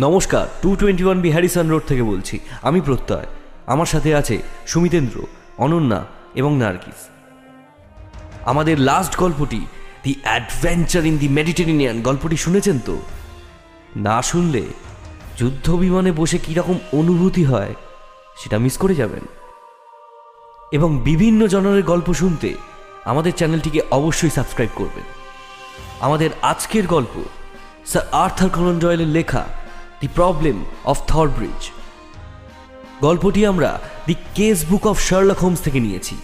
নমস্কার 0.00 0.46
two 0.62 0.76
twenty 0.76 1.04
one 1.04 1.20
B 1.20 1.30
Harrison 1.30 1.68
Road 1.68 1.82
থেকে 1.86 2.02
বলছি। 2.02 2.38
আমি 2.62 2.80
প্রত্যয়। 2.80 3.26
আমার 3.66 3.86
সাথে 3.86 4.14
আছে 4.14 4.42
সুমিতেন্দ্র, 4.66 5.22
অনন্যা 5.58 6.04
এবং 6.34 6.56
নার্গিস। 6.56 7.08
আমাদের 8.44 8.80
লাস্ট 8.80 9.16
গল্পটি 9.16 9.66
দি 10.04 10.14
অ্যাডভেঞ্চার 10.22 11.06
ইন 11.06 11.18
দি 11.18 11.28
মেডিটেরিনিয়ান 11.28 12.02
গল্পটি 12.02 12.36
শুনেছেন 12.36 12.78
তো? 12.86 13.02
না 13.96 14.22
শুনলে 14.22 14.62
যুদ্ধ 15.36 15.74
বিমানে 15.74 16.12
বসে 16.12 16.38
কীরকম 16.38 16.78
অনুভূতি 16.92 17.44
হয়, 17.44 17.74
সেটা 18.36 18.58
মিস 18.58 18.78
করে 18.78 18.94
যাবেন। 18.94 19.24
এবং 20.72 21.00
বিভিন্ন 21.02 21.46
জনরের 21.46 21.82
গল্প 21.82 22.12
শুনতে 22.12 22.54
আমাদের 23.04 23.32
চ্যানেলটিকে 23.32 23.80
অবশ্যই 23.90 24.30
সাবস্ক্রাইব 24.30 24.70
করবেন। 24.74 25.04
আমাদের 26.00 26.30
আজকের 26.42 26.86
গল্প 26.86 27.24
স্যার 27.86 28.04
আর্থার 28.12 28.50
কনন 28.50 28.78
ডয়েলের 28.78 29.08
লেখা 29.08 29.44
the 30.00 30.08
problem 30.14 30.64
of 30.84 31.06
Thor 31.06 31.28
Bridge 31.28 31.70
গল্পটি 33.00 33.46
আমরা 33.46 33.80
the 34.06 34.14
case 34.34 34.64
book 34.68 34.86
of 34.86 35.00
Sherlock 35.00 35.38
Holmes 35.38 35.60
থেকে 35.60 35.80
নিয়েছি। 35.80 36.16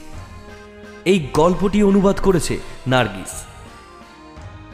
এই 1.05 1.29
গল্পটি 1.33 1.83
অনুবাদ 1.83 2.21
করেছে 2.21 2.59
নার্গিস। 2.87 3.45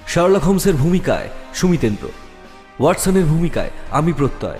শার্লক 0.06 0.42
হোমসের 0.42 0.74
ভূমিকায় 0.74 1.28
সুমিতেন্দ্র। 1.54 2.08
ওয়াটসনের 2.80 3.24
ভূমিকায় 3.24 3.70
আমি 3.90 4.12
প্রত্যয়। 4.12 4.58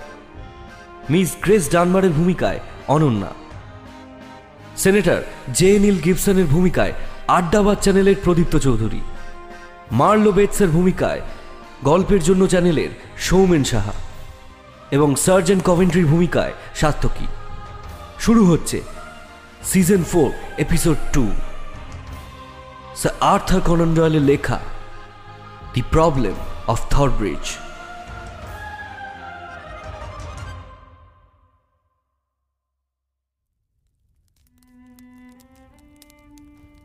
মিস 1.09 1.35
গ্রেস 1.41 1.71
ডানমারের 1.71 2.11
ভূমিকায় 2.11 2.59
অনন্যা। 2.87 3.31
সেনেটর 4.77 5.21
জে 5.53 5.79
নীল 5.79 5.97
গিবসনের 6.01 6.45
ভূমিকায় 6.45 6.93
আড্ডাবাদ 7.27 7.77
চ্যানেলের 7.79 8.15
প্রদীপ্ত 8.23 8.57
চৌধুরী। 8.57 9.01
মার্লো 9.91 10.31
বেটসের 10.31 10.69
ভূমিকায় 10.69 11.21
গল্পের 11.83 12.23
জন্য 12.23 12.47
চ্যানেলের 12.47 12.89
সৌমেন 13.17 13.63
সাহা। 13.63 13.91
এবং 14.91 15.15
সার্জেন্ট 15.15 15.63
কভেন্ট্রির 15.63 16.05
ভূমিকায় 16.05 16.53
সাত্তকী 16.75 17.27
শুরু 18.19 18.45
হচ্ছে 18.45 18.81
season 19.63 20.03
four, 20.03 20.31
episode 20.57 20.97
two. 21.13 21.27
Sir 22.95 23.13
Arthur 23.21 23.61
Conan 23.61 23.93
ডয়েলের 23.93 24.21
লেখা, 24.21 24.59
the 25.73 25.81
problem 25.91 26.33
of 26.67 26.79
Thor 26.89 27.09
Bridge 27.09 27.45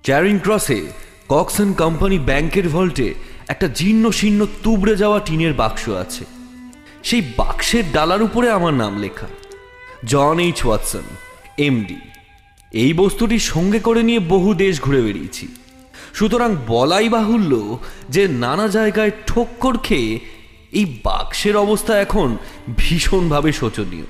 Charing 0.02 0.38
ক্রসে 0.38 0.86
Coxon 1.28 1.72
company 1.72 2.18
ব্যাংকের 2.18 2.68
ভল্টে 2.68 3.14
একটা 3.48 3.66
জীর্ণ 3.68 4.10
শীর্ণ 4.10 4.46
তুবড়ে 4.62 4.96
যাওয়া 4.96 5.20
টিনের 5.20 5.54
বাক্স 5.54 5.88
আছে। 5.88 6.24
সেই 7.04 7.22
বাক্সের 7.36 7.84
ডালার 7.92 8.22
উপরে 8.22 8.50
আমার 8.50 8.74
নাম 8.74 9.00
লেখা। 9.00 9.26
John 10.04 10.38
H 10.38 10.66
Watson, 10.66 11.06
MD. 11.58 11.96
এই 12.72 12.92
বস্তুটি 12.92 13.38
সঙ্গে 13.38 13.78
করে 13.78 14.02
নিয়ে 14.02 14.18
বহু 14.18 14.54
দেশ 14.54 14.80
ঘুরে 14.80 15.02
বেরিয়েছি 15.02 15.48
সুতরাং 16.14 16.56
বলাই 16.66 17.08
বাহুল্য 17.08 17.78
যে 18.08 18.28
নানা 18.28 18.68
জায়গায় 18.68 19.10
ঠক্কর 19.26 19.78
খেয়ে 19.78 20.20
এই 20.72 21.00
বাক্সের 21.04 21.56
অবস্থা 21.56 22.00
এখন 22.00 22.36
ভীষণভাবে 22.76 23.52
শোচনীয়। 23.52 24.04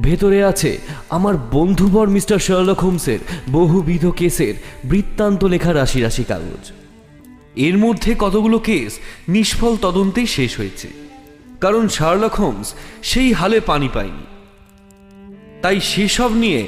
ভেতরে 0.00 0.44
আছে 0.44 0.78
আমার 1.10 1.34
বন্ধুবর 1.52 2.08
মিস্টার 2.08 2.38
শার্লক 2.38 2.80
হোমসের 2.80 3.18
বহুবিধ 3.52 4.06
কেসের 4.06 4.54
বৃত্তান্ত 4.84 5.44
লেখা 5.44 5.72
রাশি 5.74 6.00
রাশি 6.00 6.24
কাগজ। 6.24 6.72
এর 7.56 7.78
মধ্যে 7.78 8.14
কতগুলো 8.18 8.58
কেস 8.58 8.98
নিষ্ফল 9.28 9.76
তদন্তেই 9.76 10.26
শেষ 10.26 10.56
হয়েছে। 10.56 11.03
কারণ 11.64 11.84
শার্লক 11.88 12.34
হোমস 12.34 12.68
সেই 13.02 13.30
হালে 13.32 13.58
পানি 13.60 13.88
পায়নি। 13.94 14.26
তাই 15.62 15.78
সেসব 15.90 16.30
নিয়ে 16.32 16.60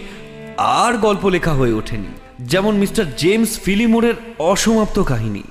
আর 0.82 0.92
গল্প 0.96 1.24
লেখা 1.26 1.54
হয়ে 1.54 1.76
ওঠেনি, 1.80 2.12
যেমন 2.52 2.74
মিস্টার 2.76 3.04
জেমস 3.16 3.52
ফিলিমোরের 3.64 4.16
অসমাপ্ত 4.50 4.98
কাহিনী। 5.02 5.44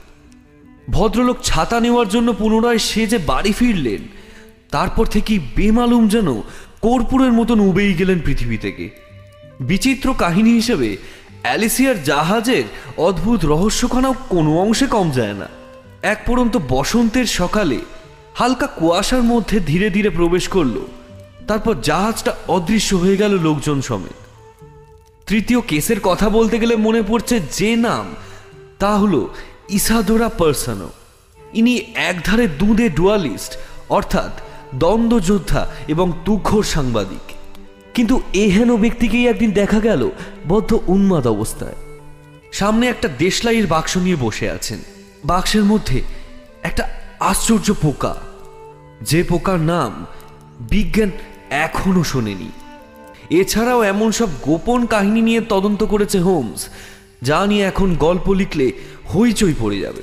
ভদ্রলোক 0.92 1.38
ছাতা 1.44 1.78
নেওয়ার 1.80 2.08
জন্য 2.10 2.30
পুনরায় 2.34 2.82
সে 2.90 3.04
যে 3.08 3.18
বাড়ি 3.32 3.52
ফিরলেন, 3.60 4.02
তারপর 4.72 5.06
থেকেই 5.06 5.40
বেমালুম 5.56 6.04
যেন 6.08 6.30
কর্পূরের 6.82 7.34
মতন 7.40 7.60
উবেই 7.70 7.94
গেলেন 7.94 8.20
পৃথিবী 8.26 8.58
থেকে। 8.58 8.86
বিচিত্র 9.60 10.08
কাহিনী 10.24 10.52
হিসেবে 10.60 10.90
অ্যালিসিয়ার 11.44 11.98
জাহাজের 12.04 12.66
অদ্ভুত 13.08 13.40
রহস্যখানাও 13.46 14.16
কোনো 14.30 14.52
অংশে 14.64 14.88
কম 14.88 15.08
যায় 15.12 15.36
না। 15.42 15.48
এক 16.14 16.20
পরন্ত 16.28 16.54
বসন্তের 16.70 17.28
সকালে 17.40 17.80
হালকা 18.35 18.68
কুয়াশার 18.68 19.23
মধ্যে 19.23 19.59
ধীরে 19.59 19.90
ধীরে 19.90 20.09
প্রবেশ 20.09 20.47
করল। 20.47 20.81
তারপর 21.47 21.75
জাহাজটা 21.84 22.35
অদৃশ্য 22.47 22.96
হয়ে 22.96 23.18
গেল 23.18 23.41
লোকজন 23.41 23.81
সমেত। 23.81 24.13
তৃতীয় 25.28 25.62
কেসের 25.62 26.00
কথা 26.00 26.29
বলতে 26.29 26.59
গেলে 26.59 26.75
মনে 26.75 27.01
পড়ছে 27.01 27.40
যে 27.51 27.75
নাম, 27.75 28.16
তা 28.79 28.97
হলো 28.97 29.34
ইসাদোরা 29.69 30.29
পার্সানো। 30.29 30.90
ইনি 31.53 31.81
একধারে 31.96 32.47
দুধে 32.47 32.90
ডুয়ালিস্ট, 32.90 33.57
অর্থাৎ 33.90 34.31
দ্বন্দ্বযোদ্ধা 34.75 35.72
এবং 35.88 36.13
তুখোর 36.25 36.63
সাংবাদিক। 36.63 37.34
কিন্তু 37.94 38.22
এহেন 38.34 38.75
ব্যক্তিকেই 38.75 39.28
একদিন 39.28 39.52
দেখা 39.52 39.79
গেল 39.79 40.09
বদ্ধ 40.47 40.79
উন্মাদ 40.88 41.28
অবস্থায়। 41.28 41.75
সামনে 42.52 42.88
একটা 42.88 43.07
দেশলাইয়ের 43.07 43.67
বাক্স 43.67 43.97
নিয়ে 43.97 44.16
বসে 44.16 44.50
আছেন। 44.50 44.79
বাক্সের 45.25 45.63
মধ্যে 45.63 46.02
একটা 46.63 46.95
আশ্চর্য 47.20 47.74
পোকা। 47.81 48.16
যে 49.02 49.24
পোকার 49.24 49.59
নাম 49.59 50.06
বিজ্ঞান 50.59 51.12
এখনও 51.50 52.03
শোনেনি। 52.03 52.50
এছাড়াও 53.30 53.84
এমন 53.84 54.12
সব 54.12 54.30
গোপন 54.42 54.86
কাহিনী 54.86 55.22
নিয়ে 55.22 55.42
তদন্ত 55.42 55.84
করেছে 55.84 56.20
হোমস, 56.20 56.68
যা 57.22 57.46
নিয়ে 57.46 57.64
এখন 57.64 57.96
গল্প 57.96 58.31
লিখলে 58.31 58.72
হইচই 59.16 59.53
পড়ে 59.59 59.80
যাবে। 59.80 60.02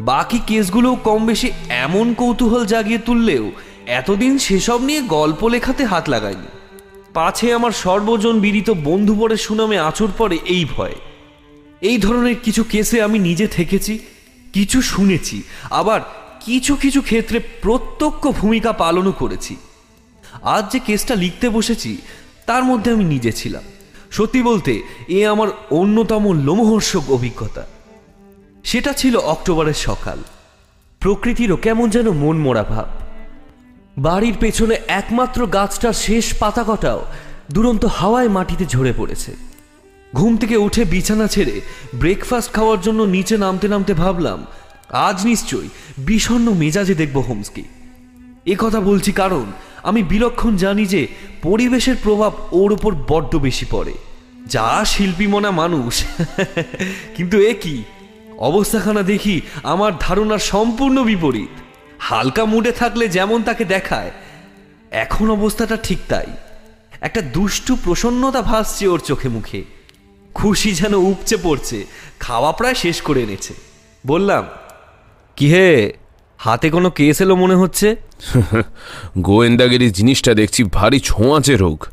বাকি 0.00 0.38
কেসগুলোও 0.46 0.96
কম 0.96 1.26
বেশি 1.26 1.50
এমন 1.68 2.14
কৌতূহল 2.14 2.66
জাগিয়ে 2.66 2.98
তুললেও 2.98 3.50
এতদিন 3.86 4.38
সেসব 4.38 4.82
নিয়ে 4.82 5.02
গল্প 5.02 5.48
লেখাতে 5.48 5.84
হাত 5.84 6.08
লাগায়নি 6.08 6.48
পাছে 7.14 7.54
আমার 7.54 7.70
সর্বজন 7.70 8.40
বিদিত 8.40 8.70
বন্ধু 8.84 9.14
পরে 9.14 9.36
সুনামে 9.36 9.78
আচর 9.78 10.08
পড়ে 10.18 10.38
এই 10.46 10.64
ভয়। 10.76 10.94
এই 11.80 11.98
ধরনের 11.98 12.34
কিছু 12.42 12.64
কেসে 12.64 13.02
আমি 13.02 13.18
নিজে 13.18 13.46
থেকেছি 13.46 13.98
কিছু 14.52 14.82
শুনেছি, 14.82 15.42
আবার 15.70 16.00
কিছু 16.40 16.76
কিছু 16.76 17.02
ক্ষেত্রে 17.02 17.38
প্রত্যক্ষ 17.38 18.28
ভূমিকা 18.28 18.72
পালনও 18.72 19.12
করেছি। 19.12 19.56
আজ 20.42 20.72
যে 20.72 20.78
কেসটা 20.78 21.14
লিখতে 21.14 21.48
বসেছি, 21.48 21.96
তার 22.46 22.64
মধ্যে 22.64 22.90
আমি 22.90 23.04
নিজে 23.04 23.32
ছিলাম। 23.32 23.62
সত্যি 24.10 24.42
বলতে, 24.42 24.82
এ 25.08 25.26
আমার 25.26 25.48
অন্যতম 25.70 26.32
লোমহর্ষক 26.32 27.10
অভিজ্ঞতা। 27.10 27.66
সেটা 28.64 28.92
ছিল 28.92 29.16
অক্টোবরের 29.16 29.74
সকাল। 29.74 30.18
প্রকৃতিরও 31.00 31.56
কেমন 31.56 31.90
যেন 31.90 32.10
মন 32.10 32.38
মোড়া 32.38 32.62
ভাব। 32.62 32.86
বাড়ির 33.98 34.34
পেছনে 34.40 34.76
একমাত্র 34.88 35.46
গাছটার 35.46 35.92
শেষ 35.92 36.38
পাতা 36.38 36.64
কটাও 36.66 37.04
দুরন্ত 37.52 37.84
হাওয়ায় 37.84 38.28
মাটিতে 38.28 38.66
ঝরে 38.66 38.92
পড়েছে। 38.96 39.36
ঘুম 40.14 40.36
থেকে 40.36 40.56
উঠে 40.56 40.84
বিছানা 40.84 41.26
ছেড়ে 41.26 41.60
ব্রেকফাস্ট 41.94 42.52
খাওয়ার 42.52 42.80
জন্য 42.80 43.02
নিচে 43.02 43.36
নামতে 43.36 43.68
নামতে 43.68 43.94
ভাবলাম, 43.94 44.46
আজ 44.92 45.26
নিশ্চয়ই 45.26 45.68
বিষণ্ণ 45.98 46.52
মেজাজে 46.52 46.94
দেখব 46.94 47.18
হোমসকে। 47.18 47.62
এ 48.46 48.56
কথা 48.58 48.80
বলছি 48.80 49.12
কারণ 49.12 49.44
আমি 49.82 50.02
বিলক্ষণ 50.02 50.56
জানি 50.56 50.86
যে 50.86 51.06
পরিবেশের 51.42 51.96
প্রভাব 52.02 52.32
ওর 52.52 52.72
ওপর 52.72 52.94
বড্ড 53.08 53.36
বেশি 53.36 53.66
পড়ে। 53.70 53.92
যা 54.46 54.84
শিল্পী 54.84 55.26
মনা 55.26 55.50
মানুষ, 55.50 56.04
কিন্তু 57.16 57.40
এ 57.40 57.54
কি? 57.60 57.84
অবস্থাখানা 58.38 59.02
দেখি 59.02 59.40
আমার 59.62 59.92
ধারণার 60.00 60.38
সম্পূর্ণ 60.38 61.04
বিপরীত। 61.04 61.60
হালকা 61.98 62.44
মুডে 62.44 62.72
থাকলে 62.72 63.08
যেমন 63.08 63.42
তাকে 63.42 63.64
দেখায়, 63.64 64.10
এখন 64.90 65.30
অবস্থাটা 65.30 65.76
ঠিক 65.76 65.98
তাই। 66.08 66.26
একটা 67.00 67.20
দুষ্টু 67.20 67.76
প্রসন্নতা 67.84 68.42
ভাসছে 68.42 68.88
ওর 68.88 69.00
চোখে 69.00 69.28
মুখে। 69.28 69.77
খুশি 70.34 70.74
যেন 70.74 70.94
উপচে 70.94 71.36
পড়ছে। 71.42 71.84
খাওয়া 72.20 72.52
প্রায় 72.52 72.74
শেষ 72.74 73.00
করে 73.00 73.22
এনেছে। 73.22 73.54
বললাম 74.06 74.44
কি 75.36 75.54
হে 75.54 75.92
হাতে 76.38 76.70
কোনো 76.70 76.90
কেস 76.90 77.20
এলো 77.20 77.36
মনে 77.36 77.54
হচ্ছে? 77.54 77.96
গোয়েন্দাগিরি 79.18 79.90
জিনিসটা 79.90 80.34
দেখছি 80.34 80.64
ভারী 80.64 81.00
ছোঁয়াচে 81.00 81.56
রোগ। 81.56 81.86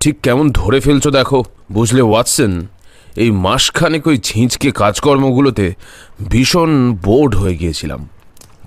ঠিক 0.00 0.20
কেমন 0.20 0.50
ধরে 0.50 0.80
ফেলছো 0.80 1.10
দেখো 1.10 1.44
বুঝলে 1.72 2.02
ওয়াটসন? 2.02 2.66
এই 3.16 3.30
মাসখানেক 3.30 4.06
ওই 4.06 4.18
ঝিঁচকে 4.18 4.70
কাজকর্মগুলোতে 4.70 5.74
ভীষণ 6.28 6.96
বোর্ড 7.02 7.34
হয়ে 7.34 7.56
গিয়েছিলাম। 7.56 8.08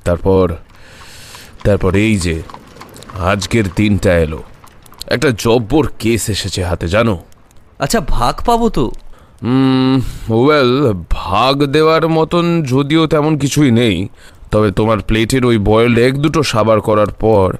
তারপর 0.05 0.55
তারপর 1.63 1.95
এই 1.95 2.17
যে 2.17 2.41
আজকের 3.19 3.63
দিনটা 3.75 4.17
এলো। 4.17 4.43
একটা 5.07 5.31
জব্বর 5.37 5.87
কেস 5.99 6.29
এসেছে 6.29 6.63
হাতে 6.63 6.87
জানো? 6.87 7.23
আচ্ছা 7.79 7.99
ভাগ 7.99 8.41
পাবো 8.45 8.69
তো? 8.69 8.91
ওয়েল 10.29 10.93
ভাগ 11.09 11.65
দেওয়ার 11.65 12.07
মতন 12.07 12.63
যদিও 12.63 13.07
তেমন 13.07 13.37
কিছুই 13.37 13.71
নেই 13.71 14.07
তবে 14.51 14.71
তোমার 14.71 14.99
প্লেটের 14.99 15.45
ওই 15.45 15.57
বয়েলড 15.57 15.99
এক 15.99 16.17
দুটো 16.17 16.43
সাবার 16.43 16.81
করার 16.81 17.05
পর 17.05 17.55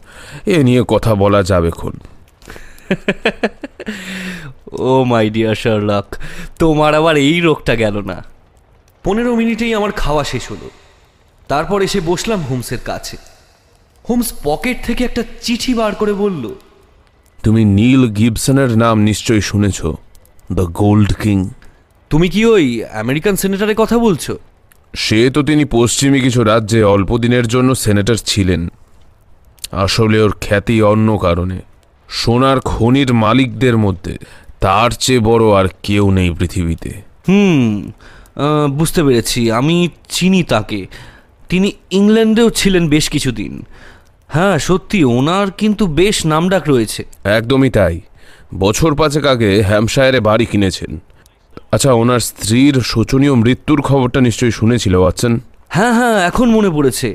এ 0.45 0.63
নিয়ে 0.63 0.83
কথা 0.87 1.15
বলা 1.15 1.43
যাবে 1.43 1.71
খুন। 1.71 1.99
ও 4.79 5.03
মাই 5.03 5.29
ডিয়ার 5.29 5.55
শার্লক 5.55 6.15
তোমার 6.59 6.95
আবার 6.95 7.17
এই 7.17 7.41
রোগটা 7.41 7.75
গেল 7.75 8.01
না। 8.01 8.23
পনেরো 9.03 9.35
মিনিটেই 9.35 9.73
আমার 9.73 9.91
খাওয়া 9.91 10.23
শেষ 10.23 10.51
হলো। 10.51 10.69
তারপর 11.47 11.81
এসে 11.81 11.99
বসলাম 11.99 12.41
হোমসের 12.41 12.77
কাছে। 12.77 13.17
হোমস 14.09 14.33
পকেট 14.43 14.85
থেকে 14.85 15.03
একটা 15.03 15.23
চিঠি 15.41 15.73
বার 15.73 15.95
করে 15.95 16.13
বলল 16.13 16.49
তুমি 17.43 17.65
নীল 17.65 18.07
গিবসনের 18.07 18.77
নাম 18.77 18.99
নিশ্চয়ই 18.99 19.41
শুনেছ 19.41 19.85
দ্য 20.51 20.61
গোল্ড 20.61 21.13
কিং। 21.13 21.49
তুমি 22.09 22.29
কি 22.29 22.45
ওই 22.45 22.65
আমেরিকান 22.85 23.35
সেনেটারের 23.35 23.75
কথা 23.75 23.97
বলছো? 23.97 24.37
সে 24.95 25.29
তো 25.29 25.43
তিনি 25.43 25.65
পশ্চিমী 25.65 26.19
কিছু 26.21 26.43
রাজ্যে 26.43 26.83
অল্প 26.83 27.17
দিনের 27.17 27.47
জন্য 27.47 27.75
সেনেটর 27.75 28.15
ছিলেন। 28.15 28.61
আসলে 29.71 30.17
ওর 30.19 30.33
খ্যাতি 30.41 30.81
অন্য 30.81 31.17
কারণে। 31.17 31.57
সোনার 32.09 32.59
খনির 32.59 33.13
মালিকদের 33.13 33.77
মধ্যে 33.77 34.17
তার 34.59 34.91
চেয়ে 34.91 35.19
বড় 35.19 35.45
আর 35.59 35.65
কেউ 35.83 36.11
নেই 36.11 36.29
পৃথিবীতে। 36.39 36.91
হুম 37.27 37.91
বুঝতে 38.71 39.03
পেরেছি। 39.03 39.51
আমি 39.51 39.89
চিনি 40.09 40.43
তাকে। 40.43 40.87
তিনি 41.49 41.71
ইংল্যান্ডেও 41.91 42.49
ছিলেন 42.49 42.89
বেশ 42.89 43.09
কিছুদিন। 43.09 43.65
হ্যাঁ 44.27 44.57
সত্যি 44.57 45.03
ওনার 45.03 45.47
কিন্তু 45.51 45.87
বেশ 45.87 46.25
নামডাক 46.25 46.63
রয়েছে। 46.67 47.01
একদমই 47.23 47.69
তাই। 47.69 48.01
বছর 48.55 48.95
পাঁচেক 48.95 49.25
আগে 49.25 49.61
হ্যামশায়ারে 49.61 50.19
বাড়ি 50.19 50.45
কিনেছেন। 50.45 50.91
আচ্ছা 51.71 51.91
ওনার 52.01 52.19
স্ত্রীর 52.19 52.75
শোচনীয় 52.91 53.35
মৃত্যুর 53.35 53.79
খবরটা 53.81 54.19
নিশ্চয়ই 54.21 54.51
শুনেছিল 54.51 54.93
ওয়াটসন? 54.95 55.33
হ্যাঁ 55.75 55.93
হ্যাঁ 55.93 56.17
এখন 56.29 56.47
মনে 56.49 56.69
পড়েছে। 56.69 57.09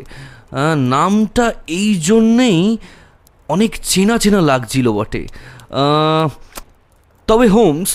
নামটা 0.95 1.47
এই 1.81 1.91
জন্যেই 2.09 2.61
অনেক 3.49 3.73
চেনা 3.83 4.17
চেনা 4.19 4.41
লাগছিল 4.41 4.87
বটে। 4.93 5.23
তবে 7.29 7.47
হোমস 7.49 7.91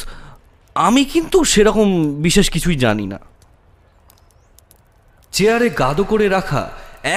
আমি 0.76 1.02
কিন্তু 1.06 1.38
সেরকম 1.44 1.88
বিশেষ 2.26 2.50
কিছুই 2.50 2.76
জানি 2.76 3.06
না। 3.08 3.20
চেয়ারে 5.32 5.68
গাদো 5.82 6.04
করে 6.04 6.26
রাখা 6.30 6.64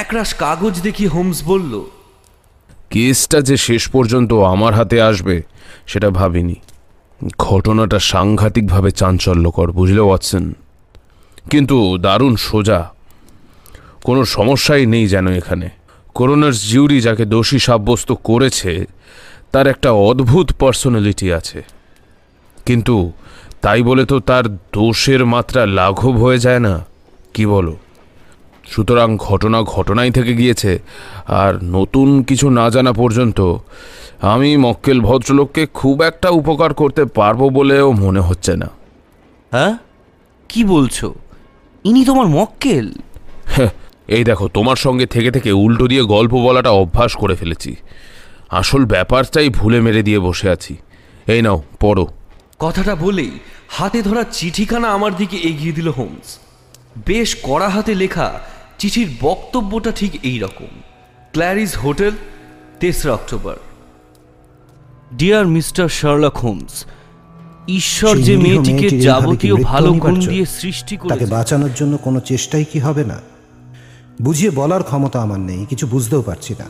একরাশ 0.00 0.30
কাগজ 0.34 0.75
দেখিয়ে 0.80 1.08
হোমস 1.08 1.38
বলল 1.42 1.72
কেসটা 2.90 3.38
যে 3.40 3.56
শেষ 3.56 3.82
পর্যন্ত 3.88 4.30
আমার 4.54 4.72
হাতে 4.75 4.96
আসবে 5.02 5.36
সেটা 5.86 6.10
ভাবিনি। 6.10 6.56
ঘটনাটা 7.38 7.98
সাংঘাতিকভাবে 7.98 8.90
চাঞ্চল্যকর, 8.90 9.72
বুঝলে, 9.72 10.00
ওয়াটসন? 10.00 10.52
কিন্তু 11.50 11.98
দারুণ 11.98 12.36
সোজা। 12.36 12.92
কোনো 14.04 14.24
সমস্যাই 14.24 14.86
নেই 14.86 15.08
যেন 15.08 15.28
এখানে। 15.28 15.68
করোনার 16.14 16.52
জিউরি 16.52 17.00
যাকে 17.00 17.24
দোষী 17.24 17.58
সাব্যস্ত 17.58 18.12
করেছে, 18.12 18.86
তার 19.52 19.66
একটা 19.66 19.90
অদ্ভুত 19.90 20.52
পার্সোনালিটি 20.52 21.32
আছে। 21.32 21.64
কিন্তু 22.66 23.12
তাই 23.62 23.82
বলে 23.82 24.04
তো 24.04 24.20
তার 24.20 24.56
দোষের 24.56 25.26
মাত্রা 25.26 25.66
লাঘব 25.66 26.10
হয়ে 26.10 26.38
যায় 26.38 26.58
না? 26.58 26.86
কি 27.34 27.46
বলো? 27.46 27.76
সুতরাং 28.70 29.16
ঘটনা 29.16 29.62
ঘটনাই 29.62 30.10
থেকে 30.10 30.34
গিয়েছে 30.34 30.78
আর 31.26 31.64
নতুন 31.64 32.22
কিছু 32.22 32.50
না 32.50 32.70
জানা 32.70 32.92
পর্যন্ত 32.92 33.54
আমি 34.20 34.56
মক্কেল 34.56 35.00
ভদ্রলোককে 35.00 35.66
খুব 35.66 36.02
একটা 36.02 36.28
উপকার 36.28 36.74
করতে 36.74 37.04
পারব 37.04 37.48
বলেও 37.48 37.92
মনে 37.92 38.20
হচ্ছে 38.20 38.56
না। 38.56 38.68
হ্যাঁ? 39.52 39.78
কি 40.48 40.64
বলছো? 40.64 41.14
ইনি 41.84 42.04
তোমার 42.04 42.26
মক্কেল? 42.26 42.92
হ্যাঁ, 43.46 43.68
এই 44.08 44.24
দেখো 44.24 44.48
তোমার 44.48 44.76
সঙ্গে 44.76 45.06
থেকে 45.06 45.30
থেকে 45.30 45.52
উল্টো 45.52 45.86
দিয়ে 45.88 46.02
গল্প 46.02 46.34
বলাটা 46.34 46.70
অভ্যাস 46.70 47.16
করে 47.16 47.34
ফেলেছি। 47.34 47.76
আসল 48.50 48.84
ব্যাপারটাই 48.84 49.48
ভুলে 49.48 49.80
মেরে 49.80 50.02
দিয়ে 50.02 50.18
বসে 50.18 50.50
আছি। 50.50 50.76
এই 51.26 51.42
নাও 51.42 51.62
পড়ো। 51.80 52.06
কথাটা 52.58 52.94
বলেই 52.94 53.30
হাতে 53.68 54.02
ধরা 54.02 54.24
চিঠিখানা 54.24 54.88
আমার 54.88 55.16
দিকে 55.16 55.36
এগিয়ে 55.36 55.72
দিল 55.72 55.88
হোমস। 55.88 56.38
বেশ 57.06 57.36
কড়া 57.42 57.68
হাতে 57.68 57.94
লেখা 57.94 58.40
চিঠির 58.78 59.08
বক্তব্যটা 59.20 59.92
ঠিক 59.92 60.19
এই 60.22 60.38
রকম। 60.38 60.66
ক্ল্যারিস 61.32 61.78
হোটেল 61.78 62.10
তেসরা 62.80 63.12
October. 63.12 63.56
Dear 65.14 65.46
mister 65.46 65.88
Sherlock 65.88 66.36
Holmes 66.36 66.84
ঈশ্বর 67.69 68.16
যে 68.16 68.36
মেয়েটিকে 68.36 69.00
যাবতীয় 69.00 69.56
ভালো 69.56 69.92
গুণ 69.92 70.20
দিয়ে 70.20 70.46
সৃষ্টি 70.46 70.96
করে 70.96 71.08
তাকে 71.08 71.26
বাঁচানোর 71.26 71.70
জন্য 71.76 71.96
কোনো 71.96 72.20
চেষ্টাই 72.20 72.64
কি 72.64 72.78
হবে 72.78 73.04
না? 73.04 73.20
বুঝিয়ে 74.22 74.50
বলার 74.50 74.82
ক্ষমতা 74.82 75.22
আমার 75.22 75.40
নেই 75.40 75.66
কিছু 75.66 75.86
বুঝতেও 75.86 76.22
পারছি 76.22 76.54
না। 76.58 76.64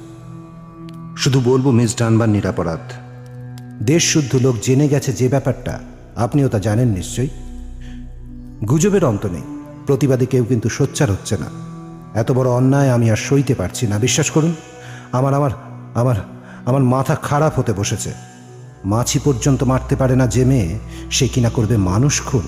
শুধু 1.17 1.41
বলব 1.45 1.71
মিস 1.71 1.99
ডানবার 1.99 2.29
নিরাপরাধ। 2.29 2.93
দেশ 3.83 4.13
শুদ্ধ 4.13 4.37
লোক 4.37 4.57
জেনে 4.63 4.89
গেছে 4.89 5.13
যে 5.13 5.29
ব্যাপারটা 5.29 5.81
আপনিও 6.17 6.49
তা 6.49 6.59
জানেন 6.59 6.89
নিশ্চয়ই। 6.89 7.29
গুজবের 8.69 9.05
অন্ত 9.05 9.27
নেই 9.27 9.43
প্রতিবাদী 9.87 10.27
কেউ 10.27 10.45
কিন্তু 10.45 10.69
সোচ্চার 10.69 11.11
হচ্ছে 11.11 11.37
না। 11.39 11.68
এত 12.19 12.33
বড় 12.33 12.49
অন্যায় 12.51 12.91
আমি 12.91 13.07
আর 13.11 13.17
সইতে 13.17 13.55
পারছি 13.55 13.87
না। 13.87 13.99
বিশ্বাস 13.99 14.31
করুন, 14.31 14.53
আমার 15.13 15.35
আমার 15.35 15.51
আমার 15.95 16.17
আমার 16.67 16.83
মাথা 16.83 17.15
খারাপ 17.15 17.53
হতে 17.59 17.73
বসেছে। 17.73 18.11
মাছি 18.85 19.19
পর্যন্ত 19.25 19.61
মারতে 19.63 19.95
পারে 19.97 20.15
না 20.17 20.27
যে 20.27 20.45
মেয়ে, 20.45 20.79
সে 21.11 21.29
কিনা 21.29 21.51
করবে 21.51 21.77
মানুষ 21.77 22.15
খুন। 22.23 22.47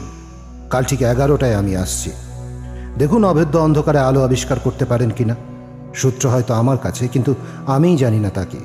কাল 0.71 0.85
ঠিক 0.85 1.03
এগারোটায় 1.03 1.55
আমি 1.55 1.73
আসছি। 1.77 2.11
দেখুন 2.99 3.25
অভেদ্য 3.25 3.55
অন্ধকারে 3.59 3.99
আলো 3.99 4.21
আবিষ্কার 4.25 4.59
করতে 4.59 4.85
পারেন 4.85 5.11
কিনা। 5.11 5.37
সূত্র 5.95 6.25
হয়তো 6.29 6.53
আমার 6.55 6.79
কাছে, 6.79 7.09
কিন্তু 7.09 7.35
আমিই 7.67 7.97
জানি 7.97 8.21
না 8.21 8.31
তাকে 8.31 8.61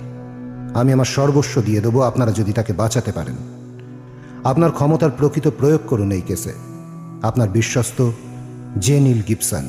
আমি 0.74 0.90
আমার 0.94 1.10
সর্বস্ব 1.16 1.62
দিয়ে 1.62 1.82
দেবো, 1.82 2.00
আপনারা 2.02 2.32
যদি 2.32 2.52
তাকে 2.54 2.74
বাঁচাতে 2.74 3.12
পারেন। 3.12 3.38
আপনার 4.44 4.72
ক্ষমতার 4.72 5.12
প্রকৃত 5.18 5.48
প্রয়োগ 5.60 5.82
করুন 5.88 6.12
এই 6.12 6.22
কেসে। 6.22 6.54
আপনার 7.24 7.50
বিশ্বস্ত 7.50 8.00
জেনিল 8.80 9.20
গিবসন। 9.28 9.66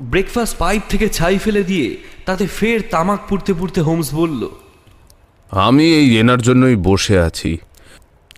ব্রেকফাস্ট 0.00 0.54
পাইপ 0.56 0.82
থেকে 0.88 1.06
ছাই 1.08 1.36
ফেলে 1.38 1.62
দিয়ে 1.62 1.96
তাতে 2.26 2.44
ফের 2.46 2.78
তামাক 2.90 3.20
পুড়তে 3.28 3.52
পুড়তে 3.54 3.80
হোমস 3.80 4.08
বলল, 4.14 4.42
আমি 5.50 5.86
এই 6.00 6.08
এনার 6.20 6.40
জন্যই 6.42 6.76
বসে 6.88 7.16
আছি। 7.18 7.50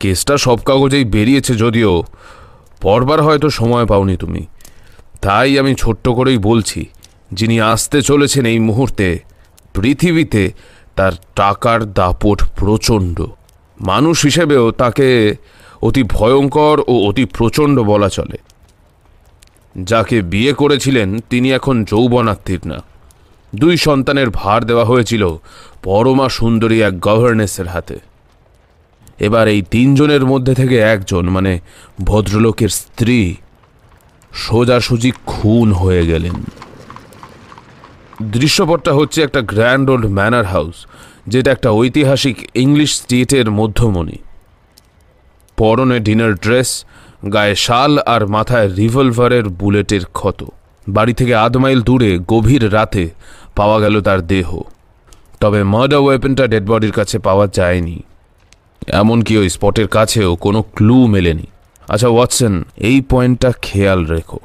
কেসটা 0.01 0.35
সব 0.39 0.59
কাগজেই 0.69 1.05
বেরিয়েছে 1.05 1.53
যদিও 1.55 1.93
পরবার 2.81 3.19
হয়তো 3.23 3.49
সময় 3.51 3.87
পাওনি 3.87 4.17
তুমি। 4.17 4.43
তাই 5.21 5.51
আমি 5.59 5.73
ছোট্ট 5.75 6.05
করেই 6.09 6.39
বলছি, 6.39 6.81
যিনি 7.33 7.57
আসতে 7.73 7.99
চলেছেন 8.03 8.45
এই 8.53 8.59
মুহূর্তে, 8.59 9.07
পৃথিবীতে 9.75 10.43
তার 10.97 11.13
টাকার 11.37 11.81
দাপট 11.99 12.39
প্রচণ্ড। 12.59 13.17
মানুষ 13.81 14.17
হিসেবেও 14.25 14.65
তাকে 14.71 15.09
অতি 15.83 16.03
ভয়ঙ্কর 16.17 16.77
ও 16.93 16.95
অতি 17.09 17.25
প্রচণ্ড 17.37 17.77
বলা 17.93 18.09
চলে। 18.09 18.39
যাকে 19.77 20.23
বিয়ে 20.23 20.53
করেছিলেন 20.53 21.21
তিনি 21.31 21.53
এখন 21.53 21.85
যৌবনাত্মীর 21.85 22.61
না। 22.65 22.83
দুই 23.55 23.77
সন্তানের 23.77 24.31
ভার 24.31 24.65
দেওয়া 24.65 24.85
হয়েছিল 24.85 25.37
পরমা 25.83 26.29
সুন্দরী 26.29 26.83
এক 26.83 27.01
গভর্নেসের 27.01 27.69
হাতে। 27.69 27.99
এবার 29.19 29.49
এই 29.49 29.63
তিনজনের 29.63 30.25
মধ্যে 30.25 30.55
থেকে 30.55 30.79
একজন 30.79 31.29
মানে 31.29 31.61
ভদ্রলোকের 32.05 32.69
স্ত্রী, 32.69 33.37
সোজাসুজি 34.35 35.13
খুন 35.27 35.73
হয়ে 35.73 36.07
গেলেন। 36.07 36.45
দৃশ্যপটটা 38.23 38.93
হচ্ছে 38.93 39.23
একটা 39.23 39.41
গ্র্যান্ড 39.41 39.91
ওল্ড 39.91 40.07
ম্যানার 40.07 40.45
হাউস 40.45 40.87
যেটা 41.27 41.53
একটা 41.53 41.71
ঐতিহাসিক 41.71 42.51
ইংলিশ 42.55 42.97
স্টেটের 42.97 43.51
মধ্যমণি। 43.51 44.19
পরনে 45.57 46.01
ডিনার 46.01 46.35
ড্রেস 46.35 46.85
গায়ে 47.33 47.55
শাল 47.55 47.99
আর 47.99 48.27
মাথায় 48.27 48.75
রিভলভারের 48.75 49.49
বুলেটের 49.49 50.05
ক্ষত। 50.05 50.45
বাড়ি 50.89 51.15
থেকে 51.15 51.35
আধ 51.35 51.57
মাইল 51.57 51.83
দূরে 51.83 52.19
গভীর 52.29 52.75
রাতে 52.75 53.11
পাওয়া 53.57 53.81
গেল 53.81 54.01
তার 54.01 54.27
দেহ। 54.27 54.61
তবে 55.41 55.63
মার্ডার 55.63 55.99
ওয়েপনটা 55.99 56.47
ডেড 56.47 56.67
বডির 56.67 56.93
কাছে 56.93 57.19
পাওয়া 57.19 57.47
যায়নি। 57.47 58.03
এমনকি 58.87 59.37
ওই 59.37 59.49
স্পটের 59.49 59.89
কাছেও 59.89 60.37
কোনো 60.37 60.63
ক্লু 60.63 61.07
মেলেনি। 61.07 61.47
আচ্ছা 61.89 62.09
ওয়াটসন, 62.09 62.65
এই 62.77 63.01
পয়েন্টটা 63.01 63.53
খেয়াল 63.63 64.07
রেখো। 64.07 64.39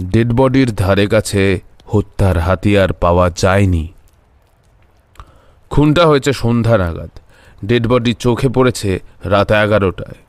ডেড 0.00 0.32
বডির 0.32 0.74
ধারে 0.74 1.06
কাছে 1.06 1.60
হত্যার 1.86 2.38
হাতিয়ার 2.38 2.92
পাওয়া 2.92 3.30
যায়নি। 3.30 3.88
খুনটা 5.70 6.06
হয়েছে 6.06 6.32
সন্ধ্যা 6.32 6.78
নাগাদ। 6.78 7.10
ডেড 7.64 7.86
বডি 7.86 8.14
চোখে 8.14 8.48
পড়েছে 8.48 9.00
রাত 9.24 9.52
এগারোটায়। 9.52 10.23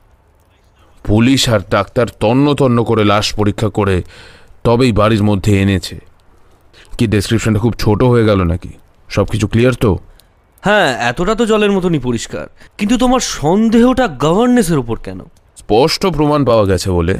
পুলিশ 1.06 1.48
আর 1.48 1.60
ডাক্তার 1.70 2.06
তন্ন 2.20 2.54
তন্ন 2.54 2.84
করে 2.84 3.04
লাশ 3.04 3.34
পরীক্ষা 3.34 3.68
করে 3.68 4.02
তবেই 4.64 4.92
বাড়ির 4.92 5.22
মধ্যে 5.22 5.62
এনেছে। 5.62 5.96
কি 6.98 7.06
ডেসক্রিপশনটা 7.06 7.60
খুব 7.60 7.74
ছোট 7.78 8.02
হয়ে 8.02 8.24
গেল 8.24 8.42
নাকি? 8.42 8.68
সব 9.08 9.24
কিছু 9.24 9.46
ক্লিয়ার 9.46 9.74
তো? 9.74 9.98
হ্যাঁ 10.64 10.98
এতটা 11.00 11.34
তো 11.34 11.46
জলের 11.46 11.72
মতনই 11.72 11.98
পরিষ্কার। 11.98 12.46
কিন্তু 12.78 12.98
তোমার 12.98 13.20
সন্দেহটা 13.20 14.08
গভর্নেন্সের 14.08 14.78
উপর 14.78 14.96
কেন? 14.98 15.20
স্পষ্ট 15.56 16.06
প্রমাণ 16.06 16.44
পাওয়া 16.44 16.64
গেছে 16.64 16.90
বলে। 16.90 17.18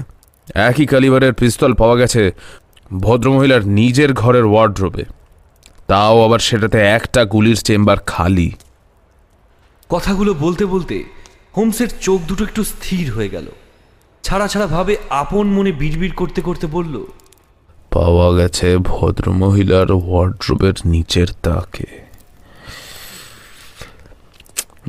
একই 0.54 0.86
কালিবারের 0.86 1.32
পিস্তল 1.32 1.74
পাওয়া 1.74 1.96
গেছে 1.96 2.32
ভদ্রমহিলার 3.00 3.66
নিজের 3.66 4.12
ঘরের 4.12 4.46
ওয়ার্ড্রোবে 4.46 5.04
তাও 5.86 6.24
আবার 6.24 6.38
সেটাতে 6.38 6.78
একটা 6.78 7.24
গুলির 7.24 7.56
চেম্বার 7.56 7.98
খালি। 8.06 8.52
কথাগুলো 9.88 10.34
বলতে 10.34 10.64
বলতে 10.66 11.04
হোমসের 11.56 11.88
চোখ 12.00 12.20
দুটো 12.28 12.44
একটু 12.44 12.64
স্থির 12.64 13.12
হয়ে 13.12 13.28
গেল। 13.28 13.46
ছাড়া 14.26 14.46
ছাড়া 14.48 14.66
ভাবে 14.66 14.94
আপন 15.10 15.46
মনে 15.46 15.72
বিড়বিড় 15.72 16.14
করতে 16.14 16.40
করতে 16.40 16.66
বলল 16.66 16.94
পাওয়া 17.90 18.28
গেছে 18.36 18.68
ভদ্রমহিলার 18.78 19.88
ওয়ার্ড্রোবের 19.92 20.76
নিচের 20.84 21.26
তাকে। 21.42 21.86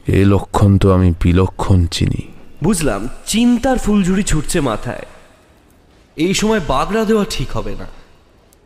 এ 0.08 0.20
লক্ষণ 0.25 0.72
তো 0.77 0.88
আমি 0.91 1.10
বিলক্ষণ 1.24 1.79
চিনি। 1.86 2.24
বুঝলাম 2.63 3.01
চিন্তার 3.25 3.77
ফুলঝুরি 3.77 4.24
ছুটছে 4.24 4.60
মাথায়। 4.62 5.06
এই 6.15 6.34
সময় 6.34 6.62
বাগড়া 6.67 7.03
দেওয়া 7.06 7.25
ঠিক 7.29 7.50
হবে 7.58 7.74
না। 7.79 7.88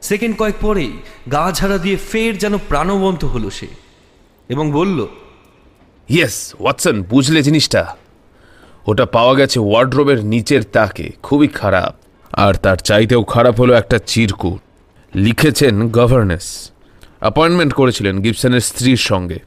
সেকেন্ড 0.01 0.33
কয়েক 0.37 0.57
পরেই 0.61 0.93
গা 1.31 1.51
ঝাড়া 1.51 1.77
দিয়ে 1.77 1.97
ফের 2.09 2.33
যেন 2.37 2.53
প্রাণবন্ত 2.69 3.21
হলো 3.25 3.49
সে 3.49 3.67
এবং 4.49 4.65
বলল 4.71 4.99
ইয়েস 6.09 6.37
ওয়াটসন 6.59 6.95
বুঝলে 7.03 7.39
জিনিসটা। 7.43 7.81
ওটা 8.85 9.05
পাওয়া 9.05 9.33
গেছে 9.35 9.59
ওয়ার্ড্রোবের 9.59 10.25
নিচের 10.25 10.63
তাকে, 10.63 11.09
খুবই 11.23 11.47
খারাপ। 11.47 11.95
আর 12.33 12.53
তার 12.53 12.77
চাইতেও 12.77 13.23
খারাপ 13.23 13.59
হলো 13.59 13.73
একটা 13.73 13.99
চিরকুট। 14.05 14.61
লিখেছেন 15.15 15.89
গভর্নেস। 15.89 16.71
অ্যাপয়েন্টমেন্ট 17.19 17.73
করেছিলেন 17.73 18.19
গিবসনের 18.19 18.59
স্ত্রীর 18.59 18.97
সঙ্গে। 18.97 19.39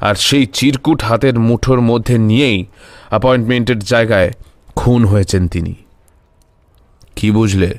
আর 0.00 0.14
সেই 0.14 0.46
চিরকুট 0.46 1.02
হাতের 1.02 1.38
মুঠোর 1.38 1.80
মধ্যে 1.80 2.18
নিয়েই 2.18 2.66
অ্যাপয়েন্টমেন্টের 3.08 3.78
জায়গায় 3.78 4.30
খুন 4.76 5.04
হয়েছেন 5.04 5.48
তিনি। 5.48 5.74
কি 7.16 7.30
বুঝলে? 7.30 7.78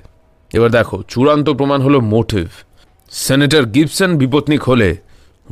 এবার 0.53 0.71
দেখো, 0.71 1.03
চূড়ান্ত 1.07 1.49
প্রমাণ 1.49 1.81
হলো 1.81 1.99
মোটিভ। 1.99 2.47
সেনেটর 3.11 3.65
গিবসন 3.65 4.17
বিপত্নিক 4.17 4.63
হলে 4.63 4.97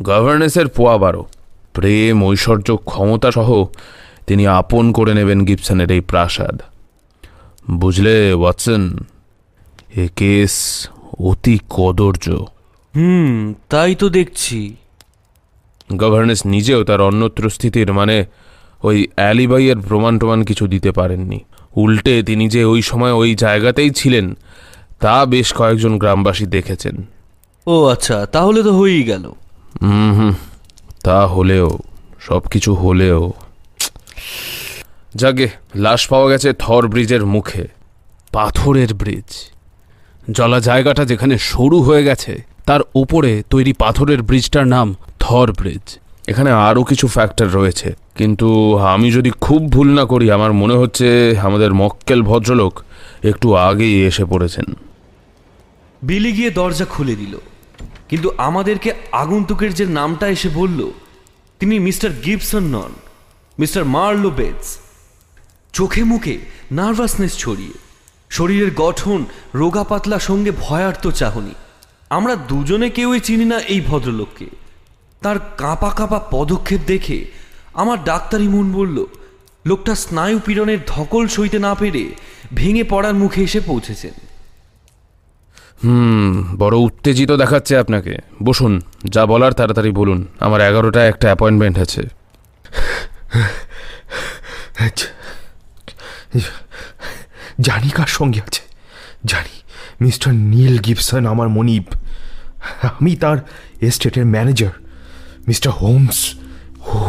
গভর্নেন্সের 0.04 0.68
পোয়া 0.68 0.98
বারো। 0.98 1.26
প্রেম, 1.74 2.26
ঐশ্বর্য 2.26 2.78
ক্ষমতা 2.78 3.32
সহ 3.32 3.66
তিনি 4.28 4.48
আপন 4.48 4.92
করে 4.92 5.14
নেবেন 5.14 5.46
গিবসনের 5.46 5.92
এই 5.92 6.02
প্রাসাদ। 6.02 6.62
বুঝলে 7.72 8.34
ওয়াটসন? 8.34 8.98
এ 9.96 10.08
কেস 10.16 10.88
অতি 11.20 11.60
কদর্য। 11.70 12.46
হুম 12.96 13.54
তাই 13.70 13.96
তো 13.96 14.10
দেখছি। 14.10 14.76
গভর্নেন্স 15.98 16.46
নিজেও 16.46 16.84
তার 16.84 17.02
অন্যত্র 17.02 17.50
স্থিতির 17.50 17.94
মানে 17.94 18.26
ওই 18.84 19.08
অ্যালিবাইয়ের 19.16 19.80
প্রমাণ 19.80 20.20
টমাণ 20.20 20.44
কিছু 20.44 20.68
দিতে 20.68 20.92
পারেননি। 20.92 21.40
উল্টে 21.76 22.24
তিনি 22.24 22.50
যে 22.50 22.66
ওই 22.66 22.82
সময় 22.82 23.12
ওই 23.12 23.36
জায়গাতেই 23.36 23.92
ছিলেন 23.92 24.38
তা 25.00 25.26
বেশ 25.26 25.54
কয়েকজন 25.54 25.98
গ্রামবাসী 25.98 26.46
দেখেছেন। 26.46 26.96
ও 27.68 27.86
আচ্ছা 27.86 28.26
তাহলে 28.26 28.64
তো 28.64 28.78
হয়েই 28.78 29.04
গেল। 29.04 29.24
হুম 29.82 30.14
হুম 30.18 30.34
তা 31.04 31.28
হলেও 31.28 31.78
সব 32.20 32.40
কিছু 32.40 32.74
হলেও 32.74 33.34
যাকে 35.16 35.50
লাশ 35.76 36.08
পাওয়া 36.08 36.30
গেছে 36.30 36.54
থর 36.54 36.88
ব্রিজের 36.88 37.26
মুখে। 37.26 37.68
পাথরের 38.32 38.94
ব্রিজ। 38.94 39.52
জলা 40.32 40.60
জায়গাটা 40.60 41.06
যেখানে 41.06 41.38
সরু 41.38 41.82
হয়ে 41.82 42.04
গেছে 42.04 42.44
তার 42.66 42.80
উপরে 42.96 43.44
তৈরি 43.50 43.74
পাথরের 43.74 44.22
ব্রিজটার 44.22 44.68
নাম 44.68 44.96
থর 45.20 45.52
ব্রিজ। 45.52 46.00
এখানে 46.28 46.52
আরও 46.52 46.84
কিছু 46.84 47.08
ফ্যাক্টর 47.08 47.50
রয়েছে। 47.50 47.96
কিন্তু 48.18 48.78
আমি 48.78 49.12
যদি 49.12 49.32
খুব 49.42 49.72
ভুল 49.72 49.90
না 49.94 50.06
করি 50.06 50.32
আমার 50.32 50.54
মনে 50.54 50.74
হচ্ছে 50.74 51.36
আমাদের 51.42 51.74
মক্কেল 51.74 52.22
ভদ্রলোক 52.22 52.84
একটু 53.24 53.56
আগেই 53.56 54.06
এসে 54.06 54.26
পড়েছেন। 54.26 54.66
বিলি 56.04 56.32
গিয়ে 56.32 56.50
দরজা 56.50 56.86
খুলে 56.86 57.16
দিল। 57.16 57.38
কিন্তু 58.10 58.32
আমাদেরকে 58.38 58.94
আগন্তুকের 59.12 59.74
যে 59.74 59.86
নামটা 59.86 60.28
এসে 60.28 60.50
বলল 60.50 60.92
তিনি 61.60 61.80
মিস্টার 61.80 62.12
গিবসন 62.26 62.64
নন। 62.64 63.07
Mister 63.60 63.86
Marlow 63.86 64.30
Bates. 64.30 64.70
চোখে 65.74 66.04
মুখে 66.04 66.36
নার্ভাসনেস 66.72 67.38
ছড়িয়ে, 67.38 67.76
শরীরের 68.30 68.72
গঠন 68.76 69.26
রোগা 69.56 69.84
পাতলা 69.84 70.20
সঙ্গে 70.20 70.52
ভয়ার্ত 70.60 71.08
চাহনি। 71.12 71.54
আমরা 72.10 72.34
দুজনে 72.36 72.90
কেউই 72.90 73.20
চিনি 73.20 73.46
না 73.46 73.58
এই 73.60 73.82
ভদ্রলোককে। 73.82 74.48
তার 75.22 75.38
কাঁপা 75.58 75.90
কাঁপা 75.90 76.20
পদক্ষেপ 76.32 76.82
দেখে 76.88 77.26
আমার 77.74 77.98
ডাক্তারি 78.04 78.48
মন 78.48 78.72
বলল, 78.72 78.98
লোকটা 79.66 79.96
স্নায়ু 79.96 80.40
পীড়নের 80.46 80.78
ধকল 80.88 81.28
সইতে 81.28 81.60
না 81.60 81.76
পেরে 81.76 82.04
ভেঙে 82.56 82.84
পড়ার 82.84 83.14
মুখে 83.14 83.42
এসে 83.44 83.60
পৌঁছেছেন। 83.60 84.14
হুম, 85.84 86.56
বড় 86.58 86.76
উত্তেজিত 86.78 87.32
দেখাচ্ছে 87.32 87.74
আপনাকে। 87.78 88.14
বসুন, 88.44 88.82
যা 89.06 89.26
বলার 89.26 89.54
তাড়াতাড়ি 89.54 89.92
বলুন। 89.92 90.20
আমার 90.40 90.62
এগারোটায় 90.62 91.10
একটা 91.10 91.28
অ্যাপয়েন্টমেন্ট 91.28 91.78
আছে। 91.78 92.04
জানি 97.62 97.90
কার 97.90 98.08
সঙ্গে 98.08 98.42
আছে। 98.42 98.62
জানি 99.26 99.62
মিস্টার 100.02 100.34
নীল 100.34 100.80
গিবসন 100.80 101.26
আমার 101.26 101.50
মনিব। 101.50 101.84
আমি 102.84 103.16
তার 103.16 103.38
এস্টেটের 103.82 104.26
ম্যানেজার। 104.26 104.72
মিস্টার 105.48 105.74
হোমস 105.74 106.36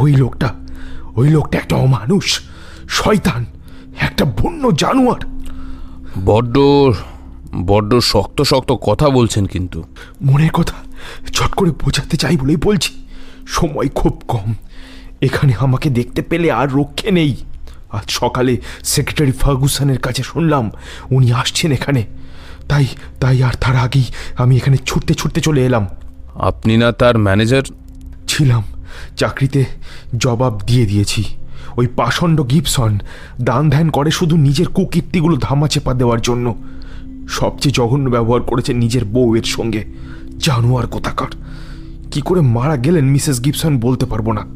ওই 0.01 0.17
লোকটা 0.17 0.55
ওই 1.17 1.29
লোকটা 1.29 1.59
একটা 1.59 1.77
অমানুষ 1.77 2.41
শয়তান 2.89 3.47
একটা 4.01 4.25
বন্য 4.25 4.71
জানোয়ার। 4.77 5.23
বড্ড 6.25 6.59
বড্ড 7.55 7.99
শক্ত 7.99 8.43
শক্ত 8.43 8.73
কথা 8.73 9.09
বলছেন 9.09 9.47
কিন্তু। 9.47 9.85
মনের 10.23 10.51
কথা 10.51 10.75
চট 11.33 11.51
করে 11.55 11.71
বোঝাতে 11.71 12.17
চাই 12.17 12.37
বলেই 12.37 12.57
বলছি। 12.57 13.07
সময় 13.47 13.89
খুব 13.89 14.23
কম। 14.29 14.55
এখানে 15.21 15.53
আমাকে 15.59 15.91
দেখতে 15.91 16.23
পেলে 16.23 16.53
আর 16.53 16.73
রক্ষে 16.73 17.11
নেই। 17.11 17.37
আজ 17.91 18.11
সকালে 18.11 18.61
সেক্রেটারি 18.85 19.33
ফার্গুসানের 19.33 19.99
কাছে 19.99 20.23
শুনলাম 20.23 20.71
উনি 21.11 21.33
আসছেন 21.33 21.73
এখানে। 21.73 22.07
তাই 22.69 22.87
তাই 23.21 23.43
আর 23.43 23.53
তার 23.61 23.77
আগেই 23.77 24.05
আমি 24.37 24.57
এখানে 24.57 24.77
ছুটতে 24.87 25.15
ছুটতে 25.15 25.41
চলে 25.41 25.67
এলাম। 25.67 25.87
আপনি 26.35 26.77
না 26.77 26.93
তার 26.93 27.19
ম্যানেজার? 27.19 27.63
ছিলাম। 28.29 28.63
চাকরিতে 29.17 29.65
জবাব 30.17 30.61
দিয়ে 30.67 30.87
দিয়েছি। 30.87 31.25
ওই 31.77 31.87
পাষণ্ড 31.87 32.51
গিবসন 32.51 32.99
দান 33.41 33.71
ধ্যান 33.71 33.91
করে 33.91 34.11
শুধু 34.11 34.37
নিজের 34.37 34.67
কুকীর্তিগুলো 34.67 35.37
ধামাচেপা 35.37 35.95
দেওয়ার 35.95 36.21
জন্য। 36.21 36.55
সবচেয়ে 37.29 37.73
জঘন্য 37.73 38.11
ব্যবহার 38.11 38.43
করেছে 38.43 38.75
নিজের 38.75 39.05
বউয়ের 39.05 39.43
সঙ্গে। 39.43 39.85
জানোয়ার 40.39 40.87
কোথাকার। 40.87 41.29
কি 42.11 42.21
করে 42.21 42.41
মারা 42.41 42.77
গেলেন 42.77 43.05
মিসেস 43.05 43.45
গিবসন 43.45 43.81
বলতে 43.81 44.07
পারব 44.07 44.33
না। 44.33 44.47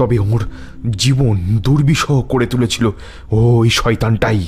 তবে 0.00 0.18
ওর 0.18 0.44
জীবন 0.90 1.36
দুর্বিষহ 1.36 2.22
করে 2.22 2.46
তুলেছিল। 2.46 2.90
ওই 3.30 3.70
শয়তানটাই। 3.70 4.46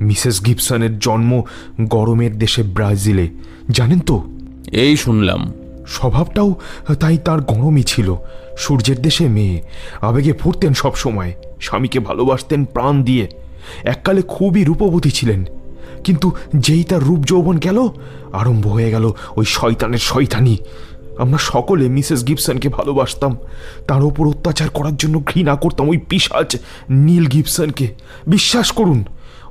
মিসেস 0.00 0.44
গিবসনের 0.46 0.98
জন্ম 0.98 1.42
গরমের 1.80 2.38
দেশে 2.38 2.62
ব্রাজিলে 2.62 3.28
জানেন 3.70 4.00
তো? 4.00 4.22
এই 4.72 4.96
শুনলাম। 4.96 5.52
স্বভাবটাও 5.86 6.54
তাই 7.00 7.18
তার 7.18 7.40
গরমই 7.40 7.82
ছিল। 7.82 8.16
সূর্যের 8.58 9.02
দেশে 9.02 9.28
মেয়ে 9.28 9.62
আবেগে 10.00 10.32
ফুটতেন 10.32 10.74
সব 10.74 10.94
সময় 10.94 11.32
স্বামীকে 11.60 12.00
ভালোবাসতেন 12.00 12.64
প্রাণ 12.64 13.04
দিয়ে। 13.04 13.28
এককালে 13.84 14.22
খুবই 14.22 14.64
রূপবতী 14.64 15.10
ছিলেন। 15.10 15.44
কিন্তু 16.04 16.32
যেই 16.56 16.84
তার 16.84 17.02
রূপ 17.02 17.18
যৌবন 17.18 17.58
গেল 17.58 17.88
আরম্ভ 18.32 18.66
হয়ে 18.66 18.90
গেল 18.90 19.12
ওই 19.36 19.44
শয়তানের 19.44 19.98
শয়তানি। 19.98 20.56
আমরা 21.22 21.38
সকলে 21.38 21.88
মিসেস 21.88 22.26
গিবসনকে 22.26 22.68
ভালোবাসতাম। 22.68 23.36
তার 23.88 24.02
ওপর 24.02 24.28
অত্যাচার 24.28 24.68
করার 24.68 24.96
জন্য 24.96 25.22
ঘৃণা 25.26 25.54
করতাম 25.54 25.88
ওই 25.88 25.98
পিসাজ 25.98 26.56
নীল 26.90 27.26
গিবসনকে। 27.26 27.86
বিশ্বাস 28.26 28.70
করুন, 28.70 29.04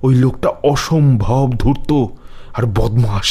ওই 0.04 0.16
লোকটা 0.16 0.50
অসম্ভব 0.50 1.52
ধূর্ত 1.60 1.90
আর 2.54 2.64
বদমাস 2.66 3.30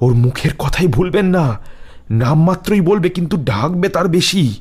ওর 0.00 0.14
মুখের 0.14 0.50
কথাই 0.58 0.86
ভুলবেন 0.86 1.26
না। 1.26 1.58
নাম 2.10 2.44
মাত্রই 2.44 2.80
বলবে, 2.80 3.08
কিন্তু 3.08 3.36
ডাকবে 3.36 3.88
তার 3.88 4.08
বেশি। 4.08 4.54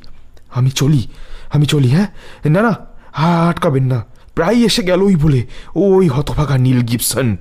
আমি 0.53 0.69
চলি 0.69 1.07
আমি 1.53 1.65
চলি 1.65 1.89
হ্যাঁ? 1.89 2.07
না 2.49 2.61
না 2.61 2.73
আটকাবেন 3.47 3.83
না। 3.83 4.05
প্রায় 4.35 4.57
এসে 4.65 4.81
গেলই 4.83 5.15
বলে, 5.15 5.47
ওই 5.75 6.07
হতভাগা 6.07 6.57
নীল 6.57 6.79
গিবসন। 6.81 7.37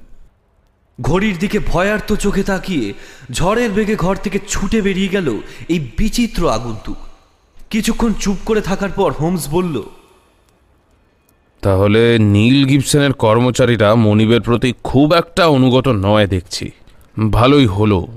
ঘড়ির 1.01 1.39
দিকে 1.39 1.59
ভয়ার্ত 1.59 2.15
চোখে 2.15 2.43
তাকিয়ে 2.43 2.95
ঝড়ের 3.31 3.71
বেগে 3.71 3.97
ঘর 3.97 4.17
থেকে 4.17 4.39
ছুটে 4.49 4.83
বেরিয়ে 4.83 5.09
গেল 5.09 5.39
এই 5.69 5.91
বিচিত্র 5.99 6.51
আগন্তুক। 6.51 6.97
কিছুক্ষণ 7.71 8.13
চুপ 8.13 8.37
করে 8.45 8.61
থাকার 8.61 8.91
পর 8.91 9.13
হোমস 9.13 9.49
বলল 9.49 9.83
তাহলে 11.63 12.19
নীল 12.19 12.67
গিবসনের 12.67 13.13
কর্মচারীরা 13.13 13.95
মনিবের 13.95 14.41
প্রতি 14.41 14.73
খুব 14.85 15.15
একটা 15.15 15.47
অনুগত 15.47 15.89
নয় 15.89 16.27
দেখছি। 16.27 16.71
ভালোই 17.31 17.67
হলো। 17.67 18.09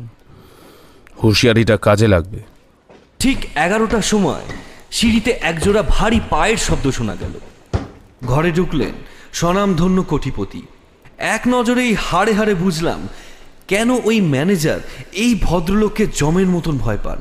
হুঁশিয়ারিটা 1.24 1.78
কাজে 1.78 2.08
লাগবে। 2.08 2.40
ঠিক 3.20 3.38
এগারোটার 3.56 4.02
সময় 4.02 4.42
সিঁড়িতে 4.92 5.32
একজোড়া 5.32 5.84
ভারী 5.88 6.20
পায়ের 6.30 6.58
শব্দ 6.58 6.92
শোনা 6.92 7.16
গেল। 7.16 7.34
ঘরে 8.26 8.52
ঢুকলেন 8.52 8.92
স্বনামধন্য 9.34 10.04
কোটিপতি। 10.04 10.62
এক 11.20 11.42
নজরেই 11.48 11.94
হাড়ে 12.08 12.34
হাড়ে 12.34 12.54
বুঝলাম, 12.54 13.00
কেন 13.68 13.90
ওই 14.04 14.22
ম্যানেজার 14.22 14.80
এই 15.14 15.32
ভদ্রলোককে 15.42 16.04
জমের 16.20 16.48
মতন 16.48 16.78
ভয় 16.78 17.02
পান। 17.04 17.20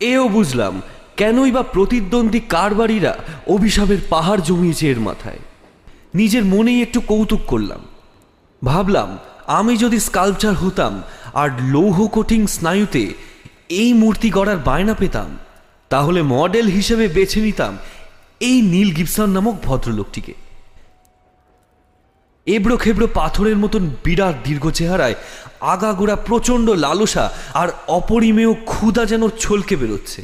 এও 0.00 0.28
বুঝলাম, 0.28 0.74
কেনই 1.16 1.50
বা 1.50 1.62
প্রতিদ্বন্দ্বী 1.62 2.40
কারবারিরা 2.48 3.12
অভিশাপের 3.46 4.00
পাহাড় 4.10 4.42
জমিয়েছে 4.44 4.84
এর 4.90 5.00
মাথায়। 5.00 5.40
নিজের 6.14 6.44
মনেই 6.44 6.82
একটু 6.82 7.00
কৌতুক 7.00 7.42
করলাম। 7.46 7.82
ভাবলাম, 8.62 9.18
আমি 9.46 9.76
যদি 9.76 9.98
স্কাল্পচার 10.00 10.54
হতাম 10.54 10.94
আর 11.34 11.48
লৌহ 11.74 12.08
কঠিন 12.08 12.42
স্নায়ুতে 12.46 13.04
এই 13.68 13.92
মূর্তি 13.92 14.28
গড়ার 14.30 14.58
বায়না 14.58 14.94
পেতাম, 14.94 15.30
তাহলে 15.90 16.22
মডেল 16.22 16.66
হিসেবে 16.66 17.08
বেছে 17.08 17.40
নিতাম 17.40 17.72
এই 18.40 18.60
নীল 18.62 18.88
গিবসন 18.90 19.28
নামক 19.30 19.56
ভদ্রলোকটিকে। 19.62 20.45
এবড়ো 22.46 22.76
খেবড়ো 22.76 23.08
পাথরের 23.14 23.56
মতন 23.56 23.90
বিরাট 24.04 24.34
দীর্ঘ 24.44 24.70
চেহারায় 24.70 25.14
আগাগোড়া 25.60 26.16
প্রচণ্ড 26.16 26.70
লালসা 26.70 27.30
আর 27.54 27.68
অপরিমেয় 27.88 28.54
ক্ষুধা 28.64 29.04
যেন 29.04 29.28
ছলকে 29.28 29.76
বেরোচ্ছে। 29.76 30.22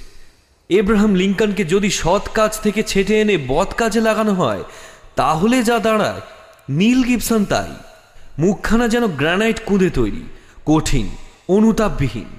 এব্রাহাম 0.71 1.14
লিঙ্কনকে 1.14 1.64
যদি 1.64 1.91
সৎ 1.91 2.29
কাজ 2.35 2.61
থেকে 2.61 2.83
ছেটে 2.83 3.21
এনে 3.21 3.37
বদ 3.49 3.69
কাজে 3.76 4.00
লাগানো 4.00 4.33
হয়, 4.35 4.62
তাহলে 5.17 5.62
যা 5.62 5.79
দাঁড়ায়, 5.79 6.21
নীল 6.69 7.02
গিবসন 7.05 7.45
তাই। 7.45 7.71
মুখখানা 8.38 8.88
যেন 8.88 9.07
গ্রানাইট 9.07 9.59
কুঁদে 9.67 9.91
তৈরি, 9.91 10.25
কঠিন, 10.67 11.11
অনুতাপবিহীন। 11.49 12.31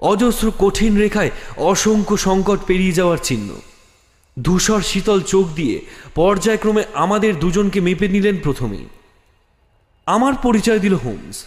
অজস্র 0.00 0.52
কঠিন 0.58 0.92
রেখায় 0.98 1.30
অসংখ্য 1.56 2.16
সংকট 2.16 2.60
পেরিয়ে 2.66 2.92
যাওয়ার 2.92 3.18
চিহ্ন। 3.22 3.48
ধূসর 4.42 4.80
শীতল 4.80 5.20
চোখ 5.20 5.46
দিয়ে 5.54 5.80
পর্যায়ক্রমে 6.14 6.82
আমাদের 6.94 7.38
দুজনকে 7.38 7.80
মেপে 7.80 8.08
নিলেন 8.08 8.36
প্রথমেই। 8.42 8.86
আমার 10.06 10.34
পরিচয় 10.42 10.78
দিল 10.78 10.94
হোমস। 10.94 11.44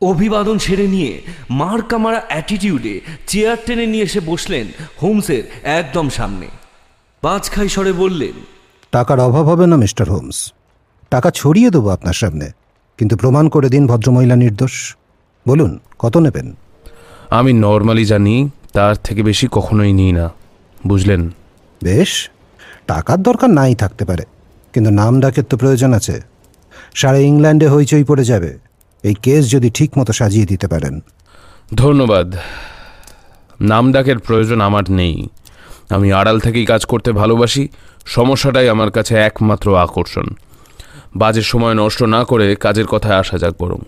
অভিবাদন 0.00 0.58
সেরে 0.58 0.86
নিয়ে 0.86 1.22
মার 1.50 1.82
কামারা 1.82 2.22
অ্যাটিটিউডে 2.28 3.00
চেয়ার 3.26 3.56
টেনে 3.66 3.86
নিয়ে 3.86 4.04
এসে 4.04 4.20
বসলেন 4.20 4.66
হোমসের 5.02 5.42
একদম 5.62 6.08
সামনে। 6.08 6.46
পাঁচ 7.20 7.50
খাই 7.50 7.68
স্বরে 7.68 7.92
বললেন 7.92 8.32
টাকার 8.90 9.20
অভাব 9.20 9.46
হবে 9.46 9.66
না 9.66 9.76
মিস্টার 9.76 10.10
হোমস। 10.10 10.52
টাকা 11.10 11.30
ছড়িয়ে 11.30 11.70
দেবো 11.70 11.88
আপনার 11.88 12.12
সামনে 12.12 12.50
কিন্তু 12.98 13.16
প্রমাণ 13.16 13.48
করে 13.48 13.68
দিন 13.68 13.86
ভদ্রমহিলা 13.86 14.36
নির্দোষ। 14.36 14.96
বলুন 15.48 15.78
কত 15.98 16.16
নেবেন? 16.16 16.56
আমি 17.30 17.52
নর্মালি 17.52 18.04
জানি 18.04 18.50
তার 18.72 18.94
থেকে 18.96 19.22
বেশি 19.22 19.48
কখনোই 19.50 19.92
নিই 19.92 20.12
না। 20.12 20.30
বুঝলেন? 20.86 21.30
বেশ 21.82 22.30
টাকার 22.86 23.22
দরকার 23.22 23.50
নাই 23.50 23.74
থাকতে 23.74 24.04
পারে 24.04 24.24
কিন্তু 24.72 24.90
নাম 24.90 25.20
ডাকের 25.20 25.44
তো 25.44 25.56
প্রয়োজন 25.56 25.92
আছে। 25.92 26.20
সারা 26.98 27.18
ইংল্যান্ডে 27.18 27.68
হইচই 27.68 28.04
পড়ে 28.04 28.24
যাবে। 28.24 28.58
এই 29.02 29.14
কেস 29.14 29.50
যদি 29.50 29.70
ঠিক 29.70 29.98
মতো 29.98 30.12
সাজিয়ে 30.12 30.46
দিতে 30.46 30.68
পারেন। 30.68 31.00
ধন্যবাদ। 31.74 32.34
নাম 33.60 33.92
ডাকের 33.92 34.18
প্রয়োজন 34.18 34.60
আমার 34.60 34.82
নেই। 34.88 35.28
আমি 35.90 36.12
আড়াল 36.12 36.40
থেকেই 36.40 36.66
কাজ 36.66 36.84
করতে 36.84 37.12
ভালোবাসি। 37.12 37.68
সমস্যাটাই 38.06 38.68
আমার 38.68 38.90
কাছে 38.90 39.14
একমাত্র 39.14 39.78
আকর্ষণ। 39.78 40.24
বাজের 41.16 41.42
সময় 41.42 41.74
নষ্ট 41.74 42.02
না 42.02 42.24
করে 42.24 42.56
কাজের 42.56 42.86
কথায় 42.86 43.18
আসা 43.18 43.38
যাক 43.38 43.54
বরং। 43.58 43.78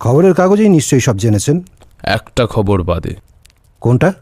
খবরের 0.00 0.34
কাগজেই 0.34 0.68
নিশ্চয়ই 0.68 1.00
সব 1.00 1.16
জেনেছেন। 1.16 1.62
একটা 2.02 2.46
খবর 2.46 2.82
বাদে। 2.82 3.14
কোনটা? 3.80 4.12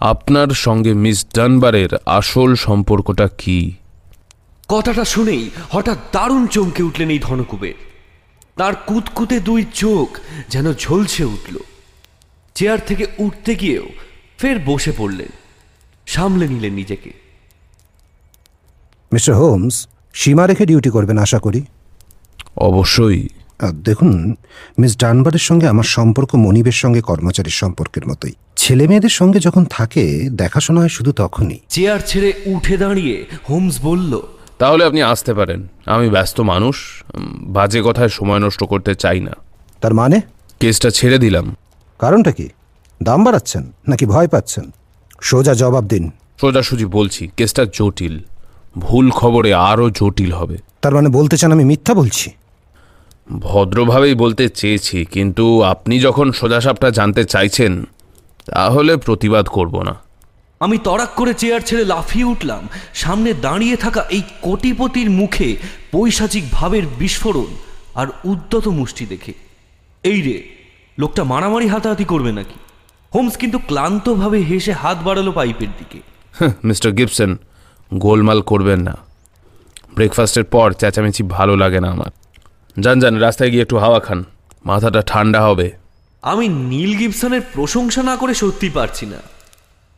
আপনার 0.00 0.48
সঙ্গে 0.48 0.94
মিস 0.94 1.26
ডানবারের 1.36 1.88
আসল 2.06 2.54
সম্পর্কটা 2.54 3.28
কি? 3.38 3.74
কথাটা 4.72 5.04
শুনেই 5.04 5.44
হঠাৎ 5.70 5.98
দারুণ 6.12 6.46
চমকে 6.46 6.82
উঠলেন 6.82 7.10
এই 7.10 7.20
ধনকুবের 7.22 7.78
তার 8.56 8.74
কুতকুতে 8.88 9.36
দুই 9.40 9.62
চোখ 9.74 10.08
যেন 10.48 10.66
ঝলসে 10.74 11.24
উঠল। 11.24 11.56
চেয়ার 12.56 12.80
থেকে 12.86 13.04
উঠতে 13.18 13.52
গিয়েও 13.54 13.86
ফের 14.38 14.56
বসে 14.66 14.92
পড়লেন 14.98 15.30
সামলে 16.06 16.44
নিলেন 16.48 16.72
নিজেকে। 16.72 17.10
মিস্টার 19.12 19.34
হোমস 19.34 19.76
সীমা 20.14 20.44
রেখে 20.46 20.64
ডিউটি 20.66 20.90
করবেন 20.90 21.18
আশা 21.18 21.38
করি? 21.38 21.60
অবশ্যই। 22.68 23.20
দেখুন 23.88 24.34
মিস 24.78 24.92
ডানবারের 24.98 25.44
সঙ্গে 25.48 25.66
আমার 25.68 25.88
সম্পর্ক 25.96 26.30
মনিবের 26.34 26.76
সঙ্গে 26.82 27.00
কর্মচারীর 27.00 27.56
সম্পর্কের 27.62 28.04
মতোই। 28.08 28.34
ছেলে 28.56 28.84
মেয়েদের 28.88 29.14
সঙ্গে 29.20 29.38
যখন 29.46 29.64
থাকে 29.70 30.04
দেখাশোনা 30.42 30.80
হয় 30.80 30.94
শুধু 30.96 31.10
তখনই। 31.12 31.58
চেয়ার 31.68 32.00
ছেড়ে 32.06 32.30
উঠে 32.46 32.74
দাঁড়িয়ে 32.76 33.16
হোমস 33.48 33.76
বলল 33.82 34.12
তাহলে 34.60 34.84
আপনি 34.84 35.02
আসতে 35.02 35.34
পারেন। 35.34 35.60
আমি 35.86 36.10
ব্যস্ত 36.10 36.40
মানুষ 36.40 37.02
বাজে 37.56 37.82
কথায় 37.84 38.08
সময় 38.08 38.38
নষ্ট 38.38 38.64
করতে 38.64 38.94
চাই 38.94 39.20
না। 39.20 39.30
তার 39.80 39.94
মানে? 39.94 40.20
কেসটা 40.60 40.90
ছেড়ে 40.90 41.18
দিলাম। 41.18 41.56
কারণটা 41.98 42.32
কি? 42.32 42.48
দাম 43.02 43.24
বাড়াচ্ছেন 43.24 43.72
নাকি 43.88 44.06
ভয় 44.06 44.28
পাচ্ছেন? 44.28 44.70
সোজা 45.20 45.54
জবাব 45.54 45.84
দিন। 45.84 46.10
সোজাসুজি 46.40 46.84
বলছি 46.84 47.28
কেসটা 47.36 47.66
জটিল। 47.72 48.18
ভুল 48.78 49.10
খবরে 49.10 49.54
আরও 49.54 49.90
জটিল 49.90 50.32
হবে। 50.32 50.56
তার 50.82 50.94
মানে 50.94 51.08
বলতে 51.08 51.36
চান 51.36 51.52
আমি 51.52 51.64
মিথ্যা 51.64 51.94
বলছি? 51.94 52.30
ভদ্রভাবেই 53.38 54.14
বলতে 54.14 54.48
চেয়েছি 54.48 55.04
কিন্তু 55.04 55.62
আপনি 55.62 56.00
যখন 56.00 56.32
সোজাসাপটা 56.32 56.90
জানতে 56.90 57.24
চাইছেন 57.24 57.72
তাহলে 58.46 58.96
প্রতিবাদ 58.96 59.46
করব 59.46 59.82
না। 59.82 59.94
আমি 60.60 60.78
তড়াক 60.84 61.08
করে 61.16 61.34
চেয়ার 61.34 61.60
ছেড়ে 61.60 61.84
লাফিয়ে 61.84 62.24
উঠলাম। 62.24 62.68
সামনে 62.94 63.34
দাঁড়িয়ে 63.34 63.76
থাকা 63.76 64.04
এই 64.10 64.22
কোটিপতির 64.42 65.10
মুখে 65.10 65.56
পৈশাচিক 65.92 66.44
ভাবের 66.52 66.82
বিস্ফোরণ 66.98 67.46
আর 67.94 68.06
উদ্যত 68.24 68.68
মুষ্টি 68.68 69.06
দেখে। 69.06 69.32
এই 70.02 70.22
রে 70.22 70.42
লোকটা 70.98 71.24
মারামারি 71.24 71.66
হাতাহাতি 71.66 72.04
করবে 72.04 72.32
নাকি? 72.32 72.58
হোমস 73.14 73.36
কিন্তু 73.36 73.58
ক্লান্তভাবে 73.58 74.38
হেসে 74.38 74.72
হাত 74.72 74.98
বাড়ালো 75.04 75.32
পাইপের 75.32 75.68
দিকে। 75.78 76.00
মিস্টার 76.64 76.92
গিবসন 76.92 77.36
গোলমাল 77.94 78.42
করবেন 78.42 78.80
না। 78.80 78.96
ব্রেকফাস্টের 79.94 80.44
পর 80.44 80.72
চেঁচামেচি 80.72 81.22
ভালো 81.22 81.56
লাগে 81.56 81.80
না 81.80 81.90
আমার। 81.90 82.10
যান 82.80 83.00
যান 83.00 83.16
রাস্তায় 83.16 83.50
গিয়ে 83.50 83.62
একটু 83.62 83.78
হাওয়া 83.78 84.00
খান। 84.00 84.24
মাথাটা 84.64 85.02
ঠান্ডা 85.02 85.40
হবে। 85.46 85.70
আমি 86.22 86.48
নীল 86.48 86.96
গিবসনের 86.96 87.40
প্রশংসা 87.52 88.02
না 88.02 88.16
করে 88.16 88.34
সত্যি 88.34 88.70
পারছি 88.70 89.06
না। 89.06 89.16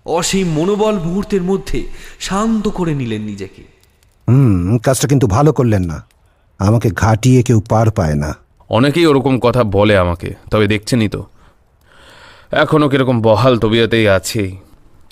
অসীম 0.06 0.48
মনোবল 0.48 0.98
মুহূর্তের 0.98 1.42
মধ্যে 1.42 1.86
শান্ত 2.20 2.68
করে 2.68 2.94
নিলেন 2.94 3.22
নিজেকে। 3.22 3.62
হুম 4.28 4.78
কাজটা 4.78 5.08
কিন্তু 5.08 5.26
ভালো 5.26 5.52
করলেন 5.52 5.82
না। 5.82 6.06
আমাকে 6.58 6.90
ঘাটিয়ে 6.90 7.42
কেউ 7.42 7.60
পার 7.60 7.90
পায় 7.90 8.14
না। 8.14 8.34
অনেকেই 8.68 9.06
ওরকম 9.06 9.38
কথা 9.38 9.64
বলে 9.64 9.98
আমাকে 9.98 10.34
তবে 10.50 10.66
দেখছেনই 10.66 11.08
তো। 11.08 11.26
এখনও 12.52 12.88
কীরকম 12.88 13.22
বহাল 13.22 13.58
তবিয়াতেই 13.58 14.08
আছি। 14.08 14.56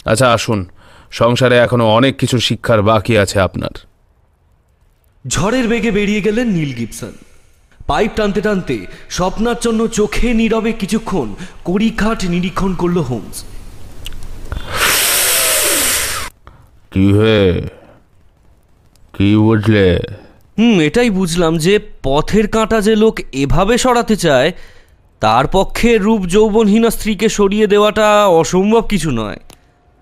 আচ্ছা 0.04 0.32
আসুন। 0.32 0.66
সংসারে 1.10 1.58
এখনও 1.58 1.86
অনেক 1.86 2.16
কিছু 2.16 2.38
শিক্ষার 2.38 2.82
বাকি 2.82 3.18
আছে 3.18 3.40
আপনার। 3.40 3.70
ঝড়ের 5.28 5.68
বেগে 5.68 5.90
বেরিয়ে 5.90 6.20
গেলেন 6.20 6.48
নীল 6.48 6.74
গিবসন। 6.74 7.12
পাইপ 7.86 8.10
টানতে 8.16 8.40
টানতে 8.40 8.86
স্বপ্নার 9.10 9.56
জন্য 9.60 9.88
চোখে 9.88 10.34
নীরবে 10.34 10.72
কিছুক্ষণ 10.72 11.34
কড়িঘাট 11.64 12.24
নিরীক্ষণ 12.24 12.74
করল 12.74 12.98
হোমস। 12.98 13.44
কি 16.92 17.12
হে? 17.12 17.62
কি 19.12 19.36
বুঝলে? 19.36 20.00
হুম 20.58 20.80
এটাই 20.80 21.10
বুঝলাম 21.10 21.58
যে 21.58 21.78
পথের 22.02 22.48
কাঁটা 22.48 22.80
যে 22.80 22.96
লোক 22.96 23.20
এভাবে 23.32 23.78
সরাতে 23.78 24.16
চায় 24.16 24.52
তার 25.20 25.46
পক্ষে 25.46 25.98
রূপ 25.98 26.20
যৌবনহীনা 26.26 26.90
স্ত্রীকে 26.90 27.28
সরিয়ে 27.28 27.66
দেওয়াটা 27.66 28.26
অসম্ভব 28.26 28.86
কিছু 28.88 29.10
নয়। 29.10 29.36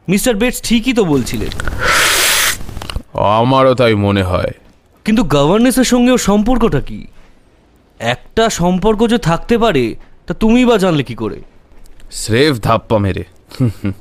মিস্টার 0.08 0.34
বেটস 0.34 0.62
ঠিকই 0.62 0.92
তো 0.92 1.04
বলছিলেন। 1.04 1.48
আমারও 3.14 3.74
তাই 3.74 3.94
মনে 3.94 4.22
হয়। 4.22 4.50
কিন্তু 5.04 5.24
গভর্নেন্সের 5.24 5.84
সঙ্গেও 5.84 6.18
সম্পর্কটা 6.18 6.80
কি? 6.80 7.06
একটা 7.98 8.50
সম্পর্ক 8.50 9.06
যে 9.06 9.18
থাকতে 9.18 9.58
পারে 9.58 9.94
তা 10.26 10.34
তুমি 10.34 10.64
বা 10.64 10.78
জানলে 10.78 11.02
কি 11.02 11.14
করে? 11.14 11.40
স্রেফ 12.12 12.58
ধাপ্পা 12.58 12.98
মেরে। 12.98 13.24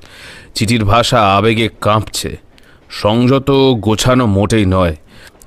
চিঠির 0.56 0.86
ভাষা 0.86 1.36
আবেগে 1.36 1.70
কাঁপছে। 1.82 2.47
সংযত 2.90 3.52
গোছানো 3.74 4.26
মোটেই 4.26 4.66
নয়। 4.66 4.96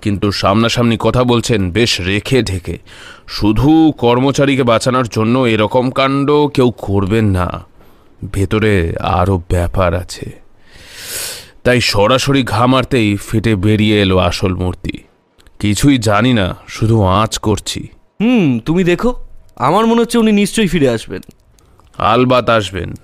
কিন্তু 0.03 0.33
সামনাসামনি 0.33 0.97
কথা 1.01 1.25
বলছেন 1.25 1.71
বেশ 1.71 2.01
রেখে 2.01 2.43
ঢেকে। 2.43 2.79
শুধু 3.29 3.93
কর্মচারীকে 3.99 4.63
বাঁচানোর 4.63 5.09
জন্য 5.09 5.39
এরকম 5.39 5.91
কাণ্ড 5.91 6.47
কেউ 6.47 6.71
করবেন 6.71 7.25
না। 7.25 7.65
ভেতরে 8.33 8.95
আরও 9.01 9.43
ব্যাপার 9.51 9.95
আছে। 9.95 10.41
তাই 11.65 11.81
সরাসরি 11.81 12.43
ঘা 12.43 12.67
মারতেই 12.67 13.17
ফেটে 13.17 13.57
বেরিয়ে 13.57 14.03
এলো 14.03 14.19
আসল 14.19 14.55
মূর্তি। 14.55 14.99
কিছুই 15.59 15.99
জানি 15.99 16.33
না 16.33 16.57
শুধু 16.69 17.03
আঁচ 17.03 17.39
করছি। 17.39 17.89
হুম 18.21 18.61
তুমি 18.61 18.85
দেখো 18.85 19.15
আমার 19.57 19.87
মনে 19.87 20.01
হচ্ছে 20.01 20.19
উনি 20.19 20.33
নিশ্চয়ই 20.33 20.67
ফিরে 20.67 20.89
আসবেন। 20.89 21.21
আলবাত 21.99 22.51
আসবেন। 22.51 22.95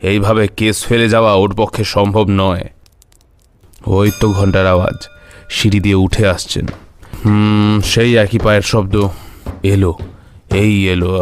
এইভাবে 0.00 0.48
কেস 0.48 0.84
ফেলে 0.84 1.08
যাওয়া 1.08 1.34
ওর 1.34 1.54
পক্ষে 1.54 1.84
সম্ভব 1.84 2.26
নয়। 2.30 2.68
ওই 3.86 4.10
তো 4.20 4.32
ঘণ্টার 4.32 4.66
আওয়াজ। 4.66 5.08
সিঁড়ি 5.50 5.80
দিয়ে 5.80 5.94
উঠে 5.94 6.28
আসছেন। 6.28 6.66
হুম, 7.24 7.80
সেই 7.80 8.16
একই 8.16 8.38
পায়ের 8.38 8.62
শব্দ। 8.62 9.08
এলো, 9.62 9.98
এই 10.50 10.88
এলো। 10.88 11.18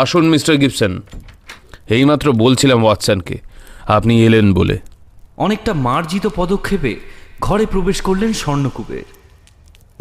আসুন 0.00 0.28
মিস্টার 0.28 0.56
গিবসন। 0.56 1.02
এইমাত্র 1.88 2.32
বলছিলাম 2.32 2.84
ওয়াটসনকে, 2.84 3.38
আপনি 3.86 4.24
এলেন 4.24 4.54
বলে। 4.54 4.78
অনেকটা 5.36 5.72
মার্জিত 5.72 6.28
পদক্ষেপে 6.36 6.96
ঘরে 7.40 7.66
প্রবেশ 7.66 8.00
করলেন 8.00 8.32
স্বর্ণকূপের। 8.32 9.02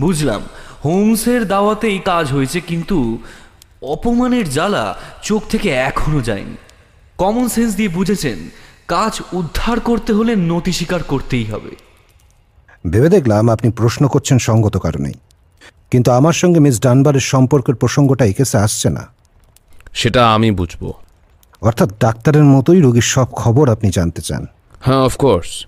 বুঝলাম, 0.02 0.41
হোমসের 0.86 1.47
দাওয়াতেই 1.47 1.99
কাজ 1.99 2.32
হয়েছে, 2.32 2.60
কিন্তু 2.60 3.17
অপমানের 3.82 4.49
জ্বালা 4.49 4.97
চোখ 5.23 5.43
থেকে 5.49 5.69
এখনও 5.69 6.21
যায়নি। 6.21 6.56
কমন 7.17 7.47
সেন্স 7.47 7.75
দিয়ে 7.75 7.89
বুঝেছেন 7.89 8.49
কাজ 8.89 9.21
উদ্ধার 9.34 9.80
করতে 9.80 10.13
হলে 10.13 10.36
নতি 10.36 10.71
স্বীকার 10.71 11.04
করতেই 11.04 11.45
হবে। 11.45 11.75
ভেবে 12.89 13.10
দেখলাম 13.10 13.49
আপনি 13.49 13.71
প্রশ্ন 13.71 14.08
করছেন 14.08 14.38
সঙ্গত 14.38 14.78
কারণেই। 14.78 15.13
কিন্তু 15.91 16.12
আমার 16.12 16.34
সঙ্গে 16.34 16.60
মিস 16.60 16.82
ডানবারের 16.82 17.19
সম্পর্কের 17.19 17.75
প্রসঙ্গটা 17.75 18.25
এই 18.25 18.34
কেসে 18.34 18.58
আসছে 18.58 18.89
না। 18.89 19.08
সেটা 19.93 20.34
আমি 20.34 20.52
বুঝব। 20.52 20.93
অর্থাৎ 21.62 21.89
ডাক্তারের 21.99 22.43
মতোই 22.43 22.82
রোগীর 22.82 23.02
সব 23.02 23.25
খবর 23.32 23.69
আপনি 23.69 23.89
জানতে 23.89 24.21
চান। 24.21 24.45
হ্যাঁ 24.82 24.97
অফকোর্স 24.97 25.65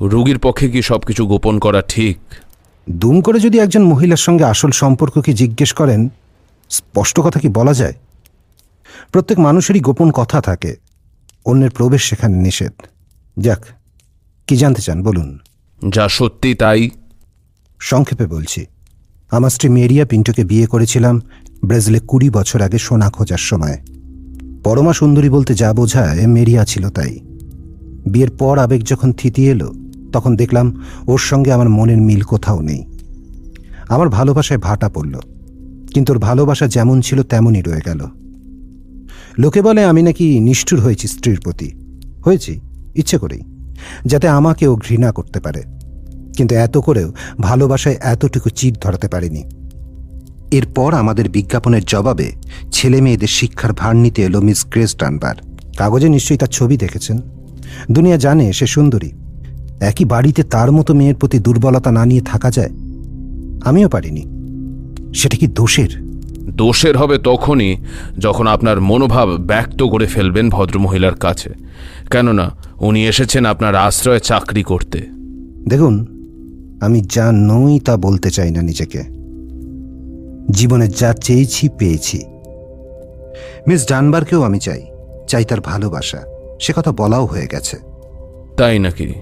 রুগীর 0.00 0.38
পক্ষে 0.38 0.70
কি 0.70 0.82
সব 0.82 1.00
কিছু 1.00 1.26
গোপন 1.26 1.58
করা 1.58 1.82
ঠিক? 1.88 2.18
দুম 2.90 3.20
করে 3.20 3.38
যদি 3.40 3.58
একজন 3.58 3.82
মহিলার 3.82 4.16
সঙ্গে 4.16 4.44
আসল 4.44 4.70
সম্পর্ক 4.70 5.18
কি 5.18 5.32
জিজ্ঞেস 5.32 5.72
করেন 5.72 6.08
স্পষ্ট 6.70 7.20
কথা 7.20 7.40
কি 7.40 7.48
বলা 7.48 7.74
যায়? 7.74 7.94
প্রত্যেক 9.12 9.38
মানুষেরই 9.38 9.80
গোপন 9.80 10.10
কথা 10.10 10.40
থাকে। 10.40 10.76
অন্যের 11.44 11.70
প্রবেশ 11.70 12.02
সেখানে 12.02 12.36
নিষেধ। 12.36 12.72
যাক 13.38 13.64
কি 14.46 14.56
জানতে 14.56 14.82
চান 14.82 15.02
বলুন। 15.02 15.38
যা 15.88 16.08
সত্যি 16.08 16.54
তাই। 16.54 16.90
সংক্ষেপে 17.80 18.26
বলছি 18.26 18.66
আমার 19.30 19.50
স্ত্রী 19.50 19.68
মেরিয়া 19.68 20.04
পিন্টোকে 20.06 20.44
বিয়ে 20.44 20.66
করেছিলাম 20.66 21.20
ব্রাজিলে 21.64 22.00
কুড়ি 22.08 22.30
বছর 22.30 22.62
আগে 22.62 22.78
সোনা 22.78 23.10
খোঁজার 23.10 23.38
সময়। 23.38 23.78
পরমা 24.64 24.92
সুন্দরী 24.92 25.28
বলতে 25.28 25.54
যা 25.54 25.72
বোঝায় 25.72 26.26
মেরিয়া 26.26 26.64
ছিল 26.64 26.90
তাই। 26.90 27.18
বিয়ের 28.06 28.30
পর 28.30 28.58
আবেগ 28.58 28.82
যখন 28.84 29.12
থিতি 29.12 29.48
এলো 29.48 29.74
তখন 30.12 30.36
দেখলাম 30.36 30.84
ওর 31.06 31.18
সঙ্গে 31.18 31.52
আমার 31.52 31.68
মনের 31.68 31.98
মিল 31.98 32.20
কোথাও 32.20 32.60
নেই। 32.60 32.84
আমার 33.88 34.08
ভালোবাসায় 34.08 34.60
ভাটা 34.60 34.88
পড়ল 34.88 35.20
কিন্তু 35.94 36.12
ওর 36.12 36.18
ভালোবাসা 36.18 36.68
যেমন 36.68 37.00
ছিল 37.00 37.22
তেমনই 37.22 37.62
রয়ে 37.62 37.80
গেল। 37.86 38.06
লোকে 39.38 39.62
বলে, 39.62 39.84
আমি 39.84 40.02
নাকি 40.02 40.40
নিষ্ঠুর 40.40 40.80
হয়েছি 40.80 41.08
স্ত্রীর 41.08 41.40
প্রতি। 41.40 41.72
হয়েছি, 42.26 42.60
ইচ্ছে 42.94 43.18
করেই, 43.18 43.40
যাতে 44.06 44.28
আমাকে 44.28 44.66
ও 44.66 44.76
ঘৃণা 44.76 45.12
করতে 45.12 45.40
পারে। 45.40 45.62
কিন্তু 46.36 46.54
এত 46.54 46.78
করেও 46.78 47.12
ভালোবাসায় 47.40 47.96
এতটুকু 48.00 48.50
চিট 48.50 48.78
ধরাতে 48.80 49.08
পারেনি। 49.08 49.44
এরপর 50.50 50.94
আমাদের 50.94 51.28
বিজ্ঞাপনের 51.28 51.82
জবাবে 51.86 52.32
ছেলে 52.72 53.00
মেয়েদের 53.00 53.28
শিক্ষার 53.28 53.72
ভার 53.72 53.96
নিতে 53.96 54.22
এলো 54.22 54.40
মিস 54.40 54.66
গ্রেস 54.66 54.96
ডানবার। 54.96 55.34
কাগজে 55.76 56.08
নিশ্চয়ই 56.08 56.38
তার 56.38 56.48
ছবি 56.48 56.76
দেখেছেন। 56.76 57.20
দুনিয়া 57.92 58.16
জানে 58.16 58.52
সে 58.52 58.66
সুন্দরী। 58.66 59.10
একই 59.80 60.04
বাড়িতে 60.04 60.42
তার 60.42 60.72
মতো 60.72 60.94
মেয়ের 60.94 61.14
প্রতি 61.14 61.38
দুর্বলতা 61.38 61.92
না 61.92 62.06
নিয়ে 62.06 62.20
থাকা 62.20 62.50
যায়? 62.50 62.70
আমিও 63.64 63.88
পারিনি। 63.88 64.24
সেটা 65.14 65.36
কি 65.36 65.46
দোষের? 65.46 66.11
দোষের 66.56 66.96
হবে 66.96 67.18
তখনই 67.18 67.76
যখন 68.18 68.46
আপনার 68.46 68.80
মনোভাব 68.80 69.28
ব্যক্ত 69.28 69.82
করে 69.82 70.06
ফেলবেন 70.06 70.50
ভদ্রমহিলার 70.50 71.14
কাছে। 71.14 71.50
কেননা 72.10 72.50
উনি 72.80 73.08
এসেছেন 73.08 73.44
আপনার 73.44 73.74
আশ্রয়ে 73.74 74.20
চাকরি 74.20 74.62
করতে। 74.62 74.98
দেখুন 75.68 76.06
আমি 76.80 77.02
যা 77.12 77.32
নই 77.32 77.80
তা 77.80 77.96
বলতে 77.96 78.30
চাই 78.30 78.50
না 78.50 78.62
নিজেকে। 78.62 79.02
জীবনে 80.50 80.88
যা 80.88 81.12
চেয়েছি 81.12 81.68
পেয়েছি। 81.68 82.22
মিস 83.68 83.88
ডানবারকেও 83.88 84.42
আমি 84.42 84.58
চাই 84.58 84.86
চাই 85.28 85.44
তার 85.44 85.60
ভালোবাসা। 85.60 86.18
সে 86.60 86.72
কথা 86.76 86.92
বলাও 86.92 87.26
হয়ে 87.26 87.48
গেছে। 87.52 87.76
তাই 88.56 88.78
নাকি? 88.78 89.14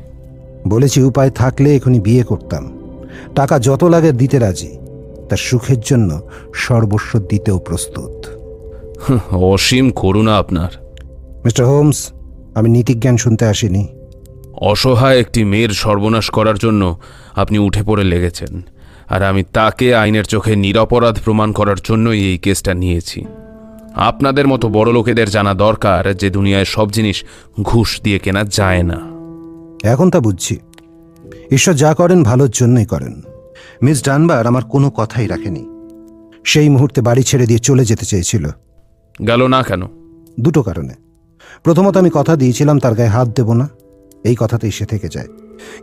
বলেছি 0.69 1.03
উপায় 1.03 1.31
থাকলে 1.31 1.77
এখনই 1.77 2.01
বিয়ে 2.01 2.23
করতাম। 2.23 2.79
টাকা 3.35 3.59
যত 3.59 3.85
লাগে 3.85 4.13
দিতে 4.13 4.39
রাজি। 4.39 4.79
তার 5.31 5.39
সুখের 5.39 5.81
জন্য 5.81 6.31
সর্বস্ব 6.55 7.19
দিতেও 7.19 7.59
প্রস্তুত। 7.59 8.27
অসীম 9.35 9.91
করুণা 9.91 10.37
আপনার। 10.37 10.69
মিস্টার 11.45 11.67
হোমস 11.67 12.13
আমি 12.55 12.69
নীতিজ্ঞান 12.71 13.17
শুনতে 13.17 13.45
আসিনি। 13.45 13.89
অসহায় 14.53 15.21
একটি 15.21 15.45
মেয়ের 15.45 15.69
সর্বনাশ 15.69 16.31
করার 16.31 16.59
জন্য 16.59 16.99
আপনি 17.35 17.59
উঠে 17.59 17.83
পড়ে 17.83 18.05
লেগেছেন 18.05 18.63
আর 19.09 19.23
আমি 19.23 19.43
তাকে 19.53 19.95
আইনের 19.95 20.25
চোখে 20.25 20.57
নিরপরাধ 20.57 21.19
প্রমাণ 21.25 21.53
করার 21.53 21.77
জন্যই 21.85 22.21
এই 22.21 22.39
কেসটা 22.39 22.75
নিয়েছি। 22.75 23.25
আপনাদের 23.95 24.49
মতো 24.49 24.69
বড় 24.69 24.93
লোকেদের 24.93 25.31
জানা 25.31 25.55
দরকার 25.55 26.15
যে 26.15 26.31
দুনিয়ায় 26.31 26.65
সব 26.65 26.91
জিনিস 26.91 27.25
ঘুষ 27.63 28.03
দিয়ে 28.03 28.19
কেনা 28.19 28.45
যায় 28.45 28.83
না। 28.83 28.99
এখন 29.85 30.11
তা 30.11 30.21
বুঝছি। 30.21 30.57
ঈশ্বর 31.51 31.75
যা 31.75 31.95
করেন 31.95 32.23
ভালোর 32.23 32.51
জন্যই 32.53 32.85
করেন। 32.85 33.21
মিস 33.83 34.05
ডানবার 34.05 34.47
আমার 34.47 34.65
কোনো 34.65 34.91
কথাই 34.91 35.27
রাখেনি। 35.27 35.67
সেই 36.45 36.69
মুহূর্তে 36.69 37.01
বাড়ি 37.01 37.23
ছেড়ে 37.23 37.47
দিয়ে 37.47 37.59
চলে 37.59 37.85
যেতে 37.85 38.07
চেয়েছিল। 38.07 38.49
গেল 39.27 39.47
না 39.47 39.63
কেন? 39.63 39.83
দুটো 40.41 40.63
কারণে। 40.63 40.95
প্রথমত 41.63 41.97
আমি 41.97 42.11
কথা 42.13 42.37
দিয়েছিলাম 42.37 42.79
তার 42.79 42.95
গায়ে 42.95 43.09
হাত 43.09 43.29
দেব 43.29 43.53
না। 43.53 43.69
এই 44.25 44.37
কথাতেই 44.39 44.71
সে 44.71 44.87
থেকে 44.87 45.09
যায়। 45.09 45.29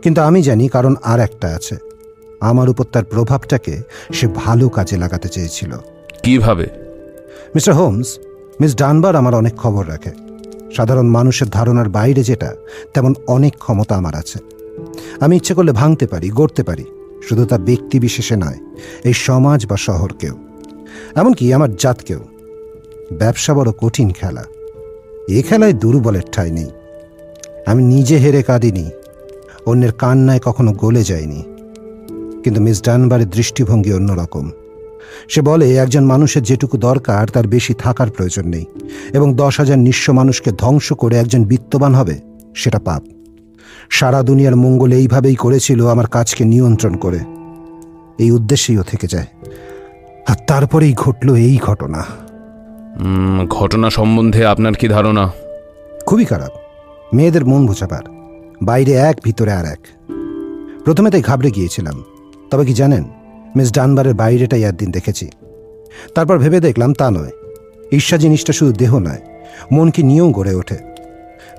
কিন্তু 0.02 0.20
আমি 0.20 0.42
জানি 0.42 0.68
কারণ 0.68 0.94
আর 1.02 1.20
একটা 1.20 1.48
আছে। 1.48 1.76
আমার 2.40 2.68
উপর 2.68 2.84
তার 2.84 3.04
প্রভাবটাকে 3.04 3.82
সে 4.12 4.26
ভালো 4.26 4.68
কাজে 4.68 4.96
লাগাতে 4.96 5.28
চেয়েছিল। 5.28 5.76
কীভাবে? 6.22 6.66
মিস্টার 7.54 7.74
হোমস 7.74 8.18
মিস 8.60 8.76
ডানবার 8.76 9.16
আমার 9.16 9.34
অনেক 9.34 9.56
খবর 9.56 9.88
রাখে। 9.88 10.10
সাধারণ 10.76 11.06
মানুষের 11.06 11.48
ধারণার 11.48 11.88
বাইরে 11.88 12.22
যেটা 12.22 12.54
তেমন 12.94 13.14
অনেক 13.26 13.58
ক্ষমতা 13.58 13.96
আমার 13.96 14.14
আছে। 14.14 14.38
আমি 15.20 15.36
ইচ্ছে 15.36 15.54
করলে 15.54 15.72
ভাঙতে 15.72 16.06
পারি 16.06 16.30
গড়তে 16.30 16.62
পারি। 16.62 16.84
শুধু 17.28 17.44
তা 17.44 17.58
ব্যক্তি 17.58 18.00
বিশেষে 18.00 18.36
নয়, 18.36 18.58
এই 19.04 19.12
সমাজ 19.12 19.66
বা 19.66 19.76
শহরকেও 19.76 20.34
এমনকি 21.16 21.52
আমার 21.52 21.76
জাতকেও 21.76 22.20
ব্যবসা 23.18 23.54
বড় 23.54 23.72
কঠিন 23.72 24.10
খেলা। 24.10 24.44
এ 25.28 25.42
খেলায় 25.48 25.72
দুর্বলের 25.72 26.22
ঠাঁই 26.32 26.50
নেই। 26.50 26.70
আমি 27.66 27.84
নিজে 27.84 28.16
হেরে 28.16 28.42
কাঁদিনি। 28.42 28.90
অন্যের 29.66 29.92
কান্নায় 29.92 30.38
কখনো 30.38 30.72
গলে 30.72 31.04
যায়নি 31.04 31.42
কিন্তু 32.44 32.60
মিস 32.60 32.82
ডানবারের 32.82 33.30
দৃষ্টিভঙ্গি 33.30 33.92
অন্যরকম। 33.92 34.50
সে 35.28 35.40
বলে, 35.40 35.76
একজন 35.76 36.04
মানুষের 36.04 36.42
যেটুকু 36.42 36.78
দরকার, 36.78 37.28
তার 37.28 37.46
বেশি 37.46 37.74
থাকার 37.74 38.10
প্রয়োজন 38.10 38.48
নেই। 38.48 38.64
এবং 39.12 39.34
দশ 39.34 39.60
হাজার 39.60 39.78
নিঃস্ব 39.78 40.12
মানুষকে 40.12 40.50
ধ্বংস 40.52 40.92
করে 40.92 41.16
একজন 41.16 41.44
বিত্তবান 41.44 41.94
হবে, 41.94 42.18
সেটা 42.54 42.78
পাপ। 42.78 43.02
সারা 43.90 44.22
দুনিয়ার 44.22 44.56
মঙ্গল 44.56 44.92
এইভাবেই 44.92 45.34
করেছিল 45.34 45.88
আমার 45.88 46.06
কাজকে 46.06 46.44
নিয়ন্ত্রণ 46.44 46.96
করে। 46.96 47.18
এই 48.18 48.30
উদ্দেশ্যেই 48.30 48.78
ও 48.78 48.82
থেকে 48.82 49.06
যায়। 49.06 49.26
আর 50.26 50.36
তারপরেই 50.46 50.92
ঘটল 50.92 51.34
এই 51.34 51.56
ঘটনা। 51.56 52.04
ঘটনা 53.48 53.90
সম্বন্ধে 53.90 54.46
আপনার 54.46 54.74
কি 54.74 54.88
ধারণা? 54.88 55.30
খুবই 56.06 56.24
খারাপ। 56.24 56.50
মেয়েদের 57.14 57.44
মন 57.44 57.66
বোঝাবার 57.66 58.02
বাইরে 58.62 58.92
এক 58.92 59.16
ভিতরে 59.24 59.52
আর 59.52 59.64
এক। 59.64 59.78
প্রথমে 60.84 61.10
তাই 61.10 61.22
ঘাবড়ে 61.22 61.50
গিয়েছিলাম। 61.50 62.04
তবে 62.50 62.66
কি 62.66 62.74
জানেন 62.74 63.04
মিস 63.56 63.72
ডানবারের 63.72 64.14
বাইরেটাই 64.14 64.62
একদিন 64.62 64.90
দেখেছি। 64.90 65.30
তারপর 66.14 66.38
ভেবে 66.38 66.60
দেখলাম 66.60 66.92
তা 66.92 67.10
নয়। 67.10 67.30
ঈর্ষা 67.92 68.16
জিনিসটা 68.16 68.52
শুধু 68.52 68.72
দেহ 68.72 68.98
নয় 68.98 69.20
মনকে 69.72 70.02
নিয়েও 70.02 70.30
গড়ে 70.30 70.54
ওঠে। 70.54 70.97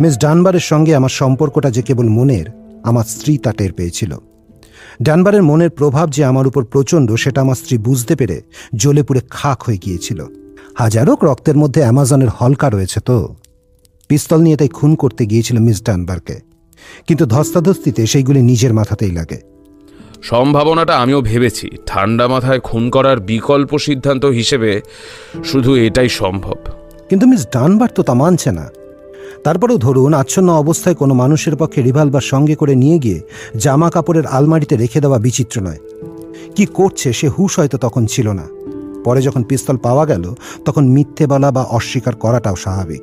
মিস 0.02 0.18
ডানবারের 0.18 0.60
সঙ্গে 0.60 0.96
আমার 0.96 1.10
সম্পর্কটা 1.10 1.72
যে 1.72 1.82
কেবল 1.82 2.10
মনের 2.10 2.46
আমার 2.84 3.04
স্ত্রী 3.04 3.38
তা 3.38 3.52
টের 3.52 3.74
পেয়েছিল। 3.74 4.18
ডানবারের 5.02 5.44
মনের 5.44 5.70
প্রভাব 5.70 6.10
যে 6.10 6.26
আমার 6.26 6.48
উপর 6.48 6.66
প্রচণ্ড 6.66 7.12
সেটা 7.12 7.42
আমার 7.42 7.56
স্ত্রী 7.56 7.78
বুঝতে 7.78 8.16
পেরে 8.16 8.42
জ্বলে 8.76 9.04
পুড়ে 9.04 9.22
খাক 9.30 9.64
হয়ে 9.64 9.78
গিয়েছিল। 9.78 10.26
হাজারো 10.76 11.18
রক্তের 11.24 11.58
মধ্যে 11.58 11.82
অ্যামাজনের 11.82 12.30
হলকা 12.30 12.70
রয়েছে 12.70 13.00
তো। 13.00 13.36
পিস্তল 14.08 14.42
নিয়ে 14.42 14.58
তাই 14.58 14.68
খুন 14.68 14.96
করতে 14.96 15.26
গিয়েছিল 15.26 15.60
মিস 15.60 15.84
ডানবারকে। 15.84 16.40
কিন্তু 17.08 17.26
ধস্তাধস্তিতে 17.26 18.08
সেইগুলি 18.08 18.42
নিজের 18.42 18.74
মাথাতেই 18.74 19.12
লাগে। 19.12 19.42
সম্ভাবনাটা 20.22 20.98
আমিও 20.98 21.22
ভেবেছি। 21.22 21.70
ঠান্ডা 21.86 22.28
মাথায় 22.28 22.60
খুন 22.60 22.90
করার 22.90 23.20
বিকল্প 23.20 23.78
সিদ্ধান্ত 23.78 24.26
হিসেবে 24.26 24.82
শুধু 25.44 25.76
এটাই 25.76 26.10
সম্ভব। 26.10 26.56
কিন্তু 27.10 27.28
মিস 27.28 27.46
ডানবার 27.54 27.90
তো 27.96 28.04
তা 28.04 28.14
মানছে 28.14 28.52
না। 28.52 28.70
তারপরেও 29.43 29.78
ধরুন 29.78 30.13
আচ্ছন্ন 30.13 30.54
অবস্থায় 30.54 30.95
কোনো 30.95 31.13
মানুষের 31.13 31.56
পক্ষে 31.56 31.82
রিভলভার 31.82 32.21
সঙ্গে 32.21 32.56
করে 32.56 32.75
নিয়ে 32.75 32.99
গিয়ে 32.99 33.21
জামা 33.58 33.89
কাপড়ের 33.89 34.25
আলমারিতে 34.25 34.78
রেখে 34.78 35.02
দেওয়া 35.02 35.19
বিচিত্র 35.19 35.62
নয়। 35.62 35.78
কি 36.56 36.65
করছে 36.65 37.13
সে 37.13 37.28
হুশ 37.28 37.60
হয়তো 37.60 37.78
তখন 37.78 38.06
ছিল 38.06 38.30
না। 38.30 38.47
পরে 39.04 39.21
যখন 39.21 39.43
পিস্তল 39.43 39.78
পাওয়া 39.78 40.06
গেল 40.06 40.34
তখন 40.65 40.88
মিথ্যে 40.88 41.28
বলা 41.28 41.52
বা 41.52 41.63
অস্বীকার 41.63 42.15
করাটাও 42.15 42.56
স্বাভাবিক। 42.56 43.02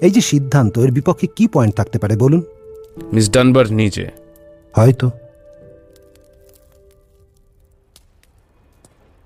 এই 0.00 0.10
যে 0.10 0.20
সিদ্ধান্ত 0.20 0.78
এর 0.78 0.90
বিপক্ষে 0.90 1.26
কি 1.36 1.46
পয়েন্ট 1.46 1.76
থাকতে 1.76 1.98
পারে 1.98 2.16
বলুন? 2.16 2.42
মিস 3.12 3.30
ডানবার 3.30 3.72
নিজে। 3.72 4.08
হয়তো। 4.72 5.10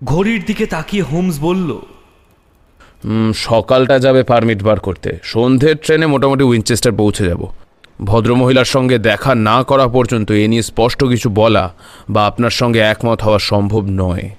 ঘড়ির 0.05 0.45
দিকে 0.47 0.67
তাকিয়ে 0.67 1.03
হোমস 1.03 1.41
বলল 1.41 1.79
সকালটা 3.35 3.99
যাবে 3.99 4.23
পারমিট 4.23 4.63
বার 4.63 4.81
করতে। 4.81 5.19
সন্ধ্যের 5.23 5.77
ট্রেনে 5.77 6.07
মোটামুটি 6.07 6.45
উইনচেস্টার 6.45 6.93
পৌঁছে 6.93 7.25
যাব। 7.27 7.47
ভদ্রমহিলার 8.05 8.65
সঙ্গে 8.65 8.99
দেখা 8.99 9.35
না 9.35 9.63
করা 9.63 9.89
পর্যন্ত 9.89 10.31
এ 10.31 10.49
নিয়ে 10.49 10.63
স্পষ্ট 10.63 11.05
কিছু 11.05 11.31
বলা 11.31 11.75
বা 12.11 12.27
আপনার 12.27 12.51
সঙ্গে 12.51 12.79
একমত 12.79 13.23
হওয়া 13.23 13.39
সম্ভব 13.39 13.85
নয়। 13.91 14.31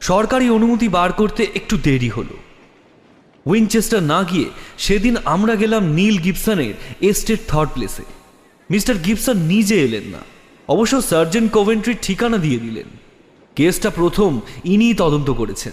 সরকারি 0.00 0.50
অনুমতি 0.50 0.88
বার 0.88 1.12
করতে 1.12 1.46
একটু 1.54 1.78
দেরি 1.82 2.08
হলো। 2.08 2.36
উইনচেস্টার 3.46 4.02
না 4.02 4.22
গিয়ে 4.22 4.44
সেদিন 4.78 5.16
আমরা 5.24 5.54
গেলাম 5.54 5.84
নীল 5.84 6.18
গিবসনের 6.18 6.74
এস্টেট 7.00 7.38
থার্ড 7.48 7.70
প্লেসে 7.74 8.02
মিস্টার 8.70 8.96
গিবসন 8.96 9.36
নিজে 9.36 9.80
এলেন 9.80 10.02
না। 10.02 10.18
অবশ্য 10.68 11.02
সার্জেন্ট 11.02 11.52
কোভেন্ট্রির 11.52 11.96
ঠিকানা 12.02 12.36
দিয়ে 12.36 12.58
দিলেন। 12.58 12.88
কেসটা 13.56 13.90
প্রথম 13.90 14.40
ইনিই 14.64 14.94
তদন্ত 14.94 15.30
করেছেন। 15.30 15.72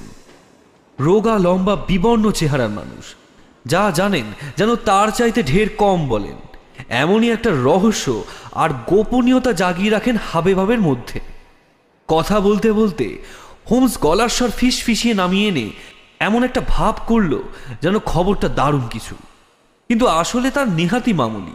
রোগা 1.00 1.40
লম্বা 1.40 1.76
বিবর্ণ 1.76 2.32
চেহারার 2.32 2.70
মানুষ। 2.70 3.16
যা 3.66 3.92
জানেন 3.96 4.26
যেন 4.58 4.76
তার 4.76 5.08
চাইতে 5.08 5.44
ঢের 5.44 5.70
কম 5.70 6.08
বলেন। 6.08 6.36
এমনই 6.90 7.32
একটা 7.32 7.50
রহস্য 7.54 8.24
আর 8.52 8.70
গোপনীয়তা 8.88 9.52
জাগিয়ে 9.52 9.90
রাখেন 9.90 10.18
হাবেভাবের 10.32 10.82
মধ্যে। 10.82 11.20
কথা 12.08 12.40
বলতে 12.40 12.72
বলতে 12.72 13.22
হোমস 13.72 13.98
গলার 14.02 14.30
স্বর 14.30 14.50
ফিস 14.50 14.84
ফিসিয়ে 14.84 15.14
নামিয়ে 15.14 15.48
এনে 15.48 15.70
এমন 16.20 16.44
একটা 16.44 16.62
ভাব 16.68 16.96
করল 17.08 17.40
যেন 17.82 18.00
খবরটা 18.00 18.48
দারুণ 18.48 18.88
কিছু। 18.90 19.16
কিন্তু 19.88 20.08
আসলে 20.08 20.52
তার 20.52 20.72
নেহাতি 20.72 21.14
মামুলি। 21.14 21.54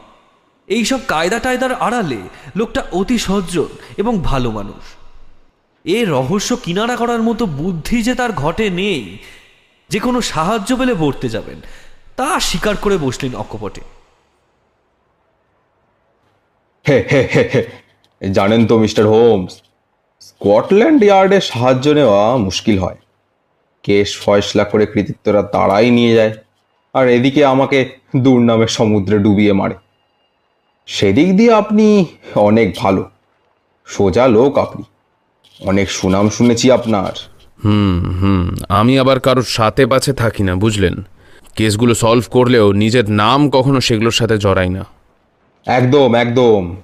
এইসব 0.66 0.98
কায়দা 1.09 1.38
টায়দার 1.38 1.74
আড়ালে 1.74 2.16
লোকটা 2.57 2.85
অতি 2.92 3.18
সজ্জন 3.18 3.66
এবং 3.96 4.18
ভালো 4.18 4.51
মানুষ। 4.51 4.98
এ 5.96 5.98
রহস্য 6.14 6.51
কিনারা 6.64 6.94
করার 7.03 7.22
মতো 7.29 7.42
বুদ্ধি 7.61 7.98
যে 8.07 8.14
তার 8.20 8.33
ঘটে 8.42 8.66
নেই, 8.81 9.03
যে 9.90 9.98
কোনো 10.07 10.18
সাহায্য 10.33 10.70
পেলে 10.81 10.94
বর্তে 11.03 11.29
যাবেন, 11.35 11.59
তা 12.18 12.29
স্বীকার 12.48 12.74
করে 12.85 12.96
বসলেন 13.07 13.33
অকপটে। 13.42 13.83
জানেন 18.22 18.62
তো 18.70 18.74
মিস্টার 18.85 19.05
হোমস, 19.12 19.53
স্কটল্যান্ড 20.29 21.01
ইয়ার্ডে 21.07 21.38
সাহায্য 21.51 21.87
নেওয়া 21.98 22.22
মুশকিল 22.46 22.77
হয়। 22.85 22.98
কেস 23.85 24.09
ফয়সলা 24.22 24.64
করে 24.72 24.85
কৃতিত্বরা 24.92 25.42
তারাই 25.55 25.88
নিয়ে 25.98 26.12
যায়, 26.18 26.35
আর 26.94 27.05
এদিকে 27.16 27.40
আমাকে 27.55 27.79
দুর্নামের 28.24 28.70
সমুদ্রে 28.79 29.16
ডুবিয়ে 29.24 29.55
মারে। 29.61 29.77
সেদিক 30.88 31.29
দিয়ে 31.38 31.53
আপনি 31.62 31.87
অনেক 32.48 32.68
ভালো, 32.83 33.03
সোজা 33.88 34.24
লোক 34.37 34.53
আপনি। 34.66 34.85
অনেক 35.61 35.90
সুনাম 35.90 36.29
শুনেছি 36.29 36.71
আপনার। 36.71 37.12
হুম 37.64 38.18
হুম 38.21 38.57
আমি 38.68 38.99
আবার 38.99 39.21
কারোর 39.21 39.42
সাথে 39.42 39.87
পাছে 39.87 40.12
থাকি 40.12 40.42
না 40.42 40.55
বুঝলেন? 40.55 40.94
কেসগুলো 41.57 41.94
সলভ 41.94 42.25
করলেও 42.31 42.73
নিজের 42.73 43.11
নাম 43.11 43.51
কখনো 43.51 43.81
সেগুলোর 43.81 44.11
সাথে 44.11 44.38
জড়াই 44.38 44.68
না। 44.68 44.85
একদম 45.66 46.14
একদম। 46.14 46.77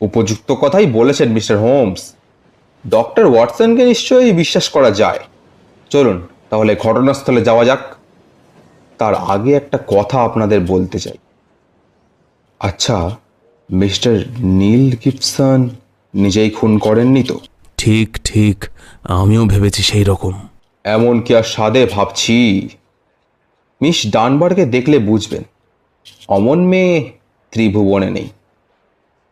উপযুক্ত 0.00 0.52
কথাই 0.52 0.86
বলেছেন 0.86 1.28
মিস্টার 1.28 1.58
হোমস। 1.58 2.14
ডক্টর 2.88 3.26
ওয়াটসনকে 3.26 3.84
নিশ্চয়ই 3.84 4.32
বিশ্বাস 4.32 4.68
করা 4.68 4.90
যায়। 4.90 5.18
চলুন 5.90 6.26
তাহলে 6.50 6.76
ঘটনাস্থলে 6.76 7.44
যাওয়া 7.44 7.64
যাক। 7.64 7.80
তার 8.98 9.14
আগে 9.14 9.52
একটা 9.52 9.78
কথা 9.86 10.20
আপনাদের 10.20 10.60
বলতে 10.60 10.98
চাই। 10.98 11.18
আচ্ছা 12.60 13.10
মিস্টার 13.72 14.20
নীল 14.38 14.96
গিপসন 15.04 15.68
নিজেই 16.14 16.50
খুন 16.50 16.78
করেননি 16.78 17.22
তো? 17.22 17.40
ঠিক 17.78 18.08
ঠিক 18.24 18.56
আমিও 19.20 19.42
ভেবেছি 19.46 19.82
সেই 19.82 20.04
রকম। 20.04 20.34
এমন 20.84 21.14
কি 21.20 21.32
আর 21.36 21.46
সাদে 21.54 21.82
ভাবছি? 21.86 22.68
মিস 23.80 23.98
ডানবারকে 24.10 24.64
দেখলে 24.66 24.98
বুঝবেন 24.98 25.42
অমন 26.28 26.58
মেয়ে 26.66 26.94
ত্রিভুবনে 27.52 28.10
নেই। 28.10 28.28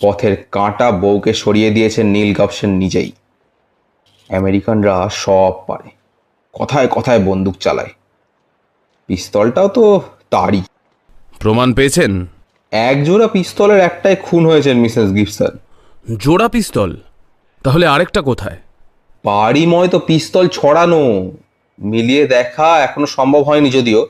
পথের 0.00 0.34
কাঁটা 0.52 0.90
বউকে 1.02 1.32
সরিয়ে 1.32 1.70
দিয়েছেন 1.70 2.06
নীল 2.06 2.30
গাপসেন 2.34 2.70
নিজেই। 2.70 3.12
আমেরিকানরা 4.30 5.08
সব 5.24 5.52
পারে 5.66 5.88
কথায় 6.54 6.88
কথায় 6.90 7.20
বন্দুক 7.24 7.56
চালায়। 7.60 7.92
পিস্তলটাও 9.06 9.68
তো 9.68 9.84
তারই। 10.30 10.62
প্রমাণ 11.38 11.68
পেয়েছেন? 11.74 12.12
এক 12.72 12.96
জোড়া 13.04 13.26
পিস্তলের 13.26 13.80
একটাই 13.80 14.16
খুন 14.16 14.42
হয়েছেন 14.46 14.76
মিসেস 14.78 15.08
গিবসন 15.14 15.52
জোড়া 16.18 16.48
পিস্তল? 16.48 16.90
তাহলে 17.66 17.86
আরেকটা 17.86 18.20
কোথায়? 18.22 18.56
পাড়িময় 19.24 19.88
তো 19.88 19.98
পিস্তল 19.98 20.48
ছড়ানো। 20.48 21.02
মিলিয়ে 21.78 22.26
দেখা 22.26 22.68
এখনও 22.78 23.06
সম্ভব 23.06 23.42
হয়নি 23.42 23.70
যদিও 23.70 24.00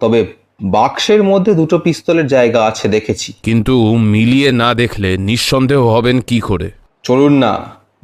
তবে 0.00 0.18
বাক্সের 0.62 1.22
মধ্যে 1.22 1.54
দুটো 1.54 1.78
পিস্তলের 1.78 2.26
জায়গা 2.26 2.60
আছে 2.64 2.88
দেখেছি। 2.88 3.32
কিন্তু 3.42 3.74
মিলিয়ে 3.96 4.52
না 4.52 4.74
দেখলে 4.74 5.16
নিঃসন্দেহ 5.18 5.80
হবেন 5.86 6.20
কি 6.20 6.40
করে? 6.40 6.70
চলুন 7.04 7.32
না 7.32 7.52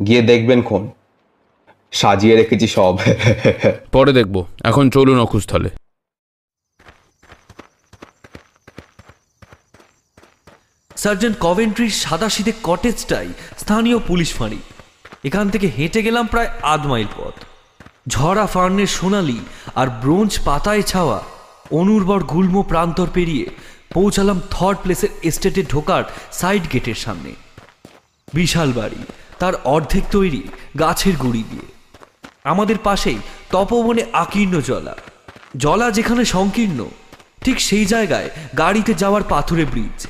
গিয়ে 0.06 0.22
দেখবেন 0.22 0.62
কোন। 0.62 0.82
সাজিয়ে 1.92 2.37
রেখেছি 2.37 2.66
সব। 2.66 2.94
পরে 3.94 4.12
দেখব। 4.12 4.37
এখন 4.64 4.84
চলুন 4.90 5.18
অকুস্থলে। 5.20 5.70
সার্জেন্ট 10.96 11.37
কভেন্ট্রির 11.40 11.90
সাদা 11.90 12.28
শীতে 12.28 12.52
কটেজটাই 12.62 13.28
স্থানীয় 13.58 13.98
পুলিশ 13.98 14.30
ফাঁড়ি। 14.34 14.61
এখান 15.24 15.50
থেকে 15.50 15.66
হেঁটে 15.78 16.02
গেলাম 16.02 16.26
প্রায় 16.26 16.48
আধ 16.62 16.87
মাইল 16.87 17.07
পথ। 17.16 17.35
ঝরা 18.09 18.46
ফার্নের 18.46 18.87
সোনালি 18.87 19.38
আর 19.74 19.87
ব্রোঞ্জ 19.87 20.40
পাতায় 20.44 20.83
ছাওয়া 20.83 21.22
অনুর্বর 21.70 22.22
গুল্ম 22.24 22.62
প্রান্তর 22.62 23.07
পেরিয়ে 23.14 23.46
পৌঁছালাম 23.94 24.40
থার্ড 24.50 24.78
প্লেসের 24.83 25.09
এস্টেটে 25.22 25.62
ঢোকার 25.62 26.04
সাইড 26.33 26.62
গেটের 26.72 26.94
সামনে। 26.94 27.33
বিশাল 28.35 28.72
বাড়ি, 28.72 29.02
তার 29.38 29.54
অর্ধেক 29.64 30.04
তৈরি 30.11 30.42
গাছের 30.78 31.16
গুড়ি 31.16 31.44
দিয়ে। 31.50 31.66
আমাদের 32.44 32.78
পাশেই 32.78 33.18
তপবনে 33.50 34.02
আকীর্ণ 34.12 34.61
জলা। 34.61 34.96
জলা 35.57 35.90
যেখানে 35.90 36.24
সংকীর্ণ, 36.24 36.88
ঠিক 37.44 37.61
সেই 37.61 37.87
জায়গায় 37.87 38.31
গাড়িতে 38.59 38.94
যাওয়ার 38.94 39.22
পাথুরে 39.22 39.64
ব্রিজ। 39.64 40.07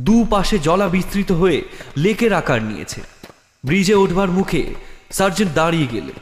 দু 0.00 0.24
পাশে 0.30 0.58
জলা 0.58 0.88
বিস্তৃত 0.88 1.32
হয়ে 1.32 1.62
লেকের 1.96 2.32
আকার 2.32 2.62
নিয়েছে। 2.62 3.13
ব্রিজে 3.64 3.94
ওঠবার 3.94 4.28
মুখে 4.28 4.64
সার্জেন্ট 5.10 5.54
দাঁড়িয়ে 5.54 5.86
গেলেন। 5.92 6.18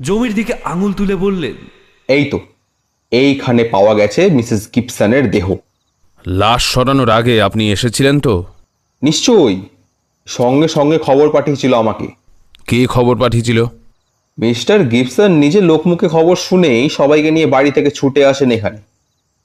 জমির 0.00 0.34
দিকে 0.34 0.52
আঙুল 0.64 0.92
তুলে 0.92 1.16
বললেন 1.16 1.54
এই 2.08 2.24
তো 2.24 2.40
এইখানে 3.10 3.64
পাওয়া 3.64 3.94
গেছে 3.94 4.30
মিসেস 4.30 4.68
গিপসনের 4.74 5.30
দেহ। 5.30 5.56
লাশ 6.26 6.62
সরানোর 6.64 7.10
আগে 7.10 7.42
আপনি 7.42 7.72
এসেছিলেন 7.72 8.20
তো? 8.20 8.44
নিশ্চয়ই 9.02 9.62
সঙ্গে 10.26 10.68
সঙ্গে 10.68 10.98
খবর 10.98 11.30
পাঠিয়েছিল 11.30 11.74
আমাকে। 11.74 12.08
কে 12.66 12.86
খবর 12.86 13.16
পাঠিয়েছিল? 13.16 13.64
মিস্টার 14.38 14.84
গিবসন 14.84 15.32
নিজে 15.32 15.60
লোকমুখে 15.60 16.08
খবর 16.08 16.36
শুনেই 16.36 16.88
সবাইকে 16.88 17.30
নিয়ে 17.30 17.46
বাড়ি 17.46 17.70
থেকে 17.70 17.90
ছুটে 17.90 18.26
আসেন 18.26 18.50
এখানে। 18.50 18.78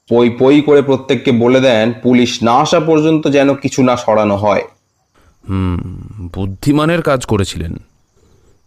পই 0.10 0.30
পই 0.30 0.62
করে 0.62 0.82
প্রত্যেককে 0.82 1.32
বলে 1.32 1.62
দেন 1.62 1.94
পুলিশ 2.04 2.44
না 2.44 2.52
আসা 2.52 2.80
পর্যন্ত 2.80 3.28
যেন 3.28 3.56
কিছু 3.56 3.84
না 3.84 3.98
সরানো 3.98 4.36
হয়। 4.36 4.62
বুদ্ধিমানের 6.22 7.02
কাজ 7.02 7.26
করেছিলেন। 7.26 7.76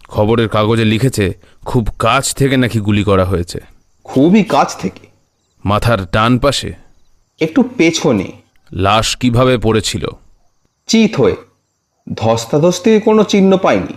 খবরের 0.09 0.49
কাগজে 0.49 0.85
লিখেছে 0.85 1.33
খুব 1.65 1.89
কাছ 1.99 2.35
থেকে 2.35 2.57
নাকি 2.57 2.81
গুলি 2.81 3.05
করা 3.05 3.25
হয়েছে। 3.25 3.59
খুবই 4.05 4.45
কাছ 4.45 4.77
থেকে। 4.77 5.07
মাথার 5.65 6.05
ডান 6.05 6.39
পাশে। 6.39 6.73
একটু 7.41 7.63
পেছনে। 7.63 8.33
লাশ 8.73 9.17
কীভাবে 9.17 9.59
পড়েছিল? 9.59 10.09
চিত 10.87 11.17
হয়ে। 11.17 11.37
ধস্তাধস্তির 12.15 13.01
কোনো 13.01 13.25
চিহ্ন 13.25 13.57
পাইনি। 13.57 13.95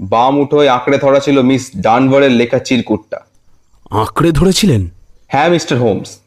বাম 0.00 0.38
উঠোয় 0.38 0.68
আঁকড়ে 0.68 0.98
ধরা 0.98 1.20
ছিল 1.20 1.42
মিস 1.42 1.70
ডানভারের 1.80 2.30
লেখা 2.30 2.58
চিরকুটটা। 2.58 3.20
আঁকড়ে 3.90 4.32
ধরেছিলেন? 4.32 4.88
হ্যাঁ 5.28 5.48
মিস্টার 5.48 5.78
হোমস। 5.78 6.18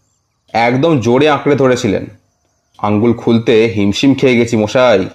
একদম 0.54 1.00
জোরে 1.00 1.30
আঁকড়ে 1.30 1.56
ধরেছিলেন। 1.56 2.06
আঙ্গুল 2.78 3.14
খুলতে 3.14 3.74
হিমশিম 3.76 4.14
খেয়ে 4.14 4.38
গেছি 4.38 4.58
মশাই। 4.58 5.10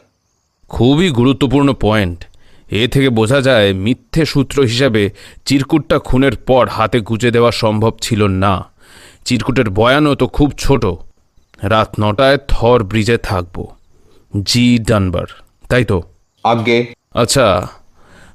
খুবই 0.69 1.11
গুরুত্বপূর্ণ 1.11 1.73
পয়েন্ট। 1.73 2.25
এ 2.71 2.89
থেকে 2.89 3.09
বোঝা 3.09 3.41
যায় 3.41 3.75
মিথ্যে 3.75 4.25
সূত্র 4.25 4.63
হিসাবে 4.63 5.11
চিরকুটটা 5.45 5.99
খুনের 5.99 6.37
পর 6.37 6.69
হাতে 6.69 7.01
গুজে 7.01 7.31
দেওয়া 7.31 7.53
সম্ভব 7.53 7.93
ছিল 8.01 8.27
না। 8.27 8.65
চিরকুটের 9.25 9.71
বয়ানও 9.71 10.15
তো 10.15 10.27
খুব 10.27 10.53
ছোট। 10.59 10.87
রাত 11.63 11.95
নটায় 12.01 12.39
থর 12.49 12.85
ব্রিজে 12.85 13.17
থাকব। 13.17 13.67
জি 14.47 14.79
ডানবার 14.79 15.27
তাই 15.69 15.85
তো? 15.85 16.03
আগে। 16.45 16.95
আচ্ছা 17.15 17.69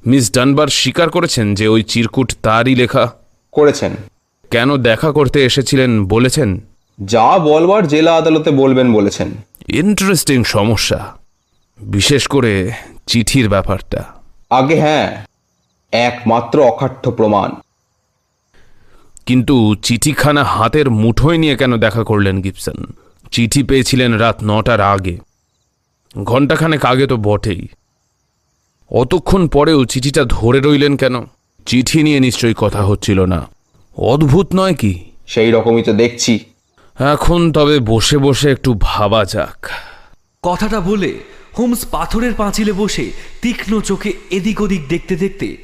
মিস 0.05 0.31
ডানবার 0.33 0.67
স্বীকার 0.67 1.09
করেছেন 1.09 1.55
যে 1.55 1.67
ওই 1.67 1.83
চিরকুট 1.83 2.33
তারই 2.43 2.75
লেখা? 2.75 3.11
করেছেন। 3.51 3.91
কেন 4.51 4.77
দেখা 4.77 5.11
করতে 5.11 5.45
এসেছিলেন 5.45 6.05
বলেছেন? 6.05 6.65
যা 7.01 7.39
বলবার 7.39 7.87
জেলা 7.87 8.15
আদালতে 8.15 8.51
বলবেন 8.51 8.93
বলেছেন। 8.93 9.31
ইন্টারেস্টিং 9.67 10.43
সমস্যা। 10.43 11.22
বিশেষ 11.83 12.27
করে 12.27 12.71
চিঠির 13.07 13.49
ব্যাপারটা। 13.49 14.03
আগে 14.49 14.79
হ্যাঁ 14.79 15.25
একমাত্র 15.91 16.63
অকাঠ্য 16.63 17.11
প্রমাণ। 17.11 17.51
কিন্তু 19.25 19.75
চিঠিখানা 19.75 20.43
হাতের 20.43 20.89
মুঠোয় 20.89 21.37
নিয়ে 21.37 21.55
কেন 21.55 21.77
দেখা 21.77 22.03
করলেন 22.03 22.41
গিবসন? 22.41 22.85
চিঠি 23.31 23.63
পেয়েছিলেন 23.63 24.13
রাত 24.13 24.35
নটার 24.43 24.81
আগে। 24.81 25.17
ঘণ্টাখানেক 26.23 26.85
আগে 26.85 27.07
তো 27.07 27.17
বটেই। 27.17 27.67
অতক্ষণ 28.91 29.47
পরেও 29.47 29.85
চিঠিটা 29.85 30.23
ধরে 30.23 30.59
রইলেন 30.59 30.97
কেন? 30.97 31.25
চিঠি 31.65 32.03
নিয়ে 32.03 32.19
নিশ্চয়ই 32.19 32.53
কথা 32.57 32.83
হচ্ছিল 32.83 33.25
না। 33.25 33.47
অদ্ভুত 33.97 34.47
নয় 34.55 34.73
কি? 34.73 35.11
সেই 35.27 35.51
রকমই 35.51 35.83
তো 35.83 35.93
দেখছি। 35.93 36.39
এখন 36.99 37.51
তবে 37.51 37.79
বসে 37.79 38.17
বসে 38.17 38.51
একটু 38.51 38.79
ভাবা 38.81 39.25
যাক। 39.25 39.69
কথাটা 40.43 40.79
বলে 40.79 41.19
হোমস 41.57 41.81
পাথরের 41.85 42.33
পাঁচিলে 42.33 42.73
বসে 42.73 43.05
তীক্ষ্ণ 43.41 43.81
চোখে 43.81 44.13
এদিক 44.31 44.61
ওদিক 44.61 44.81
দেখতে 44.89 45.15
দেখতে 45.15 45.57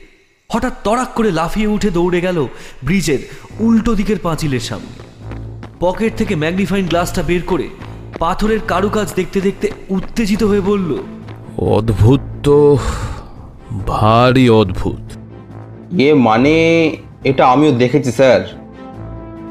হঠাৎ 0.50 0.74
তড়াক 0.84 1.10
করে 1.16 1.32
লাফিয়ে 1.32 1.68
উঠে 1.68 1.90
দৌড়ে 1.90 2.22
গেল 2.22 2.48
ব্রিজের 2.84 3.20
উল্টো 3.60 3.92
দিকের 3.96 4.20
পাঁচিলের 4.20 4.60
সামনে। 4.60 4.94
পকেট 5.80 6.12
থেকে 6.18 6.36
ম্যাগনিফাইং 6.36 6.86
গ্লাসটা 6.88 7.22
বের 7.24 7.42
করে 7.42 7.68
পাথরের 8.20 8.60
কারুকাজ 8.68 9.08
দেখতে 9.16 9.40
দেখতে 9.42 9.68
উত্তেজিত 9.90 10.42
হয়ে 10.44 10.62
বলল 10.62 10.92
অদ্ভুত 11.58 12.22
তো 12.44 12.78
ভারী 13.88 14.50
অদ্ভুত। 14.62 15.04
এ 16.02 16.14
মানে 16.28 16.54
এটা 17.24 17.44
আমিও 17.46 17.72
দেখেছি 17.72 18.12
স্যার। 18.12 18.42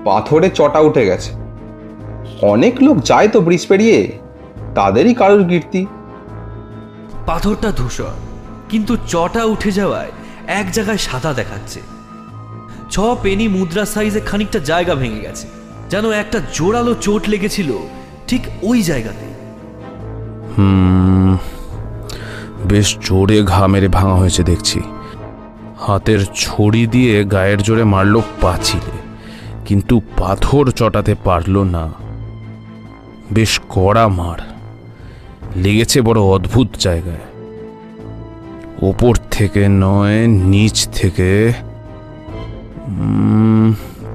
পাথরে 0.05 0.49
চটা 0.51 0.81
উঠে 0.81 1.05
গেছে। 1.07 1.31
অনেক 2.43 2.75
লোক 2.83 2.97
যায় 3.01 3.29
তো 3.29 3.41
ব্রিজ 3.41 3.65
পেরিয়ে 3.67 3.99
তাদেরই 4.75 5.15
কারুর 5.15 5.45
কীর্তি। 5.49 5.87
পাথরটা 7.29 7.71
ধূসর, 7.79 8.15
কিন্তু 8.71 8.93
চটা 9.13 9.43
উঠে 9.45 9.71
যাওয়ায় 9.73 10.13
এক 10.61 10.67
জায়গায় 10.73 11.01
সাদা 11.07 11.31
দেখাচ্ছে। 11.33 11.81
ছ 12.91 12.95
পেনি 13.23 13.47
মুদ্রা 13.49 13.85
সাইজে 13.85 14.21
খানিকটা 14.21 14.59
জায়গা 14.71 14.95
ভেঙে 14.95 15.25
গেছে, 15.27 15.47
যেন 15.91 16.05
একটা 16.23 16.39
জোরালো 16.55 16.93
চোট 17.05 17.23
লেগেছিল 17.29 17.71
ঠিক 18.29 18.43
ওই 18.63 18.79
জায়গাতে। 18.83 19.27
হুম, 20.55 21.31
বেশ 22.71 22.89
জোরে 23.07 23.39
ঘা 23.43 23.63
মেরে 23.67 23.89
ভাঙা 23.89 24.15
হয়েছে 24.15 24.43
দেখছি। 24.43 24.81
হাতের 25.85 26.21
ছড়ি 26.35 26.83
দিয়ে 26.87 27.15
গায়ের 27.35 27.61
জোরে 27.63 27.85
মারল 27.85 28.15
পাছিলে 28.41 28.97
কিন্তু 29.67 29.95
পাথর 30.19 30.65
চটাতে 30.71 31.13
পারল 31.25 31.57
না। 31.77 31.85
বেশ 33.33 33.53
কড়া 33.75 34.07
মার। 34.19 34.41
লেগেছে 35.57 36.03
বড় 36.03 36.21
অদ্ভুত 36.21 36.69
জায়গায়। 36.79 37.25
ওপর 38.83 39.15
থেকে 39.31 39.69
নয় 39.69 40.27
নিচ 40.27 40.89
থেকে 40.89 41.53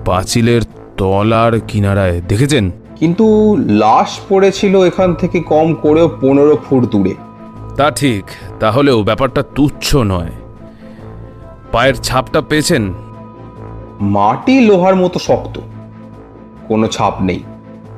পাঁচিলের 0.06 0.62
তলার 0.98 1.60
কিনারায় 1.60 2.22
দেখেছেন? 2.22 2.72
কিন্তু 2.96 3.58
লাশ 3.60 4.20
পড়েছিল 4.30 4.84
এখান 4.84 5.14
থেকে 5.14 5.40
কম 5.40 5.74
করেও 5.74 6.10
পনেরো 6.22 6.58
ফুট 6.70 6.84
দূরে। 6.84 7.16
তা 7.76 7.92
ঠিক 7.92 8.24
তাহলেও 8.60 9.04
ব্যাপারটা 9.04 9.44
তুচ্ছ 9.56 9.96
নয়। 9.96 10.32
পায়ের 11.72 11.96
ছাপটা 11.96 12.42
পেয়েছেন? 12.42 12.94
মাটি 14.02 14.62
লোহার 14.62 14.96
মতো 14.96 15.20
শক্ত। 15.20 15.60
কোনো 16.68 16.88
ছাপ 16.88 17.22
নেই। 17.22 17.44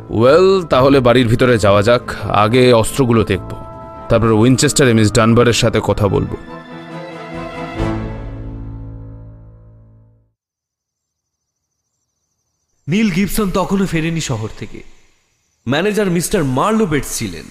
ওয়েল 0.10 0.64
তাহলে 0.64 1.00
বাড়ির 1.00 1.28
ভিতরে 1.28 1.58
যাওয়া 1.58 1.82
যাক। 1.82 2.16
আগে 2.16 2.74
অস্ত্রগুলো 2.74 3.24
দেখব। 3.24 3.50
তারপর 4.10 4.32
উইনচেস্টারে 4.32 4.94
মিস 4.94 5.14
ডানবারের 5.14 5.54
সাথে 5.54 5.82
কথা 5.84 6.08
বলব। 6.08 6.36
নীল 12.88 13.12
গিবসন 13.12 13.52
তখনও 13.52 13.86
ফেরেনি 13.86 14.22
শহর 14.22 14.48
থেকে। 14.60 14.84
ম্যানেজার 15.70 16.12
মিস্টার 16.12 16.44
মার্লোবেটস 16.44 17.18
ছিলেন। 17.18 17.44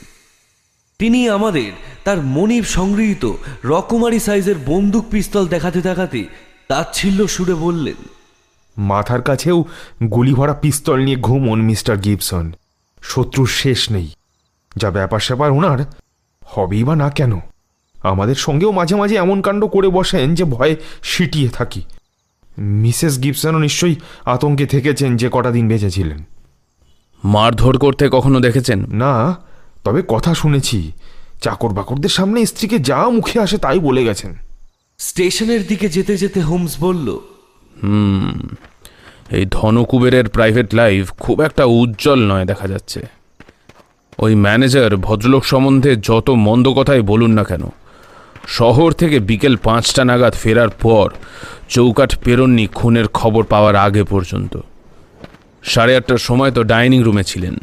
তিনি 0.98 1.28
আমাদের 1.28 1.72
তার 2.04 2.22
মনির 2.22 2.62
সংগৃহীত 2.62 3.32
রকমারি 3.64 4.20
সাইজের 4.20 4.54
বন্দুক 4.66 5.04
পিস্তল 5.10 5.46
দেখাতে 5.46 5.82
দেখাতে 5.82 6.24
তাচ্ছিল্য 6.68 7.28
সুরে 7.28 7.54
বললেন 7.54 8.08
মাথার 8.76 9.22
কাছেও 9.22 9.64
গুলি 10.02 10.34
ভরা 10.34 10.54
পিস্তল 10.54 10.96
নিয়ে 10.96 11.16
ঘুমন 11.16 11.62
মিস্টার 11.62 11.96
গিবসন। 11.96 12.52
শত্রুর 13.02 13.46
শেষ 13.46 13.90
নেই। 13.90 14.10
যা 14.76 14.90
ব্যাপার 14.90 15.20
স্যাপার 15.20 15.50
ওনার 15.50 15.78
হবেই 16.44 16.84
বা 16.84 16.96
না 16.96 17.10
কেন? 17.10 17.40
আমাদের 18.02 18.34
সঙ্গেও 18.34 18.72
মাঝে 18.72 18.94
মাঝে 18.94 19.16
এমন 19.16 19.42
কাণ্ড 19.42 19.66
করে 19.66 19.88
বসেন 19.88 20.34
যে 20.34 20.44
ভয়ে 20.44 20.76
সিটিয়ে 21.02 21.48
থাকি। 21.48 21.82
মিসেস 22.58 23.22
গিবসনও 23.22 23.58
নিশ্চয়ই 23.58 23.96
আতঙ্কে 24.24 24.66
থেকেছেন 24.66 25.16
যে 25.16 25.28
কটা 25.32 25.50
দিন 25.50 25.68
বেঁচেছিলেন। 25.68 26.18
মারধর 27.24 27.78
করতে 27.78 28.08
কখনো 28.12 28.40
দেখেছেন? 28.40 28.86
না 28.86 29.36
তবে 29.84 30.02
কথা 30.08 30.34
শুনেছি। 30.34 30.92
চাকর 31.42 31.68
বাকরদের 31.68 32.10
সামনে 32.10 32.46
স্ত্রীকে 32.46 32.78
যা 32.78 33.08
মুখে 33.08 33.40
আসে 33.40 33.58
তাই 33.58 33.78
বলে 33.78 34.04
গেছেন। 34.04 34.34
স্টেশনের 34.98 35.66
দিকে 35.66 35.88
যেতে 35.88 36.16
যেতে 36.16 36.40
হোমস 36.40 36.76
বলল 36.80 37.18
এই 39.30 39.44
ধনকুবেরের 39.50 40.26
প্রাইভেট 40.28 40.68
লাইফ 40.74 41.04
খুব 41.20 41.36
একটা 41.40 41.64
উজ্জ্বল 41.80 42.20
নয় 42.30 42.44
দেখা 42.44 42.66
যাচ্ছে। 42.68 43.00
ওই 44.18 44.32
ম্যানেজার 44.34 44.92
ভদ্রলোক 44.96 45.44
সম্বন্ধে 45.44 45.90
যত 45.96 46.28
মন্দ 46.46 46.66
কথাই 46.68 47.00
বলুন 47.00 47.32
না 47.32 47.44
কেন, 47.44 47.64
শহর 48.48 48.88
থেকে 48.92 49.16
বিকেল 49.18 49.54
পাঁচটা 49.56 50.02
নাগাদ 50.04 50.34
ফেরার 50.42 50.70
পর 50.82 51.06
চৌকাঠ 51.68 52.10
পেরননি 52.24 52.66
খুনের 52.74 53.06
খবর 53.08 53.42
পাওয়ার 53.44 53.76
আগে 53.76 54.02
পর্যন্ত। 54.04 54.52
সাড়ে 55.62 55.92
আটটার 55.96 56.18
সময় 56.18 56.50
তো 56.50 56.60
ডাইনিং 56.62 57.00
রুমে 57.02 57.24
ছিলেন। 57.24 57.54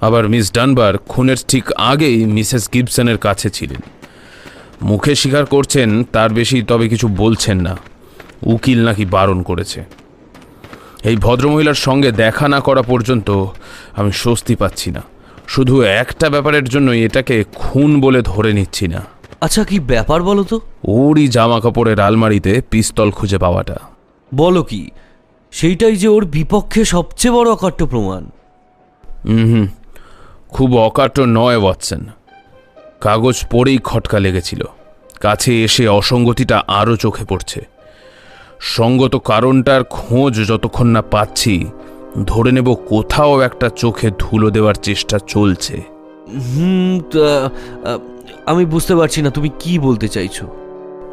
আবার 0.00 0.24
মিস 0.28 0.46
ডানবার 0.54 0.94
খুনের 1.08 1.40
ঠিক 1.48 1.64
আগেই 1.90 2.18
মিসেস 2.36 2.64
গিবসনের 2.72 3.18
কাছে 3.18 3.48
ছিলেন। 3.50 3.82
মুখে 4.82 5.12
স্বীকার 5.14 5.44
করছেন, 5.44 5.88
তার 6.04 6.30
বেশি 6.30 6.56
তবে 6.62 6.86
কিছু 6.88 7.06
বলছেন 7.08 7.58
না। 7.60 7.74
উকিল 8.42 8.84
নাকি 8.84 9.04
বারণ 9.04 9.42
করেছে। 9.42 9.84
এই 11.04 11.16
ভদ্রমহিলার 11.16 11.74
সঙ্গে 11.74 12.12
দেখা 12.12 12.48
না 12.48 12.60
করা 12.60 12.82
পর্যন্ত 12.82 13.46
আমি 13.96 14.12
স্বস্তি 14.12 14.54
পাচ্ছি 14.54 14.90
না। 14.90 15.02
শুধু 15.46 15.80
একটা 15.80 16.30
ব্যাপারের 16.30 16.64
জন্য 16.64 16.90
এটাকে 16.90 17.44
খুন 17.54 18.00
বলে 18.00 18.22
ধরে 18.22 18.52
নিচ্ছি 18.52 18.88
না। 18.88 19.04
আচ্ছা 19.40 19.64
কি 19.64 19.80
ব্যাপার 19.80 20.22
বলো 20.22 20.44
তো? 20.44 20.60
ওরই 20.84 21.28
জামা 21.28 21.60
কাপড়ের 21.60 22.00
আলমারিতে 22.00 22.62
পিস্তল 22.70 23.10
খুঁজে 23.10 23.38
পাওয়াটা। 23.38 23.76
বলো 24.34 24.62
কি 24.62 24.90
সেইটাই 25.50 25.96
যে 25.96 26.08
ওর 26.08 26.24
বিপক্ষে 26.24 26.84
সবচেয়ে 26.84 27.34
বড় 27.34 27.50
অকাট্য 27.50 27.86
প্রমাণ। 27.86 28.30
হুম 29.24 29.66
খুব 30.50 30.78
অকাট্য 30.78 31.20
নয় 31.20 31.56
ওয়াটসন। 31.56 32.06
কাগজ 33.00 33.44
পড়েই 33.50 33.78
খটকা 33.84 34.18
লেগেছিল। 34.18 34.64
কাছে 35.20 35.64
এসে 35.64 35.88
অসঙ্গতিটা 35.88 36.62
আরও 36.68 36.96
চোখে 36.96 37.24
পড়ছে। 37.24 37.66
সঙ্গত 38.60 39.16
কারণটার 39.16 39.84
খোঁজ 39.84 40.48
যতক্ষণ 40.48 40.86
না 40.86 41.02
পাচ্ছি 41.02 41.66
ধরে 42.26 42.52
নেব 42.52 42.74
কোথাও 42.74 43.40
একটা 43.40 43.68
চোখে 43.68 44.10
ধুলো 44.18 44.50
দেওয়ার 44.50 44.74
চেষ্টা 44.74 45.18
চলছে। 45.18 45.82
হুম 46.28 47.00
আমি 48.46 48.64
বুঝতে 48.64 48.94
পারছি 48.94 49.22
না 49.22 49.30
তুমি 49.30 49.50
কি 49.60 49.78
বলতে 49.78 50.08
চাইছো? 50.08 50.46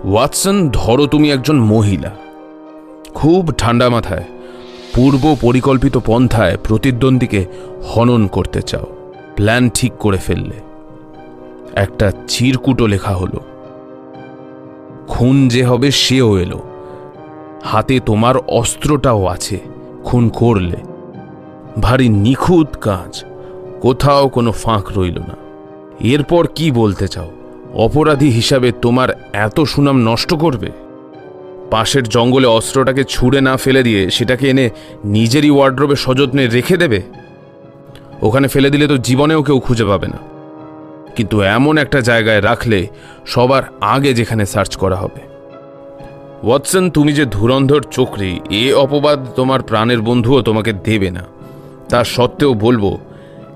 ওয়াটসন 0.04 0.70
ধরো 0.70 1.08
তুমি 1.08 1.32
একজন 1.32 1.60
মহিলা। 1.60 2.12
খুব 3.14 3.52
ঠান্ডা 3.58 3.90
মাথায় 3.90 4.24
পূর্ব 4.96 5.36
পরিকল্পিত 5.42 5.98
পন্থায় 6.06 6.58
প্রতিদ্বন্দ্বীকে 6.64 7.46
হনন 7.84 8.28
করতে 8.28 8.62
চাও। 8.62 8.86
প্ল্যান 9.36 9.70
ঠিক 9.70 9.94
করে 9.94 10.18
ফেললে। 10.18 10.56
একটা 11.76 12.12
চিরকুটো 12.28 12.88
লেখা 12.88 13.16
হলো। 13.16 13.40
খুন 15.08 15.48
যে 15.48 15.66
হবে 15.66 15.92
সেও 15.92 16.40
এলো। 16.40 16.60
হাতে 17.64 18.00
তোমার 18.00 18.38
অস্ত্রটাও 18.38 19.26
আছে, 19.26 19.60
খুন 20.04 20.30
করলে। 20.30 20.76
ভারী 21.82 22.10
নিখুঁত 22.10 22.68
কাজ, 22.82 23.24
কোথাও 23.82 24.28
কোনো 24.28 24.52
ফাঁক 24.52 24.98
রইল 24.98 25.20
না। 25.20 25.36
এরপর 26.00 26.48
কি 26.56 26.72
বলতে 26.72 27.08
চাও? 27.08 27.32
অপরাধী 27.74 28.30
হিসাবে 28.30 28.72
তোমার 28.72 29.10
এত 29.34 29.60
সুনাম 29.62 29.98
নষ্ট 29.98 30.34
করবে? 30.34 30.72
পাশের 31.72 32.04
জঙ্গলে 32.04 32.48
অস্ত্রটাকে 32.48 33.04
ছুঁড়ে 33.04 33.42
না 33.42 33.58
ফেলে 33.58 33.84
দিয়ে 33.84 34.10
সেটাকে 34.10 34.50
এনে 34.50 34.70
নিজেরই 35.06 35.50
ওয়ার্ড্রোবে 35.50 35.96
সযত্নে 35.96 36.48
রেখে 36.48 36.78
দেবে? 36.78 37.02
ওখানে 38.22 38.48
ফেলে 38.48 38.70
দিলে 38.70 38.88
তো 38.88 38.98
জীবনেও 38.98 39.44
কেউ 39.44 39.60
খুঁজে 39.60 39.86
পাবে 39.86 40.08
না। 40.08 40.18
কিন্তু 41.16 41.42
এমন 41.42 41.78
একটা 41.78 42.02
জায়গায় 42.02 42.42
রাখলে 42.42 42.88
সবার 43.26 43.64
আগে 43.82 44.14
যেখানে 44.14 44.46
সার্চ 44.46 44.76
করা 44.76 44.96
হবে। 44.96 45.27
ওয়াটসন, 46.44 46.84
তুমি 46.90 47.12
যে 47.14 47.26
ধুরন্ধর 47.26 47.82
চোকরি 47.92 48.32
এ 48.64 48.66
অপবাদ 48.74 49.20
তোমার 49.36 49.62
প্রাণের 49.62 50.02
বন্ধুও 50.02 50.42
তোমাকে 50.42 50.72
দেবে 50.88 51.10
না। 51.12 51.24
তা 51.90 52.00
সত্ত্বেও 52.04 52.54
বলব, 52.54 52.86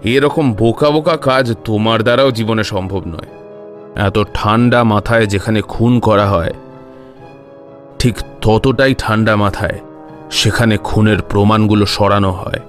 এরকম 0.04 0.46
বোকা 0.54 0.90
বোকা 0.90 1.16
কাজ 1.18 1.46
তোমার 1.66 2.00
দ্বারাও 2.04 2.30
জীবনে 2.32 2.64
সম্ভব 2.64 3.02
নয়। 3.06 3.32
এত 4.08 4.18
ঠান্ডা 4.34 4.82
মাথায় 4.84 5.26
যেখানে 5.26 5.60
খুন 5.62 5.94
করা 6.00 6.26
হয়, 6.28 6.54
ঠিক 8.00 8.16
ততটাই 8.42 8.94
ঠান্ডা 8.98 9.34
মাথায় 9.36 9.78
সেখানে 10.32 10.76
খুনের 10.84 11.20
প্রমাণগুলো 11.22 11.86
সরানো 11.86 12.32
হয়। 12.32 12.62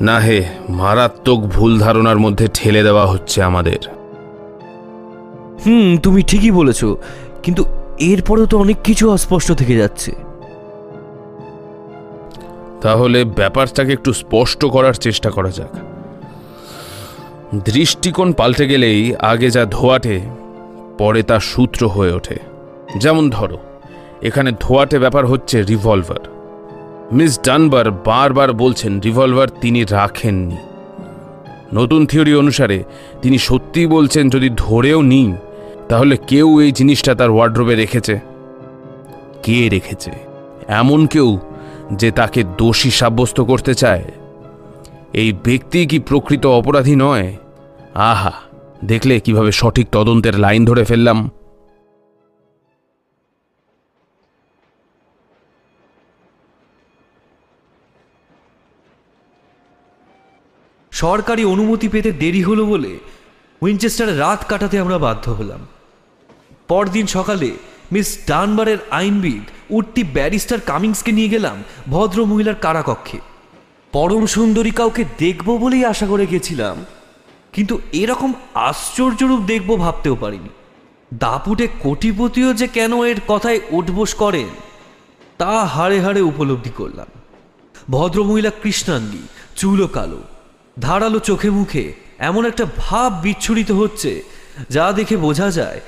না 0.00 0.16
হে, 0.20 0.38
মারাত্মক 0.68 1.40
ভুল 1.46 1.72
ধারণার 1.78 2.18
মধ্যে 2.18 2.46
ঠেলে 2.54 2.82
দেওয়া 2.82 3.04
হচ্ছে 3.06 3.42
আমাদের। 3.42 3.80
হুম, 5.64 5.88
তুমি 5.96 6.22
ঠিকই 6.22 6.50
বলেছ, 6.50 6.80
কিন্তু 7.42 7.64
এরপরেও 7.98 8.46
তো 8.46 8.58
অনেক 8.58 8.76
কিছু 8.84 9.10
অস্পষ্ট 9.10 9.52
থেকে 9.52 9.76
যাচ্ছে। 9.76 10.12
তাহলে 12.80 13.24
ব্যাপারটাকে 13.24 13.92
একটু 13.92 14.12
স্পষ্ট 14.12 14.64
করার 14.64 14.94
চেষ্টা 14.94 15.30
করা 15.30 15.50
যাক। 15.50 15.76
দৃষ্টিকোণ 17.64 18.32
পাল্টে 18.32 18.66
গেলেই 18.66 19.16
আগে 19.16 19.50
যা 19.50 19.64
ধোয়াটে, 19.64 20.20
পরে 20.98 21.22
তা 21.22 21.40
সূত্র 21.40 21.88
হয়ে 21.88 22.12
ওঠে। 22.12 22.38
যেমন 22.96 23.30
ধরো, 23.30 23.58
এখানে 24.22 24.52
ধোয়াটে 24.60 24.98
ব্যাপার 24.98 25.26
হচ্ছে 25.26 25.62
রিভলভার। 25.62 26.32
মিস 27.12 27.40
ডানবার 27.46 27.90
বারবার 27.90 28.52
বলছেন 28.52 29.00
রিভলভার 29.00 29.46
তিনি 29.60 29.84
রাখেননি। 29.84 30.56
নতুন 31.74 32.06
থিওরি 32.06 32.34
অনুসারে 32.34 32.84
তিনি 33.22 33.38
সত্যিই 33.38 33.86
বলছেন 33.86 34.30
যদি 34.30 34.50
ধরেও 34.56 35.02
নিই 35.02 35.32
তাহলে 35.92 36.16
কেউ 36.16 36.60
এই 36.60 36.72
জিনিসটা 36.72 37.14
তার 37.14 37.30
ওয়ার্ড্রোবে 37.30 37.74
রেখেছে? 37.74 38.20
কে 39.42 39.68
রেখেছে? 39.68 40.10
এমন 40.68 41.06
কেউ 41.06 41.38
যে 41.92 42.10
তাকে 42.10 42.44
দোষী 42.58 42.90
সাব্যস্ত 42.90 43.40
করতে 43.40 43.74
চায়? 43.74 44.04
এই 45.12 45.32
ব্যক্তি 45.32 45.86
কি 45.86 45.98
প্রকৃত 45.98 46.46
অপরাধী 46.46 46.94
নয়? 46.96 47.36
আহা, 47.94 48.32
দেখলে 48.84 49.20
কীভাবে 49.20 49.52
সঠিক 49.52 49.86
তদন্তের 49.92 50.38
লাইন 50.38 50.64
ধরে 50.64 50.84
ফেললাম। 50.84 51.30
সরকারি 60.92 61.44
অনুমতি 61.44 61.88
পেতে 61.88 62.12
দেরি 62.12 62.42
হলো 62.42 62.66
বলে 62.66 62.98
উইনচেস্টারে 63.62 64.16
রাত 64.16 64.44
কাটাতে 64.48 64.78
আমরা 64.78 64.98
বাধ্য 64.98 65.30
হলাম। 65.30 65.66
পরদিন 66.72 67.06
সকালে 67.16 67.50
মিস 67.94 68.08
ডানবারের 68.28 68.80
আইনবিদ 69.00 69.44
উঠতি 69.76 70.02
ব্যারিস্টার 70.16 70.60
কামিংসকে 70.70 71.10
নিয়ে 71.18 71.32
গেলাম 71.34 71.56
ভদ্র 71.92 72.18
মহিলার 72.30 72.58
কারাকক্ষে। 72.64 73.18
পরম 73.92 74.22
সুন্দরী 74.34 74.72
কাউকে 74.78 75.02
দেখব 75.22 75.48
বলেই 75.62 75.84
আশা 75.92 76.06
করে 76.12 76.24
গেছিলাম, 76.32 76.76
কিন্তু 77.54 77.74
এরকম 78.02 78.30
আশ্চর্যরূপ 78.68 79.40
দেখব 79.52 79.70
ভাবতেও 79.84 80.16
পারিনি। 80.22 80.52
দাপুটে 81.22 81.66
কোটিপতিও 81.84 82.50
যে 82.60 82.66
কেন 82.76 82.92
এর 83.10 83.18
কথায় 83.32 83.60
উঠবোস 83.78 84.10
করেন, 84.22 84.48
তা 85.40 85.52
হাড়ে 85.74 85.98
হাড়ে 86.04 86.20
উপলব্ধি 86.30 86.72
করলাম। 86.80 87.08
ভদ্রমহিলা 87.94 88.52
কৃষ্ণাঙ্গী 88.62 89.22
চুলো 89.58 89.86
কালো, 89.96 90.20
ধারালো 90.84 91.18
চোখে 91.28 91.50
মুখে 91.58 91.84
এমন 92.28 92.42
একটা 92.50 92.64
ভাব 92.82 93.10
বিচ্ছুরিত 93.24 93.70
হচ্ছে 93.80 94.10
যা 94.74 94.86
দেখে 94.98 95.16
বোঝা 95.26 95.48
যায় 95.58 95.80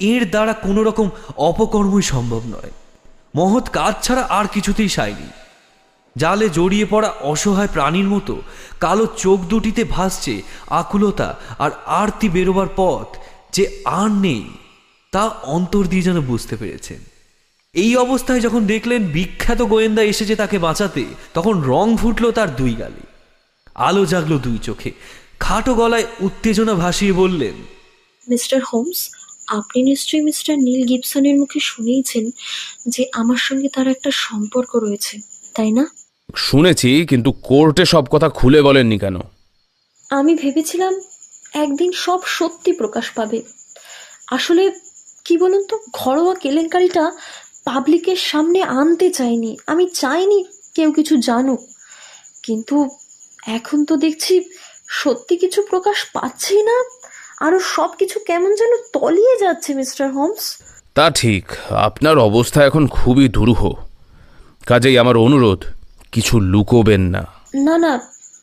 এর 0.00 0.22
দ্বারা 0.30 0.52
কোনো 0.52 0.80
রকম 0.82 1.10
অপকর্মই 1.36 2.02
সম্ভব 2.02 2.42
নয়। 2.46 2.72
মহৎ 3.34 3.66
কাজ 3.68 3.94
ছাড়া 4.02 4.22
আর 4.22 4.46
কিছুতেই 4.46 4.88
সায়নি 4.88 5.28
জালে 6.16 6.48
জড়িয়ে 6.48 6.84
পড়া 6.84 7.10
অসহায় 7.22 7.72
প্রাণীর 7.72 8.08
মতো 8.08 8.34
কালো 8.80 9.06
চোখ 9.16 9.38
দুটিতে 9.40 9.84
ভাসছে 9.84 10.42
আকুলতা 10.70 11.28
আর 11.58 11.70
আরতি 11.86 12.28
বেরোবার 12.28 12.68
পথ 12.76 13.08
যে 13.52 13.64
আর 13.84 14.10
নেই, 14.10 14.44
তা 15.12 15.22
অন্তর 15.26 15.84
দিয়ে 15.86 16.02
যেন 16.02 16.20
বুঝতে 16.20 16.56
পেরেছেন। 16.56 17.00
এই 17.74 17.96
অবস্থায় 17.96 18.40
যখন 18.40 18.66
দেখলেন 18.66 19.00
বিখ্যাত 19.06 19.62
গোয়েন্দা 19.62 20.02
এসেছে 20.02 20.34
তাকে 20.36 20.58
বাঁচাতে, 20.58 21.04
তখন 21.34 21.54
রং 21.62 21.96
ফুটলো 21.96 22.28
তার 22.32 22.56
দুই 22.56 22.74
গালে। 22.74 23.02
আলো 23.74 24.02
জাগলো 24.06 24.38
দুই 24.38 24.58
চোখে। 24.58 24.90
খাটো 25.40 25.74
গলায় 25.74 26.06
উত্তেজনা 26.20 26.74
ভাসিয়ে 26.74 27.12
বললেন, 27.12 27.56
মিস্টার 28.28 28.60
হোমস 28.72 29.00
আপনি 29.50 29.82
নিশ্চয়ই 29.82 30.22
মিস্টার 30.22 30.58
নীল 30.58 30.82
গিবসনের 30.86 31.36
মুখে 31.38 31.60
শুনেইছেন 31.60 32.24
যে 32.88 33.02
আমার 33.12 33.36
সঙ্গে 33.36 33.68
তার 33.68 33.88
একটা 33.88 34.10
সম্পর্ক 34.10 34.76
রয়েছে 34.76 35.14
তাই 35.54 35.70
না? 35.72 35.84
শুনেছি 36.34 37.06
কিন্তু 37.06 37.32
কোর্টে 37.32 37.84
সব 37.84 38.04
কথা 38.10 38.28
খুলে 38.28 38.62
বলেননি 38.62 38.98
কেন? 38.98 39.16
আমি 40.10 40.34
ভেবেছিলাম 40.34 40.94
একদিন 41.54 41.92
সব 41.92 42.20
সত্যি 42.26 42.72
প্রকাশ 42.72 43.10
পাবে। 43.10 43.42
আসলে 44.26 44.64
কি 45.24 45.34
বলুন 45.38 45.62
তো 45.64 45.78
ঘরোয়া 45.92 46.34
কেলেঙ্কারিটা 46.34 47.12
পাবলিকের 47.64 48.16
সামনে 48.16 48.62
আনতে 48.62 49.10
চাইনি। 49.10 49.56
আমি 49.66 49.84
চাইনি 49.92 50.44
কেউ 50.74 50.92
কিছু 50.92 51.16
জানুক। 51.16 51.60
কিন্তু 52.42 52.76
এখন 53.46 53.84
তো 53.84 53.96
দেখছি 53.96 54.34
সত্যি 54.88 55.34
কিছু 55.36 55.62
প্রকাশ 55.62 55.98
পাচ্ছেই 56.12 56.62
না। 56.62 56.76
আরও 57.40 57.58
সব 57.74 57.90
কিছু 57.98 58.16
কেমন 58.26 58.50
যেন 58.54 58.72
তলিয়ে 58.92 59.34
যাচ্ছে 59.40 59.70
মিস্টার 59.74 60.06
হোমস। 60.12 60.44
তা 60.94 61.06
ঠিক 61.10 61.44
আপনার 61.88 62.16
অবস্থা 62.18 62.60
এখন 62.64 62.84
খুবই 62.88 63.26
দুরূহ। 63.28 63.62
কাজেই 64.66 64.96
আমার 64.98 65.16
অনুরোধ 65.16 65.60
কিছু 66.12 66.34
লুকোবেন 66.52 67.02
না। 67.14 67.22
না 67.66 67.76
না 67.78 67.92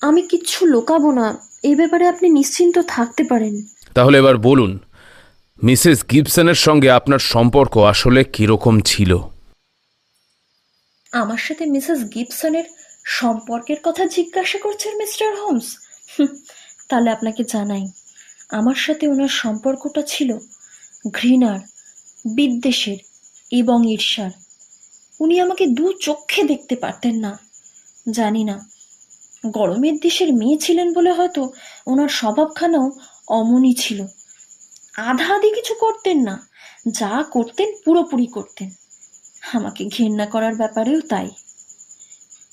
আমি 0.02 0.22
কিচ্ছু 0.22 0.60
লুকাবো 0.66 1.10
না। 1.12 1.28
এই 1.64 1.76
ব্যাপারে 1.76 2.06
আপনি 2.08 2.28
নিশ্চিন্ত 2.30 2.76
থাকতে 2.88 3.24
পারেন। 3.24 3.56
তাহলে 3.94 4.16
এবার 4.18 4.38
বলুন 4.38 4.72
মিসেস 5.64 6.00
গিবসনের 6.12 6.60
সঙ্গে 6.66 6.90
আপনার 6.92 7.22
সম্পর্ক 7.34 7.74
আসলে 7.78 8.22
কীরকম 8.36 8.76
ছিল? 8.82 9.12
আমার 11.14 11.38
সাথে 11.38 11.64
মিসেস 11.66 12.00
গিবসনের 12.16 12.68
সম্পর্কের 13.20 13.80
কথা 13.84 14.04
জিজ্ঞাসা 14.06 14.58
করছেন 14.58 14.92
মিস্টার 14.98 15.30
হোমস? 15.42 15.68
তাহলে 16.90 17.10
আপনাকে 17.12 17.44
জানাই। 17.44 17.86
আমার 18.50 18.76
সাথে 18.76 19.08
ওনার 19.08 19.28
সম্পর্কটা 19.28 20.02
ছিল 20.02 20.38
ঘৃণার, 21.14 21.60
বিদ্বেষের 22.26 22.98
এবং 23.52 23.92
ঈর্ষার। 23.92 24.32
উনি 25.20 25.40
আমাকে 25.40 25.68
দু 25.68 25.94
চক্ষে 25.94 26.44
দেখতে 26.44 26.76
পারতেন 26.76 27.16
না, 27.16 27.40
জানি 28.12 28.44
না। 28.44 28.70
গরমের 29.50 29.94
দেশের 30.02 30.34
মেয়ে 30.34 30.58
ছিলেন 30.58 30.94
বলে 30.94 31.12
হয়তো 31.12 31.52
ওনার 31.88 32.10
স্বভাবখানাও 32.10 32.92
অমনই 33.28 33.74
ছিল। 33.74 34.06
আধা 34.98 35.36
আধি 35.36 35.56
কিছু 35.56 35.74
করতেন 35.74 36.22
না, 36.22 36.48
যা 36.88 37.24
করতেন 37.32 37.72
পুরোপুরি 37.86 38.26
করতেন। 38.26 38.72
আমাকে 39.54 39.86
ঘেন্না 39.86 40.26
করার 40.26 40.56
ব্যাপারেও 40.56 41.02
তাই। 41.02 41.30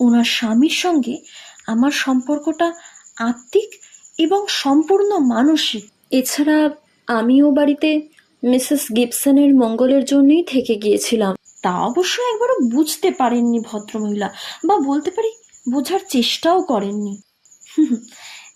ওনার 0.00 0.24
স্বামীর 0.24 0.70
সঙ্গে 0.70 1.18
আমার 1.66 1.90
সম্পর্কটা 1.90 2.72
আত্মিক 3.16 3.83
এবং 4.18 4.46
সম্পূর্ণ 4.48 5.18
মানসিক 5.18 5.84
এছাড়া 6.10 6.70
আমিও 7.06 7.50
বাড়িতে 7.50 8.08
মিসেস 8.44 8.92
গিবসনের 8.96 9.54
মঙ্গলের 9.54 10.04
জন্যই 10.04 10.42
থেকে 10.42 10.74
গিয়েছিলাম। 10.74 11.34
তা 11.62 11.72
অবশ্য 11.78 12.22
একবারও 12.22 12.60
বুঝতে 12.60 13.10
পারেননি 13.10 13.60
ভদ্রমহিলা 13.60 14.34
বা 14.66 14.78
বলতে 14.78 15.10
পারি 15.10 15.32
বোঝার 15.70 16.00
চেষ্টাও 16.08 16.62
করেননি। 16.62 17.16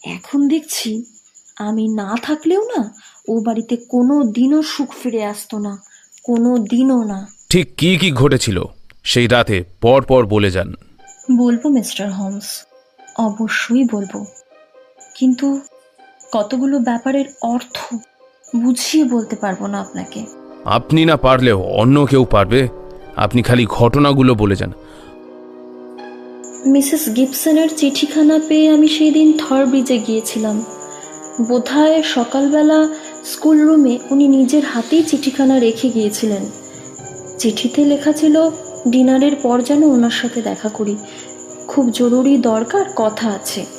এখন 0.04 0.48
দেখছি 0.48 1.04
আমি 1.56 1.88
না 1.88 2.16
থাকলেও 2.22 2.62
না 2.76 2.94
ও 3.28 3.40
বাড়িতে 3.40 3.76
কোনো 3.76 4.24
দিনও 4.24 4.62
সুখ 4.62 4.94
ফিরে 5.02 5.24
আসতো 5.24 5.58
না 5.58 5.78
কোনো 6.24 6.58
দিনও 6.58 7.04
না। 7.04 7.26
ঠিক 7.48 7.76
কি 7.76 7.96
কি 7.96 8.10
ঘটেছিল 8.10 8.64
সেই 9.04 9.26
রাতে 9.26 9.64
পর 9.80 10.02
পর 10.02 10.26
বলে 10.26 10.50
যান। 10.50 10.74
বলব 11.36 11.66
মিস্টার 11.66 12.12
হোমস 12.12 12.64
অবশ্যই 13.16 13.84
বলব। 13.92 14.24
কিন্তু 15.18 15.60
কতগুলো 16.32 16.78
ব্যাপারের 16.78 17.24
অর্থ 17.42 17.76
বুঝিয়ে 18.56 19.04
বলতে 19.04 19.36
পারব 19.36 19.66
না 19.66 19.80
আপনাকে। 19.80 20.20
আপনি 20.64 21.04
না 21.04 21.16
পারলেও 21.16 21.62
অন্য 21.62 22.06
কেউ 22.06 22.24
পারবে 22.24 22.68
আপনি 23.16 23.42
খালি 23.42 23.66
ঘটনাগুলো 23.66 24.34
বলে 24.34 24.56
যান। 24.56 24.72
মিসেস 26.66 27.16
গিবসনের 27.16 27.68
চিঠিখানা 27.76 28.40
পেয়ে 28.48 28.70
আমি 28.70 28.88
সেই 28.88 29.10
দিন 29.10 29.32
থর 29.38 29.66
ব্রিজে 29.66 29.98
গিয়েছিলাম। 29.98 30.64
বোধহয় 31.48 32.02
সকালবেলা 32.02 32.88
স্কুল 33.24 33.58
রুমে 33.60 33.98
উনি 34.10 34.28
নিজের 34.28 34.64
হাতেই 34.64 35.02
চিঠিখানা 35.02 35.58
রেখে 35.58 35.88
গিয়েছিলেন। 35.88 36.44
চিঠিতে 37.38 37.84
লেখা 37.84 38.12
ছিল 38.12 38.50
ডিনারের 38.88 39.36
পর 39.36 39.62
যেন 39.62 39.84
ওনার 39.84 40.10
সাথে 40.10 40.42
দেখা 40.42 40.68
করি। 40.68 40.96
খুব 41.68 41.90
জরুরি 41.90 42.36
দরকার 42.36 42.84
কথা 42.96 43.28
আছে। 43.28 43.77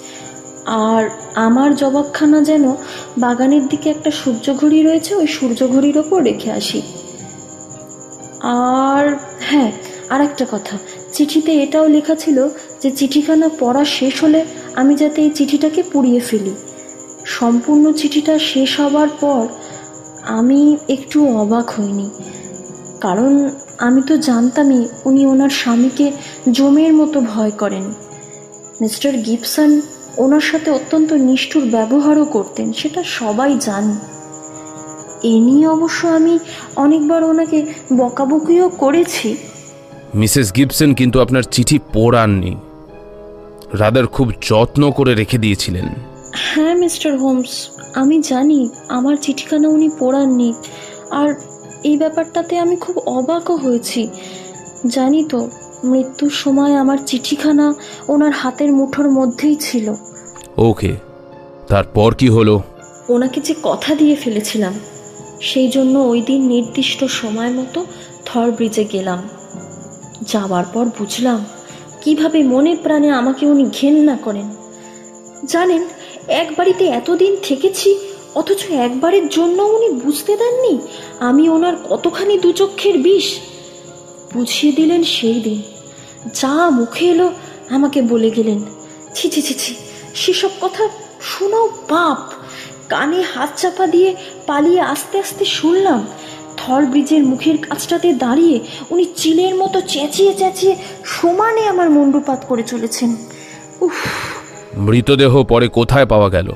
আর 0.66 1.10
আমার 1.36 1.76
জবাবখানা 1.76 2.42
যেন 2.42 2.76
বাগানের 3.18 3.68
দিকে 3.68 3.90
একটা 3.90 4.12
সূর্য 4.12 4.54
ঘড়ি 4.54 4.84
রয়েছে, 4.84 5.16
ওই 5.16 5.28
সূর্য 5.28 5.68
ঘড়ির 5.68 5.98
ওপর 5.98 6.24
রেখে 6.24 6.52
আসি। 6.52 6.82
আর 8.42 9.16
হ্যাঁ 9.40 9.72
আর 10.10 10.22
একটা 10.22 10.46
কথা। 10.52 10.78
চিঠিতে 11.14 11.64
এটাও 11.64 11.88
লেখা 11.88 12.16
ছিল 12.16 12.48
যে 12.82 12.92
চিঠিখানা 12.92 13.50
পড়া 13.60 13.86
শেষ 13.86 14.24
হলে 14.24 14.46
আমি 14.76 14.96
যাতে 14.96 15.22
এই 15.22 15.30
চিঠিটাকে 15.30 15.84
পুড়িয়ে 15.84 16.20
ফেলি। 16.20 16.56
সম্পূর্ণ 17.26 17.94
চিঠিটা 17.94 18.40
শেষ 18.40 18.80
হবার 18.80 19.08
পর 19.22 19.48
আমি 20.22 20.78
একটু 20.90 21.38
অবাক 21.38 21.70
হইনি। 21.70 22.10
কারণ 23.02 23.50
আমি 23.78 24.02
তো 24.08 24.18
জানতামই 24.18 24.88
উনি 25.06 25.26
ওনার 25.26 25.50
স্বামীকে 25.50 26.12
জমের 26.52 26.94
মতো 26.94 27.22
ভয় 27.22 27.52
করেন। 27.52 27.94
মিস্টার 28.82 29.18
গিবসন 29.18 29.82
ওনার 30.20 30.42
সাথে 30.42 30.70
অত্যন্ত 30.72 31.14
নিষ্ঠুর 31.14 31.66
ব্যবহারও 31.66 32.26
করতেন 32.26 32.68
সেটা 32.74 33.02
সবাই 33.04 33.52
জানে। 33.60 33.96
এ 35.24 35.36
নিয়ে 35.40 35.68
অবশ্য 35.68 36.08
আমি 36.08 36.34
অনেকবার 36.76 37.22
ওনাকে 37.24 37.60
বকাবকিও 37.98 38.70
করেছি। 38.70 39.38
মিসেস 40.16 40.48
গিবসন 40.56 40.90
কিন্তু 40.94 41.18
আপনার 41.22 41.44
চিঠি 41.52 41.80
পড়াননি। 41.94 42.56
রাদার 43.74 44.08
খুব 44.08 44.28
যত্ন 44.42 44.92
করে 44.92 45.16
রেখে 45.16 45.38
দিয়েছিলেন। 45.38 45.88
হ্যাঁ 46.34 46.76
মিস্টার 46.76 47.18
হোমস 47.18 47.54
আমি 47.96 48.22
জানি 48.22 48.70
আমার 48.90 49.16
চিঠিখানা 49.22 49.68
উনি 49.68 49.90
পড়াননি 50.00 50.54
আর 51.12 51.30
এই 51.84 51.98
ব্যাপারটাতে 51.98 52.54
আমি 52.60 52.76
খুব 52.76 52.96
অবাকও 53.18 53.56
হয়েছি। 53.56 54.02
জানি 54.88 55.22
তো 55.24 55.40
মৃত্যুর 55.84 56.34
সময় 56.44 56.74
আমার 56.76 57.00
চিঠিখানা 57.06 57.68
ওনার 58.08 58.32
হাতের 58.32 58.72
মুঠোর 58.72 59.08
মধ্যেই 59.10 59.56
ছিল। 59.56 59.88
ওকে, 60.60 60.96
তারপর 61.68 62.14
কি 62.14 62.30
হলো? 62.30 62.62
ওনাকে 63.10 63.42
যে 63.42 63.54
কথা 63.64 63.96
দিয়ে 63.96 64.16
ফেলেছিলাম, 64.16 64.74
সেই 65.42 65.70
জন্য 65.70 66.00
ওই 66.00 66.22
দিন 66.22 66.42
নির্দিষ্ট 66.48 67.04
সময় 67.04 67.52
মতো 67.54 67.86
থর 68.26 68.52
ব্রিজে 68.52 68.84
গেলাম। 68.84 69.30
যাওয়ার 70.22 70.66
পর 70.74 70.86
বুঝলাম, 71.00 71.46
কীভাবে 72.02 72.44
মনে 72.44 72.76
প্রাণে 72.84 73.10
আমাকে 73.10 73.46
উনি 73.46 73.66
ঘেন্না 73.74 74.16
করেন। 74.16 74.48
জানেন, 75.46 75.84
এক 76.28 76.48
বাড়িতে 76.58 76.86
এতদিন 76.86 77.38
থেকেছি, 77.44 77.90
অথচ 78.36 78.62
একবারের 78.72 79.30
জন্য 79.30 79.62
উনি 79.62 79.90
বুঝতে 79.90 80.38
দেননি 80.38 80.78
আমি 81.20 81.50
ওনার 81.50 81.76
কতখানি 81.90 82.38
দুচক্ষের 82.38 82.98
বিষ। 82.98 83.28
বুঝিয়ে 84.34 84.74
দিলেন 84.74 85.04
সেই 85.04 85.40
দিন। 85.42 85.62
যা 86.34 86.70
মুখে 86.70 87.06
এলো, 87.06 87.32
আমাকে 87.70 88.02
বলে 88.02 88.30
গেলেন, 88.30 88.60
ছি 89.16 89.30
ছি 89.30 89.42
ছি 89.42 89.54
ছি। 89.54 89.74
সেসব 90.20 90.50
কথা 90.62 90.90
শোনাও 91.22 91.70
পাপ 91.90 92.34
কানে 92.90 93.22
হাত 93.22 93.50
চাপা 93.58 93.88
দিয়ে 93.88 94.16
পালিয়ে 94.48 94.82
আস্তে 94.82 95.20
আস্তে 95.20 95.46
শুনলাম 95.46 96.08
থর 96.58 96.86
ব্রিজের 96.86 97.24
মুখের 97.24 97.58
কাছটাতে 97.58 98.14
দাঁড়িয়ে 98.14 98.60
উনি 98.90 99.06
চিলের 99.16 99.56
মতো 99.56 99.82
চেঁচিয়ে 99.82 100.34
চেঁচিয়ে 100.34 100.76
সমানে 101.06 101.68
আমার 101.68 101.90
মুন্ডুপাত 101.90 102.46
করে 102.48 102.64
চলেছেন। 102.64 103.16
উফ। 103.82 103.94
মৃতদেহ 104.78 105.44
পরে 105.44 105.68
কোথায় 105.68 106.06
পাওয়া 106.06 106.30
গেল? 106.30 106.56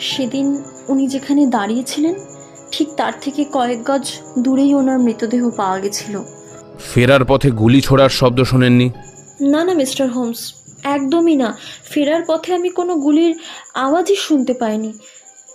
সেদিন 0.00 0.64
উনি 0.88 1.06
যেখানে 1.06 1.46
দাঁড়িয়েছিলেন 1.46 2.14
ঠিক 2.72 2.88
তার 2.96 3.12
থেকে 3.20 3.44
কয়েক 3.52 3.84
গজ 3.84 4.12
দূরেই 4.38 4.74
ওনার 4.74 4.98
মৃতদেহ 4.98 5.50
পাওয়া 5.50 5.78
গেছিল। 5.78 6.22
ফেরার 6.94 7.24
পথে 7.24 7.50
গুলি 7.50 7.80
ছোড়ার 7.80 8.08
শব্দ 8.08 8.42
শোনেননি? 8.42 8.90
না 9.40 9.64
না 9.64 9.74
মিস্টার 9.74 10.10
হোমস। 10.10 10.59
একদমই 10.84 11.36
না। 11.36 11.58
ফেরার 11.84 12.22
পথে 12.28 12.54
আমি 12.54 12.68
কোনো 12.68 12.94
গুলির 12.94 13.34
আওয়াজই 13.74 14.16
শুনতে 14.16 14.54
পাইনি। 14.54 14.92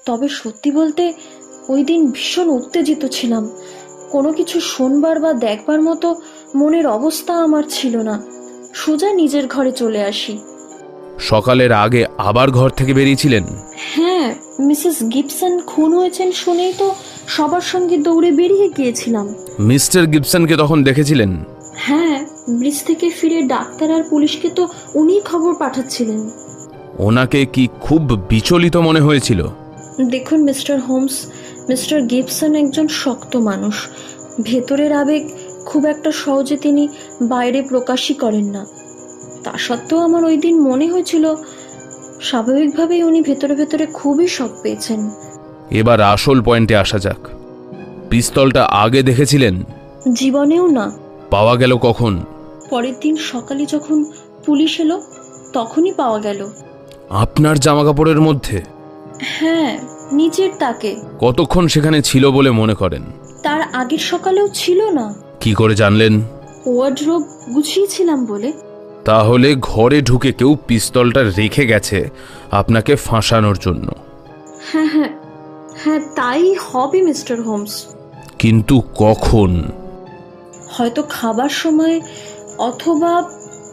তবে 0.05 0.29
সত্যি 0.29 0.71
বলতে 0.71 1.13
ওই 1.69 1.83
দিন 1.83 2.11
ভীষণ 2.11 2.49
উত্তেজিত 2.49 3.05
ছিলাম। 3.05 3.51
কোনো 4.11 4.33
কিছু 4.33 4.59
শোনবার 4.59 5.19
বা 5.19 5.33
দেখবার 5.33 5.81
মতো 5.81 6.15
মনের 6.55 6.87
অবস্থা 6.87 7.33
আমার 7.33 7.63
ছিল 7.69 7.97
না। 7.97 8.21
সোজা 8.73 9.13
নিজের 9.13 9.47
ঘরে 9.47 9.71
চলে 9.71 10.03
আসি। 10.03 10.37
সকালের 11.19 11.71
আগে 11.71 12.05
আবার 12.17 12.51
ঘর 12.51 12.69
থেকে 12.69 12.93
বেরিয়েছিলেন? 12.93 13.43
হ্যাঁ 13.77 14.35
মিসেস 14.59 15.03
গিবসন 15.03 15.59
খুন 15.59 15.93
হয়েছেন 15.93 16.31
শুনেই 16.31 16.73
তো 16.77 16.95
সবার 17.27 17.61
সঙ্গে 17.61 17.97
দৌড়ে 17.97 18.31
বেরিয়ে 18.31 18.69
গিয়েছিলাম। 18.69 19.35
মিস্টার 19.59 20.05
গিবসনকে 20.05 20.55
তখন 20.55 20.83
দেখেছিলেন? 20.83 21.43
হ্যাঁ 21.87 22.25
ব্রিজ 22.49 22.83
থেকে 22.83 23.09
ফিরে 23.09 23.41
ডাক্তার 23.41 23.91
আর 23.91 24.03
পুলিশকে 24.09 24.49
তো 24.49 24.67
উনি 24.95 25.21
খবর 25.21 25.55
পাঠাচ্ছিলেন। 25.55 26.29
ওনাকে 26.99 27.45
কি 27.45 27.67
খুব 27.81 28.01
বিচলিত 28.29 28.77
মনে 28.77 28.99
হয়েছিল? 28.99 29.47
দেখুন 30.09 30.43
মিস্টার 30.43 30.79
হোমস 30.79 31.25
মিস্টার 31.69 32.01
গিবসন 32.01 32.55
একজন 32.55 32.87
শক্ত 32.87 33.35
মানুষ। 33.35 33.87
ভেতরের 34.43 34.93
আবেগ 34.93 35.29
খুব 35.65 35.85
একটা 35.85 36.11
সহজে 36.11 36.57
তিনি 36.57 36.87
বাইরে 37.21 37.61
প্রকাশই 37.61 38.13
করেন 38.13 38.45
না। 38.45 38.65
তা 39.43 39.57
সত্ত্বেও 39.57 39.99
আমার 39.99 40.23
ওই 40.25 40.37
দিন 40.37 40.61
মনে 40.61 40.91
হয়েছিল 40.91 41.35
স্বাভাবিকভাবেই 42.21 43.03
উনি 43.03 43.21
ভেতরে 43.21 43.55
ভেতরে 43.55 43.85
খুবই 43.85 44.27
শখ 44.27 44.51
পেয়েছেন। 44.63 45.09
এবার 45.71 46.01
আসল 46.01 46.41
পয়েন্টে 46.41 46.75
আসা 46.75 46.99
যাক। 46.99 47.21
পিস্তলটা 48.09 48.63
আগে 48.63 49.03
দেখেছিলেন? 49.03 49.63
জীবনেও 50.13 50.67
না। 50.67 51.04
পাওয়া 51.35 51.55
গেল 51.55 51.77
কখন? 51.77 52.23
পরের 52.69 52.93
দিন 53.01 53.15
সকালে 53.15 53.65
যখন 53.65 54.05
পুলিশ 54.45 54.79
এলো 54.79 55.01
তখনই 55.53 55.93
পাওয়া 55.93 56.19
গেল। 56.19 56.47
আপনার 57.09 57.59
জামা 57.59 57.83
কাপড়ের 57.83 58.21
মধ্যে? 58.21 58.61
হ্যাঁ 59.21 59.77
নিচের 60.11 60.49
তাকে। 60.59 60.95
কতক্ষণ 61.19 61.67
সেখানে 61.67 62.01
ছিল 62.01 62.31
বলে 62.31 62.51
মনে 62.51 62.73
করেন? 62.73 63.03
তার 63.43 63.61
আগের 63.73 63.97
সকালেও 63.97 64.47
ছিল 64.53 64.89
না। 64.89 65.15
কি 65.39 65.53
করে 65.53 65.75
জানলেন? 65.75 66.21
ওয়ার্ড্রোব 66.65 67.23
গুছিয়েছিলাম 67.53 68.25
বলে। 68.25 68.53
তাহলে 69.05 69.55
ঘরে 69.61 70.01
ঢুকে 70.01 70.31
কেউ 70.31 70.57
পিস্তলটা 70.67 71.23
রেখে 71.23 71.65
গেছে 71.65 72.09
আপনাকে 72.51 72.95
ফাঁসানোর 72.95 73.57
জন্য। 73.61 73.91
হ্যাঁ 74.71 74.87
হ্যাঁ 74.87 75.09
হ্যাঁ 75.83 75.99
তাই 76.15 76.55
হবে 76.71 77.01
মিস্টার 77.01 77.41
হোমস। 77.41 77.85
কিন্তু 78.39 78.81
কখন? 78.95 79.63
হয়তো 80.77 81.03
খাবার 81.09 81.49
সময় 81.49 82.01
অথবা 82.57 83.31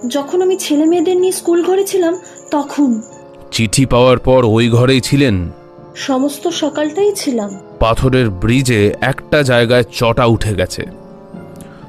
যখন 0.08 0.42
আমি 0.42 0.56
ছেলে 0.56 0.84
মেয়েদের 0.84 1.16
নিয়ে 1.16 1.32
স্কুল 1.32 1.64
ঘরে 1.64 1.84
ছিলাম 1.84 2.18
তখন। 2.50 3.02
চিঠি 3.50 3.86
পাওয়ার 3.86 4.18
পর 4.18 4.44
ওই 4.44 4.68
ঘরেই 4.68 5.00
ছিলেন। 5.00 5.50
সমস্ত 5.96 6.48
সকালটাই 6.48 7.12
ছিলাম। 7.12 7.50
পাথরের 7.80 8.30
ব্রিজে 8.30 8.94
একটা 9.00 9.42
জায়গায় 9.42 9.84
চটা 9.92 10.24
উঠে 10.24 10.54
গেছে। 10.54 10.86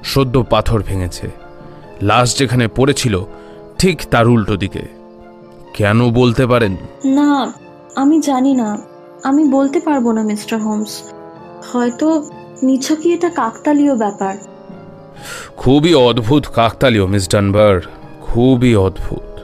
সদ্য 0.03 0.43
পাথর 0.49 0.84
ভেঙেছে। 0.84 1.30
লাশ 2.01 2.38
যেখানে 2.38 2.68
পড়েছিল 2.68 3.26
ঠিক 3.80 4.01
তার 4.11 4.28
উল্টো 4.28 4.55
দিকে। 4.55 4.82
কেন 5.74 6.11
বলতে 6.11 6.47
পারেন? 6.47 6.76
না 7.05 7.53
আমি 7.95 8.20
জানি 8.20 8.53
না। 8.53 8.78
আমি 9.24 9.43
বলতে 9.43 9.80
পারব 9.80 10.11
না 10.11 10.24
মিস্টার 10.24 10.61
হোমস। 10.61 11.01
হয়তো 11.72 12.30
নিছকই 12.64 13.14
এটা 13.14 13.30
কাকতালীয় 13.30 13.95
ব্যাপার। 13.95 14.38
খুবই 15.57 15.93
অদ্ভুত 15.93 16.45
কাকতালীয় 16.55 17.05
মিস 17.05 17.30
ডানবার। 17.30 17.82
খুবই 18.22 18.76
অদ্ভুত। 18.76 19.39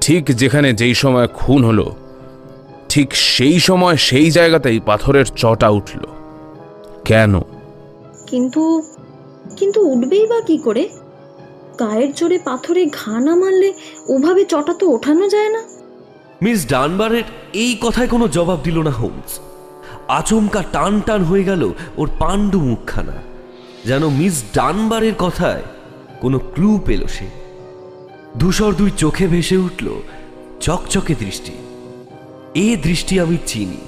ঠিক 0.00 0.24
যেখানে 0.24 0.72
যেই 0.72 0.94
সময় 0.94 1.28
খুন 1.28 1.64
হলো 1.64 1.96
ঠিক 2.88 3.16
সেই 3.16 3.60
সময় 3.60 3.96
সেই 3.96 4.30
জায়গাতেই 4.30 4.80
পাথরের 4.80 5.24
চটা 5.24 5.68
উঠল। 5.68 6.00
কেন? 7.04 7.40
কিন্তু 8.26 8.82
কিন্তু 9.56 9.80
উঠবেই 9.80 10.26
বা 10.26 10.40
কি 10.40 10.58
করে? 10.58 10.88
গায়ের 11.80 12.12
জোরে 12.12 12.38
পাথরে 12.38 12.86
ঘা 12.86 13.20
না 13.20 13.36
মারলে 13.36 13.72
ওভাবে 14.08 14.44
চটা 14.44 14.74
তো 14.74 14.90
ওঠানো 14.90 15.28
যায় 15.28 15.48
না। 15.48 15.62
মিস 16.42 16.68
ডানবারের 16.68 17.22
এই 17.52 17.78
কথায় 17.80 18.08
কোনো 18.08 18.28
জবাব 18.28 18.58
দিল 18.64 18.82
না 18.82 18.90
হোমস। 18.90 19.40
আচমকা 20.08 20.64
টান 20.72 21.00
টান 21.00 21.24
হয়ে 21.24 21.44
গেল 21.44 21.72
ওর 21.96 22.10
পাণ্ডু 22.18 22.60
মুখখানা। 22.60 23.31
যেন 23.84 24.08
মিস 24.08 24.42
ডানবারের 24.54 25.14
কথায় 25.14 25.62
কোনো 26.20 26.38
ক্লু 26.38 26.80
পেল 26.86 27.06
সে। 27.06 27.26
ধূসর 28.38 28.72
দুই 28.72 28.90
চোখে 28.96 29.26
ভেসে 29.26 29.56
উঠল 29.56 30.00
চকচকে 30.60 31.14
দৃষ্টি। 31.14 31.52
এ 32.54 32.76
দৃষ্টি 32.76 33.20
আমি 33.20 33.36
চিনি। 33.46 33.80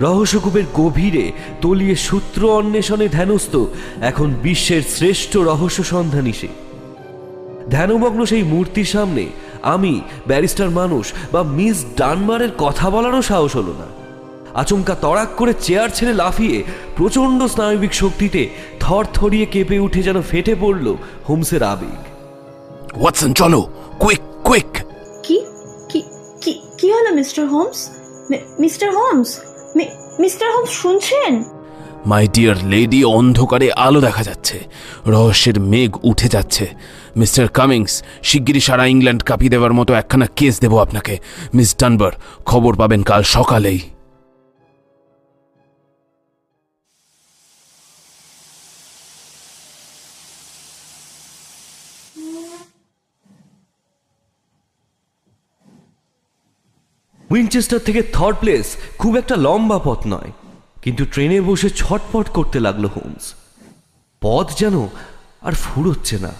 রহস্যকূপের 0.00 0.62
গভীরে 0.74 1.32
তলিয়ে 1.60 1.96
সূত্র 1.96 2.50
অন্বেষণে 2.50 3.08
ধ্যানস্থ 3.08 3.56
এখন 4.00 4.34
বিশ্বের 4.42 4.82
শ্রেষ্ঠ 4.82 5.36
রহস্য 5.36 5.84
সন্ধানী 5.84 6.32
সে। 6.32 6.48
ধ্যানমগ্ন 7.70 8.24
সেই 8.24 8.42
মূর্তির 8.42 8.84
সামনে 8.84 9.26
আমি 9.62 10.00
ব্যারিস্টার 10.26 10.70
মানুষ 10.70 11.12
বা 11.32 11.42
মিস 11.42 11.84
ডানবারের 11.96 12.50
কথা 12.58 12.90
বলারও 12.90 13.22
সাহস 13.22 13.56
হলো 13.56 13.74
না। 13.78 13.99
আচমকা 14.54 14.94
তড়াক 14.94 15.28
করে 15.36 15.54
চেয়ার 15.60 15.88
ছেড়ে 15.94 16.14
লাফিয়ে 16.14 16.62
প্রচণ্ড 16.96 17.42
স্নায়বিক 17.42 17.94
শক্তিতে 17.94 18.48
থর 18.80 19.06
থরিয়ে 19.14 19.46
কেঁপে 19.46 19.78
উঠে 19.78 20.02
যেন 20.02 20.22
ফেটে 20.22 20.54
পড়ল 20.60 20.96
হোমসের 21.28 21.62
আবেগ। 21.62 23.00
ওয়াটসন 23.00 23.32
চলো 23.32 23.68
কুইক 23.98 24.18
কুইক। 24.44 24.78
কি? 25.22 25.40
কি 25.88 26.02
কি 26.40 26.60
কি 26.78 26.92
হলো 26.92 27.14
mister 27.14 27.46
Holmes? 27.46 27.88
Mister 28.58 28.94
Holmes? 28.94 29.38
Me- 29.76 30.20
mister 30.20 30.56
Holmes 30.56 30.68
শুনছেন? 30.68 31.44
মাই 32.06 32.28
ডিয়ার 32.28 32.56
লেডি 32.64 33.04
অন্ধকারে 33.04 33.72
আলো 33.72 34.00
দেখা 34.00 34.22
যাচ্ছে। 34.22 34.60
রহস্যের 35.06 35.60
মেঘ 35.60 35.96
উঠে 36.02 36.28
যাচ্ছে। 36.28 36.70
মিস্টার 37.16 37.48
কামিংস 37.48 38.02
শিগগিরই 38.22 38.60
সারা 38.60 38.86
ইংল্যান্ড 38.86 39.22
কাঁপিয়ে 39.22 39.50
দেওয়ার 39.50 39.72
মতো 39.72 39.94
একখানা 39.94 40.26
কেস 40.36 40.60
দেবো 40.60 40.78
আপনাকে। 40.78 41.18
মিস 41.54 41.74
ডানবার 41.80 42.12
খবর 42.46 42.76
পাবেন 42.76 43.02
কাল 43.02 43.22
সকালেই। 43.22 43.80
উইনচেস্টার 57.30 57.78
থেকে 57.78 58.02
থার্ড 58.02 58.36
প্লেস 58.40 58.76
খুব 58.98 59.16
একটা 59.16 59.36
লম্বা 59.36 59.78
পথ 59.78 60.06
নয় 60.06 60.32
কিন্তু 60.82 61.04
ট্রেনে 61.04 61.40
বসে 61.40 61.70
ছটপট 61.70 62.28
করতে 62.28 62.60
লাগল 62.60 62.86
হোমস 62.86 63.34
পথ 64.20 64.56
যেন 64.56 64.88
আর 65.42 65.52
ফুরোচ্ছে 65.52 66.18
না। 66.18 66.32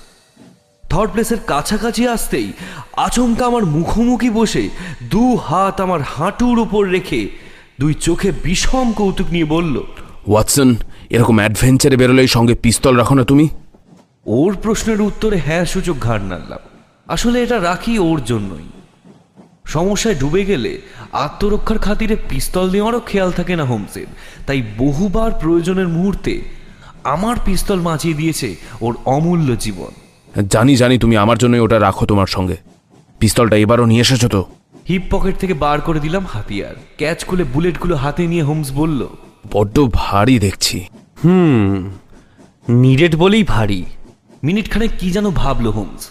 থার্ড 0.90 1.10
প্লেসের 1.10 1.36
কাছাকাছি 1.46 2.08
আসতেই 2.08 2.52
আচমকা 2.96 3.46
আমার 3.46 3.66
মুখোমুখি 3.66 4.30
বসে 4.30 4.68
দু 5.02 5.36
হাত 5.36 5.80
আমার 5.80 6.00
হাঁটুর 6.00 6.58
উপর 6.58 6.88
রেখে 6.88 7.28
দুই 7.80 7.94
চোখে 7.94 8.32
বিষম 8.42 8.92
কৌতুক 8.92 9.26
নিয়ে 9.30 9.44
বলল 9.44 9.76
ওয়াটসন 10.28 10.76
এরকম 11.10 11.38
অ্যাডভেঞ্চারে 11.38 11.96
বেরোলেই 11.96 12.26
সঙ্গে 12.26 12.54
পিস্তল 12.54 12.96
রাখো 12.96 13.14
না 13.14 13.24
তুমি। 13.24 13.48
ওর 14.26 14.56
প্রশ্নের 14.62 15.00
উত্তরে 15.00 15.36
হ্যাঁ 15.36 15.64
সূচক 15.64 15.94
ঘাড় 16.00 16.22
নাড়লাম। 16.22 16.58
আসলে 17.08 17.42
এটা 17.42 17.62
রাখি 17.62 17.98
ওর 17.98 18.24
জন্যই। 18.24 18.79
সমস্যায় 19.70 20.16
ডুবে 20.20 20.42
গেলে 20.44 20.72
আত্মরক্ষার 21.24 21.78
খাতিরে 21.78 22.16
পিস্তল 22.28 22.66
নেওয়ারও 22.70 23.00
খেয়াল 23.00 23.30
থাকে 23.38 23.54
না 23.56 23.64
হোমসের। 23.64 24.08
তাই 24.46 24.60
বহুবার 24.78 25.30
প্রয়োজনের 25.32 25.88
মুহূর্তে 25.88 26.34
আমার 27.04 27.36
পিস্তল 27.44 27.78
বাঁচিয়ে 27.80 28.18
দিয়েছে 28.20 28.48
ওর 28.80 28.94
অমূল্য 29.06 29.48
জীবন। 29.56 29.92
জানি 30.48 30.74
জানি 30.76 30.96
তুমি 30.98 31.14
আমার 31.16 31.38
জন্য 31.38 31.54
ওটা 31.56 31.78
রাখো 31.80 32.04
তোমার 32.06 32.30
সঙ্গে। 32.36 32.56
পিস্তলটা 33.18 33.56
এবারও 33.56 33.84
নিয়ে 33.86 34.00
এসেছ 34.00 34.22
তো? 34.26 34.40
হিপ 34.88 35.02
পকেট 35.10 35.34
থেকে 35.38 35.54
বার 35.54 35.78
করে 35.80 36.00
দিলাম 36.00 36.24
হাতিয়ার। 36.32 36.76
ক্যাচ 36.96 37.18
খুলে 37.24 37.44
বুলেটগুলো 37.44 37.94
হাতে 37.96 38.22
নিয়ে 38.26 38.42
হোমস 38.42 38.68
বলল 38.72 39.00
বড্ড 39.52 39.76
ভারী 39.92 40.36
দেখছি। 40.38 40.78
হুম 41.24 41.74
নিরেট 42.68 43.14
বলেই 43.16 43.44
ভারী। 43.44 43.80
মিনিটখানে 44.44 44.86
কি 44.98 45.08
যেন 45.10 45.26
ভাবলো 45.30 45.70
হোমস। 45.70 46.02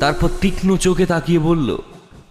তারপর 0.00 0.28
তীক্ষ্ণ 0.40 0.68
চোখে 0.76 1.06
তাকিয়ে 1.06 1.40
বলল 1.48 1.68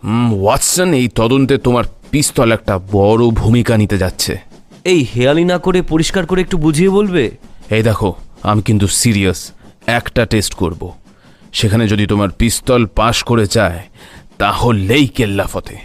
ওয়াটসন 0.03 0.93
এই 0.93 1.07
তদন্তে 1.07 1.57
তোমার 1.57 1.83
পিস্তল 2.11 2.51
একটা 2.51 2.79
বড় 2.91 3.29
ভূমিকা 3.29 3.77
নিতে 3.77 3.97
যাচ্ছে। 3.97 4.37
এই 4.83 5.05
হেয়ালি 5.15 5.43
না 5.43 5.57
করে 5.57 5.81
পরিষ্কার 5.81 6.25
করে 6.25 6.41
একটু 6.41 6.57
বুঝিয়ে 6.57 6.89
বলবে? 6.89 7.31
এই 7.69 7.83
দেখো 7.83 8.15
আমি 8.43 8.61
কিন্তু 8.61 8.87
সিরিয়াস 8.87 9.51
একটা 9.87 10.25
টেস্ট 10.25 10.53
করব। 10.53 10.93
সেখানে 11.53 11.87
যদি 11.87 12.07
তোমার 12.07 12.29
পিস্তল 12.29 12.85
পাশ 12.85 13.23
করে 13.23 13.47
যায় 13.47 13.83
তাহলেই 14.37 15.07
কেল্লা 15.07 15.43
ফতে। 15.43 15.77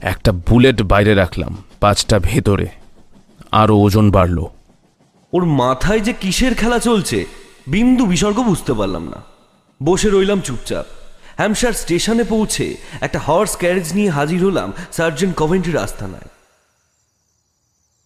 একটা 0.00 0.32
বুলেট 0.32 0.82
বাইরে 0.82 1.14
রাখলাম 1.14 1.56
পাঁচটা 1.80 2.18
ভেতরে। 2.18 2.66
আরও 3.52 3.76
ওজন 3.76 4.10
বাড়ল। 4.10 4.46
ওর 5.32 5.44
মাথায় 5.44 6.00
যে 6.00 6.12
কিসের 6.12 6.54
খেলা 6.54 6.78
চলছে 6.78 7.24
বিন্দু 7.66 8.06
বিসর্গ 8.06 8.42
বুঝতে 8.42 8.72
পারলাম 8.72 9.04
না। 9.04 9.22
বসে 9.82 10.10
রইলাম 10.10 10.40
চুপচাপ। 10.40 10.86
হ্যামশার 11.40 11.72
স্টেশনে 11.72 12.24
পৌঁছে 12.24 12.76
একটা 13.00 13.18
হর্স 13.18 13.56
ক্যারেজ 13.56 13.92
নিয়ে 13.94 14.10
হাজির 14.10 14.44
হলাম 14.44 14.72
সার্জেন্ট 14.92 15.36
কভেন্ট্রির 15.36 15.76
আস্থানায় 15.76 16.28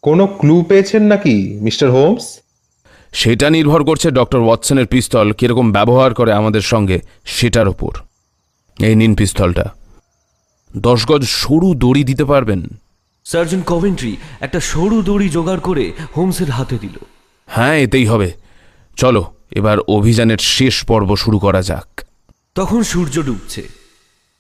কোনো 0.03 0.27
ক্লু 0.27 0.63
পেয়েছেন 0.69 1.03
নাকি 1.03 1.59
মিস্টার 1.61 1.91
হোমস? 1.91 2.39
সেটা 3.13 3.51
নির্ভর 3.51 3.85
করছে 3.85 4.11
ডক্টর 4.11 4.39
ওয়াটসনের 4.39 4.87
পিস্তল 4.87 5.33
কীরকম 5.33 5.73
ব্যবহার 5.73 6.15
করে 6.15 6.33
আমাদের 6.33 6.61
সঙ্গে 6.61 7.01
সেটার 7.25 7.69
ওপর 7.69 7.93
এই 8.79 8.95
নিন 8.95 9.15
পিস্তলটা। 9.15 9.75
দশ 10.77 11.07
গজ 11.07 11.23
সরু 11.25 11.75
দড়ি 11.75 12.05
দিতে 12.05 12.25
পারবেন? 12.25 12.61
সার্জন 13.25 13.63
কভেন্ট্রি 13.67 14.17
একটা 14.41 14.61
সরু 14.61 15.03
দড়ি 15.03 15.29
জোগাড় 15.29 15.61
করে 15.61 15.93
হোমসের 16.17 16.51
হাতে 16.51 16.79
দিল। 16.79 16.97
হ্যাঁ 17.47 17.75
এতেই 17.75 18.07
হবে। 18.07 18.33
চলো 18.97 19.23
এবার 19.51 19.79
অভিযানের 19.79 20.39
শেষ 20.39 20.85
পর্ব 20.85 21.17
শুরু 21.17 21.39
করা 21.39 21.63
যাক। 21.63 21.89
তখন 22.57 22.83
সূর্য 22.83 23.23
ডুবছে। 23.23 23.63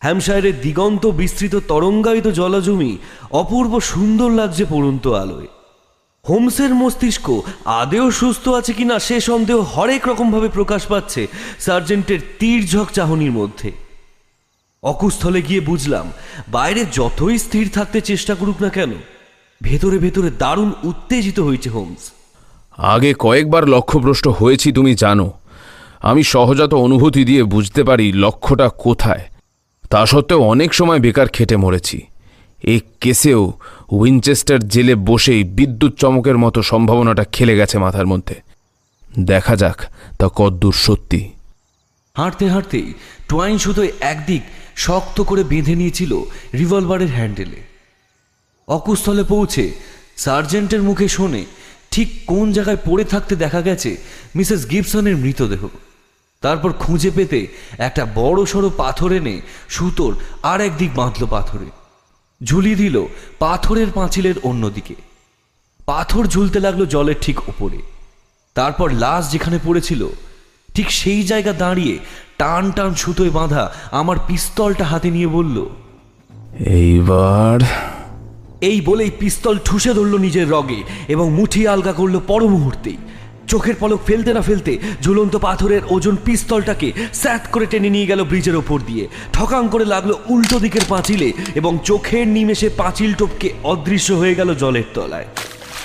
হ্যামশায়ারের 0.02 0.60
দিগন্ত 0.60 1.06
বিস্তৃত 1.06 1.54
তরঙ্গায়িত 1.68 2.26
জলজমি 2.26 2.92
অপূর্ব 3.30 3.80
সুন্দর 3.80 4.30
লাগছে 4.30 4.64
পড়ন্ত 4.70 5.08
আলোয়। 5.22 5.48
হোমসের 6.28 6.74
মস্তিষ্ক 6.74 7.26
আদেও 7.64 8.10
সুস্থ 8.10 8.48
আছে 8.48 8.72
কিনা 8.72 8.98
সে 8.98 9.16
সন্দেহ 9.20 9.58
হরেক 9.74 10.08
রকমভাবে 10.08 10.48
প্রকাশ 10.48 10.82
পাচ্ছে 10.86 11.22
সার্জেন্টের 11.60 12.20
তীর্ঝক 12.38 12.88
চাহনির 12.92 13.32
মধ্যে। 13.32 13.72
অকুস্থলে 14.82 15.42
গিয়ে 15.42 15.60
বুঝলাম, 15.60 16.06
বাইরে 16.48 16.82
যতই 16.92 17.38
স্থির 17.38 17.66
থাকতে 17.74 17.98
চেষ্টা 18.00 18.34
করুক 18.34 18.58
না 18.62 18.68
কেন, 18.68 18.92
ভেতরে 19.62 19.98
ভেতরে 19.98 20.30
দারুণ 20.38 20.70
উত্তেজিত 20.84 21.38
হয়েছে 21.40 21.68
হোমস। 21.70 22.02
আগে 22.78 23.14
কয়েকবার 23.18 23.68
লক্ষ্যভ্রষ্ট 23.68 24.26
হয়েছি, 24.28 24.72
তুমি 24.72 24.94
জানো। 24.94 25.26
আমি 26.10 26.22
সহজাত 26.24 26.72
অনুভূতি 26.74 27.22
দিয়ে 27.24 27.42
বুঝতে 27.44 27.80
পারি 27.84 28.06
লক্ষ্যটা 28.24 28.68
কোথায়। 28.84 29.24
তা 29.90 30.00
সত্ত্বেও 30.06 30.40
অনেক 30.52 30.70
সময় 30.74 31.00
বেকার 31.00 31.28
খেটে 31.28 31.56
মরেছি। 31.56 31.98
এই 32.62 32.80
কেসেও 33.00 33.42
উইনচেস্টার 34.00 34.60
জেলে 34.68 34.94
বসেই 34.94 35.42
বিদ্যুৎ 35.58 35.92
চমকের 35.96 36.36
মতো 36.38 36.62
সম্ভাবনাটা 36.62 37.24
খেলে 37.24 37.54
গেছে 37.56 37.76
মাথার 37.78 38.06
মধ্যে। 38.06 38.36
দেখা 39.24 39.54
যাক 39.56 39.78
তা 40.18 40.26
কদ্দূর 40.36 40.76
সত্যি। 40.86 41.20
হাঁটতে 42.16 42.44
হাঁটতেই 42.48 42.88
টোয়াইন 43.28 43.58
সুতোয় 43.58 43.90
একদিক 44.12 44.42
শক্ত 44.76 45.16
করে 45.20 45.42
বেঁধে 45.44 45.74
নিয়েছিল 45.74 46.12
রিভলভারের 46.54 47.10
হ্যান্ডেলে। 47.16 47.60
অকুস্থলে 48.68 49.24
পৌঁছে 49.24 49.64
সার্জেন্টের 50.16 50.82
মুখে 50.82 51.06
শোনে 51.08 51.42
ঠিক 51.90 52.08
কোন 52.26 52.46
জায়গায় 52.52 52.80
পড়ে 52.84 53.04
থাকতে 53.04 53.34
দেখা 53.36 53.60
গেছে 53.60 53.90
মিসেস 54.36 54.60
গিবসনের 54.70 55.16
মৃতদেহ। 55.16 55.62
তারপর 56.44 56.70
খুঁজে 56.72 57.10
পেতে 57.10 57.40
একটা 57.78 58.02
বড় 58.14 58.38
সড়ো 58.44 58.70
পাথর 58.76 59.10
এনে 59.12 59.36
সুতোর 59.68 60.12
আর 60.42 60.58
একদিক 60.60 60.90
বাঁধল 60.94 61.26
পাথরে। 61.30 61.68
ঝুলিয়ে 62.40 62.76
দিল 62.76 62.96
পাথরের 63.38 63.90
পাঁচিলের 63.94 64.34
অন্যদিকে। 64.42 64.94
পাথর 65.86 66.22
ঝুলতে 66.26 66.58
লাগল 66.60 66.82
জলের 66.86 67.18
ঠিক 67.20 67.38
ওপরে 67.48 67.78
তারপর 68.56 68.88
লাশ 68.94 69.32
যেখানে 69.32 69.58
পড়েছিল 69.64 70.02
ঠিক 70.74 70.88
সেই 70.90 71.22
জায়গা 71.22 71.52
দাঁড়িয়ে 71.52 71.94
টান 72.38 72.64
টান 72.70 72.94
সুতোয় 72.94 73.30
বাঁধা 73.30 73.64
আমার 73.90 74.16
পিস্তলটা 74.26 74.84
হাতে 74.84 75.08
নিয়ে 75.10 75.26
বলল 75.26 75.56
এইবার? 76.78 77.58
এই 78.60 78.78
বলেই 78.80 79.12
পিস্তল 79.18 79.56
ঠুসে 79.64 79.92
ধরল 79.94 80.14
নিজের 80.18 80.46
রগে 80.50 80.80
এবং 81.08 81.26
মুঠি 81.32 81.62
আলগা 81.68 81.92
করল 81.92 82.16
পর 82.26 82.40
মুহূর্তেই 82.48 82.96
চোখের 83.48 83.74
পলক 83.80 84.00
ফেলতে 84.06 84.32
না 84.32 84.42
ফেলতে 84.42 84.78
ঝুলন্ত 85.02 85.36
পাথরের 85.36 85.82
ওজন 85.90 86.16
পিস্তলটাকে 86.24 86.92
স্যাত 87.12 87.42
করে 87.50 87.66
টেনে 87.66 87.90
নিয়ে 87.90 88.06
গেল 88.06 88.24
ব্রিজের 88.24 88.56
ওপর 88.56 88.80
দিয়ে। 88.80 89.08
ঠকাং 89.32 89.68
করে 89.68 89.84
লাগল 89.84 90.14
উল্টো 90.28 90.58
দিকের 90.58 90.84
পাঁচিলে 90.88 91.32
এবং 91.54 91.78
চোখের 91.84 92.26
নিমেষে 92.28 92.68
পাঁচিল 92.68 93.14
টপকে 93.14 93.50
অদৃশ্য 93.64 94.12
হয়ে 94.12 94.34
গেল 94.34 94.54
জলের 94.54 94.84
তলায়। 94.94 95.26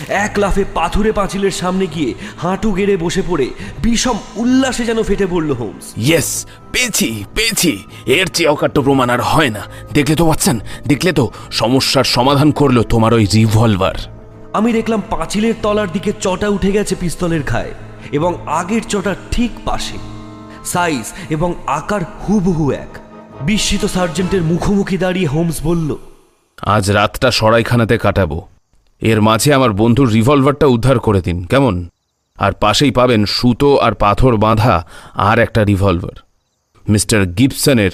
এক 0.07 0.39
লাফে 0.39 0.63
পাথুরে 0.73 1.11
পাঁচিলের 1.11 1.51
সামনে 1.51 1.87
গিয়ে 1.87 2.13
হাঁটু 2.37 2.71
গেড়ে 2.71 2.97
বসে 2.97 3.21
পড়ে 3.29 3.49
বিষম 3.83 4.17
উল্লাসে 4.35 4.85
যেন 4.85 5.03
ফেটে 5.03 5.25
পড়ল 5.25 5.51
হোমস। 5.53 5.85
ইয়েস, 5.97 6.45
পেয়েছি 6.73 7.25
পেয়েছি। 7.35 7.83
এর 8.05 8.27
চেয়ে 8.27 8.49
অকাট্য 8.49 8.81
প্রমাণ 8.81 9.09
আর 9.09 9.21
হয় 9.21 9.49
না। 9.49 9.61
দেখলে 9.93 10.15
তো 10.15 10.25
পাচ্ছেন 10.25 10.59
দেখলে 10.87 11.11
তো 11.13 11.31
সমস্যার 11.51 12.03
সমাধান 12.03 12.51
করল 12.51 12.81
তোমার 12.83 13.13
ওই 13.13 13.25
রিভলভার। 13.25 14.18
আমি 14.53 14.73
দেখলাম 14.73 15.01
পাঁচিলের 15.09 15.53
তলার 15.61 15.91
দিকে 15.91 16.11
চটা 16.21 16.47
উঠে 16.49 16.71
গেছে 16.71 16.95
পিস্তলের 16.99 17.43
খায় 17.43 17.73
এবং 18.11 18.47
আগের 18.47 18.83
চটার 18.83 19.15
ঠিক 19.31 19.51
পাশে। 19.65 19.97
সাইজ 20.65 21.05
এবং 21.29 21.53
আকার 21.67 22.01
হুবহু 22.01 22.71
এক। 22.71 22.97
বিস্মিত 23.41 23.85
সার্জেন্টের 23.85 24.41
মুখোমুখি 24.41 24.97
দাঁড়িয়ে 24.97 25.27
হোমস 25.27 25.57
বলল, 25.63 25.95
আজ 26.61 26.91
রাতটা 26.91 27.31
সরাইখানাতে 27.31 27.97
কাটাবো। 27.97 28.47
এর 29.01 29.21
মাঝে 29.21 29.53
আমার 29.53 29.71
বন্ধুর 29.71 30.11
রিভলভারটা 30.11 30.65
উদ্ধার 30.65 30.99
করে 30.99 31.21
দিন, 31.21 31.43
কেমন? 31.43 31.87
আর 32.37 32.51
পাশেই 32.51 32.91
পাবেন 32.91 33.25
সুতো 33.25 33.77
আর 33.77 33.93
পাথর 33.93 34.37
বাঁধা 34.37 34.87
আর 35.13 35.39
একটা 35.39 35.63
রিভলভার। 35.63 36.17
Mister 36.89 37.25
গিবসনের 37.25 37.91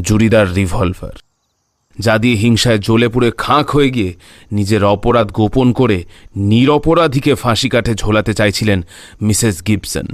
জুরিদার 0.00 0.54
revolver. 0.54 1.27
যা 1.98 2.18
দিয়ে 2.18 2.36
হিংসায় 2.36 2.78
জ্বলে 2.78 3.08
পুড়ে 3.08 3.30
খাঁক 3.38 3.70
হয়ে 3.70 3.90
গিয়ে 3.90 4.14
নিজের 4.52 4.84
অপরাধ 4.84 5.32
গোপন 5.32 5.72
করে 5.72 6.04
নিরপরাধীকে 6.36 7.34
ফাঁসি 7.34 7.68
কাঠে 7.68 7.94
ঝোলাতে 7.94 8.32
চাইছিলেন 8.34 8.82
মিসেস 9.22 9.56
গিবসন। 9.66 10.06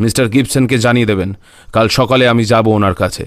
মিস্টার 0.00 0.28
গিবসনকে 0.28 0.78
জানিয়ে 0.78 1.06
দেবেন 1.06 1.30
কাল 1.72 1.88
সকালে 1.88 2.28
আমি 2.28 2.44
যাব 2.44 2.66
ওনার 2.68 2.94
কাছে। 2.94 3.24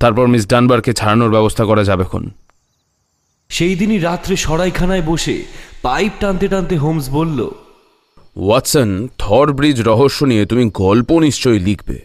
তারপর 0.00 0.26
মিস 0.26 0.44
ডানবারকে 0.48 0.92
ছাড়ানোর 0.92 1.30
ব্যবস্থা 1.30 1.64
করা 1.64 1.84
যাবেক্ষণ 1.84 2.24
সেই 3.50 3.74
দিনই 3.74 3.98
রাত্রে 3.98 4.36
সরাইখানায় 4.36 5.02
বসে 5.02 5.42
পাইপ 5.82 6.12
টানতে 6.20 6.48
টানতে 6.48 6.76
হোমস 6.76 7.10
বলল 7.10 7.38
ওয়াটসন 8.36 9.08
থর 9.18 9.52
ব্রিজ 9.52 9.80
রহস্য 9.80 10.24
নিয়ে 10.24 10.44
তুমি 10.44 10.70
গল্প 10.74 11.10
নিশ্চয়ই 11.18 11.58
লিখবে 11.58 11.98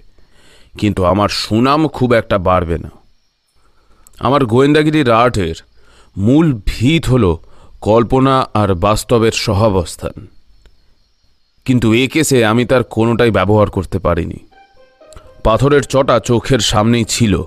কিন্তু 0.77 1.05
আমার 1.05 1.29
সুনাম 1.29 1.87
খুব 1.87 2.13
একটা 2.13 2.37
বাড়বে 2.37 2.77
না। 2.77 2.91
আমার 4.21 4.45
গোয়েন্দাগিরি 4.45 5.11
আর্টের 5.11 5.55
মূল 6.17 6.53
ভিত 6.65 7.05
হল 7.05 7.35
কল্পনা 7.81 8.47
আর 8.53 8.73
বাস্তবের 8.73 9.31
সহাবস্থান 9.31 10.27
কিন্তু 11.65 11.93
এ 11.93 12.07
কেসে 12.07 12.45
আমি 12.45 12.65
তার 12.65 12.83
কোনোটাই 12.83 13.31
ব্যবহার 13.31 13.69
করতে 13.69 13.99
পারিনি। 13.99 14.39
পাথরের 15.43 15.81
চটা 15.81 16.19
চোখের 16.19 16.59
সামনেই 16.59 17.03
ছিল, 17.03 17.43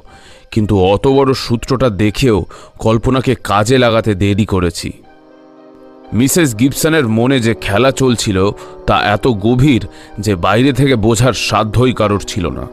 কিন্তু 0.51 0.81
অত 0.81 1.07
বড় 1.09 1.35
সূত্রটা 1.35 1.89
দেখেও 1.89 2.47
কল্পনাকে 2.79 3.35
কাজে 3.35 3.79
লাগাতে 3.79 4.14
দেরি 4.14 4.45
করেছি। 4.45 4.93
মিসেস 6.12 6.59
গিবসনের 6.59 7.09
মনে 7.09 7.41
যে 7.41 7.55
খেলা 7.61 7.91
চলছিল 7.91 8.51
তা 8.87 9.03
এত 9.03 9.27
গভীর 9.27 9.87
যে 10.18 10.35
বাইরে 10.35 10.72
থেকে 10.72 10.97
বোঝার 10.97 11.33
সাধ্যই 11.33 11.93
কারোর 11.93 12.20
ছিল 12.20 12.49
না। 12.49 12.66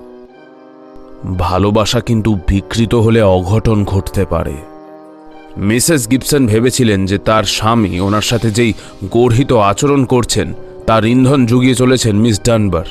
ভালোবাসা 1.26 2.00
কিন্তু 2.00 2.40
বিকৃত 2.48 2.96
হলে 2.96 3.22
অঘটন 3.22 3.84
ঘটতে 3.84 4.26
পারে। 4.26 4.54
মিসেস 5.58 6.12
গিবসন 6.12 6.48
ভেবেছিলেন 6.48 7.06
যে 7.06 7.18
তার 7.18 7.44
স্বামী 7.44 8.00
ওনার 8.00 8.22
সাথে 8.22 8.52
যেই 8.52 8.74
গর্হিত 9.12 9.54
আচরণ 9.54 10.06
করছেন, 10.06 10.54
তার 10.88 11.06
ইন্ধন 11.06 11.46
জুগিয়ে 11.46 11.76
চলেছেন 11.76 12.16
মিস 12.16 12.42
ডানবার। 12.44 12.86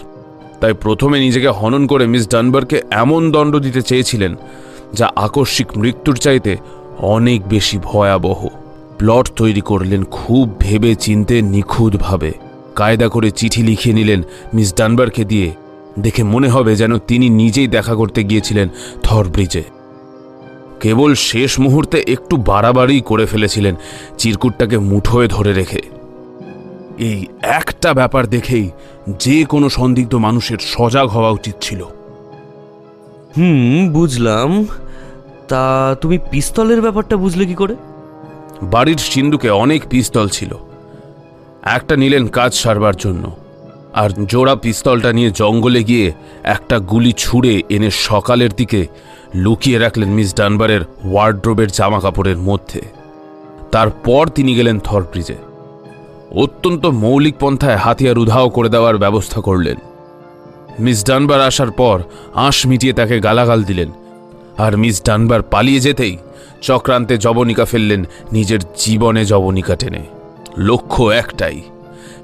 তাই 0.61 0.73
প্রথমে 0.73 1.21
নিজেকে 1.21 1.49
হনন 1.49 1.87
করে 1.87 2.07
মিস 2.07 2.29
ডানবারকে 2.29 2.83
এমন 2.91 3.31
দণ্ড 3.31 3.57
দিতে 3.57 3.83
চেয়েছিলেন, 3.83 4.35
যা 4.95 5.11
আকস্মিক 5.17 5.79
মৃত্যুর 5.79 6.17
চাইতে 6.17 6.57
অনেক 6.99 7.49
বেশি 7.49 7.79
ভয়াবহ। 7.79 8.49
প্লট 8.99 9.31
তৈরি 9.37 9.61
করলেন 9.61 10.05
খুব 10.05 10.55
ভেবে 10.61 10.95
চিনতে 10.95 11.43
নিখুঁতভাবে। 11.43 12.33
কায়দা 12.75 13.09
করে 13.09 13.31
চিঠি 13.31 13.63
লিখিয়ে 13.63 13.95
নিলেন 13.95 14.23
মিস 14.55 14.75
ডানবারকে 14.77 15.25
দিয়ে 15.25 15.55
দেখে 15.99 16.23
মনে 16.23 16.49
হবে 16.49 16.77
যেন 16.77 16.99
তিনি 16.99 17.29
নিজেই 17.29 17.67
দেখা 17.67 17.95
করতে 17.95 18.25
গিয়েছিলেন 18.25 18.69
থর 19.03 19.29
ব্রিজে। 19.29 19.63
কেবল 20.81 21.15
শেষ 21.15 21.61
মুহূর্তে 21.61 22.05
একটু 22.09 22.37
বাড়াবাড়ি 22.37 23.01
করে 23.01 23.27
ফেলেছিলেন 23.27 23.75
চিরকুটটাকে 24.19 24.79
মুঠোয় 24.79 25.29
ধরে 25.29 25.53
রেখে। 25.53 25.83
এই 26.99 27.27
একটা 27.43 27.95
ব্যাপার 27.95 28.27
দেখেই 28.27 28.71
যে 29.19 29.45
কোনো 29.45 29.69
সন্দিগ্ধ 29.69 30.15
মানুষের 30.15 30.59
সজাগ 30.61 31.09
হওয়া 31.09 31.31
উচিত 31.31 31.55
ছিল। 31.61 31.83
হুম 33.37 33.89
বুঝলাম। 33.93 34.67
তা 35.49 35.97
তুমি 36.01 36.19
পিস্তলের 36.31 36.81
ব্যাপারটা 36.81 37.17
বুঝলে 37.17 37.47
কি 37.47 37.55
করে? 37.55 37.77
বাড়ির 38.63 38.97
সিন্ধুকে 38.97 39.51
অনেক 39.51 39.89
পিস্তল 39.91 40.29
ছিল। 40.29 40.55
একটা 41.63 41.97
নিলেন 41.97 42.27
কাজ 42.27 42.55
সারবার 42.55 42.97
জন্য। 42.97 43.31
আর 43.95 44.11
জোড়া 44.27 44.55
পিস্তলটা 44.55 45.13
নিয়ে 45.13 45.31
জঙ্গলে 45.31 45.85
গিয়ে 45.85 46.13
একটা 46.43 46.79
গুলি 46.79 47.13
ছুঁড়ে 47.13 47.63
এনে 47.69 47.91
সকালের 47.91 48.51
দিকে 48.57 48.87
লুকিয়ে 49.35 49.79
রাখলেন 49.79 50.09
মিস 50.09 50.35
ডানবারের 50.35 50.81
ওয়ার্ড্রোবের 50.81 51.69
জামা 51.69 52.01
কাপড়ের 52.01 52.37
মধ্যে। 52.37 52.81
তারপর 53.73 54.29
তিনি 54.29 54.55
গেলেন 54.55 54.79
থরব্রিজে 54.79 55.35
অত্যন্ত 56.35 56.87
মৌলিক 56.87 57.35
পন্থায় 57.41 57.77
হাতিয়ার 57.77 58.19
উধাও 58.19 58.49
করে 58.49 58.69
দেওয়ার 58.69 58.99
ব্যবস্থা 58.99 59.41
করলেন। 59.41 59.77
মিস 60.81 61.07
ডানবার 61.07 61.41
আসার 61.41 61.71
পর 61.71 62.03
আঁশ 62.35 62.67
মিটিয়ে 62.67 62.93
তাকে 62.93 63.21
গালাগাল 63.21 63.63
দিলেন। 63.63 63.91
আর 64.59 64.77
মিস 64.77 65.05
ডানবার 65.05 65.43
পালিয়ে 65.43 65.81
যেতেই 65.81 66.17
চক্রান্তে 66.63 67.19
জবনিকা 67.19 67.65
ফেললেন 67.65 68.05
নিজের 68.33 68.59
জীবনে 68.77 69.25
জবনিকা 69.25 69.77
টেনে। 69.77 70.03
লক্ষ্য 70.59 71.05
একটাই 71.05 71.63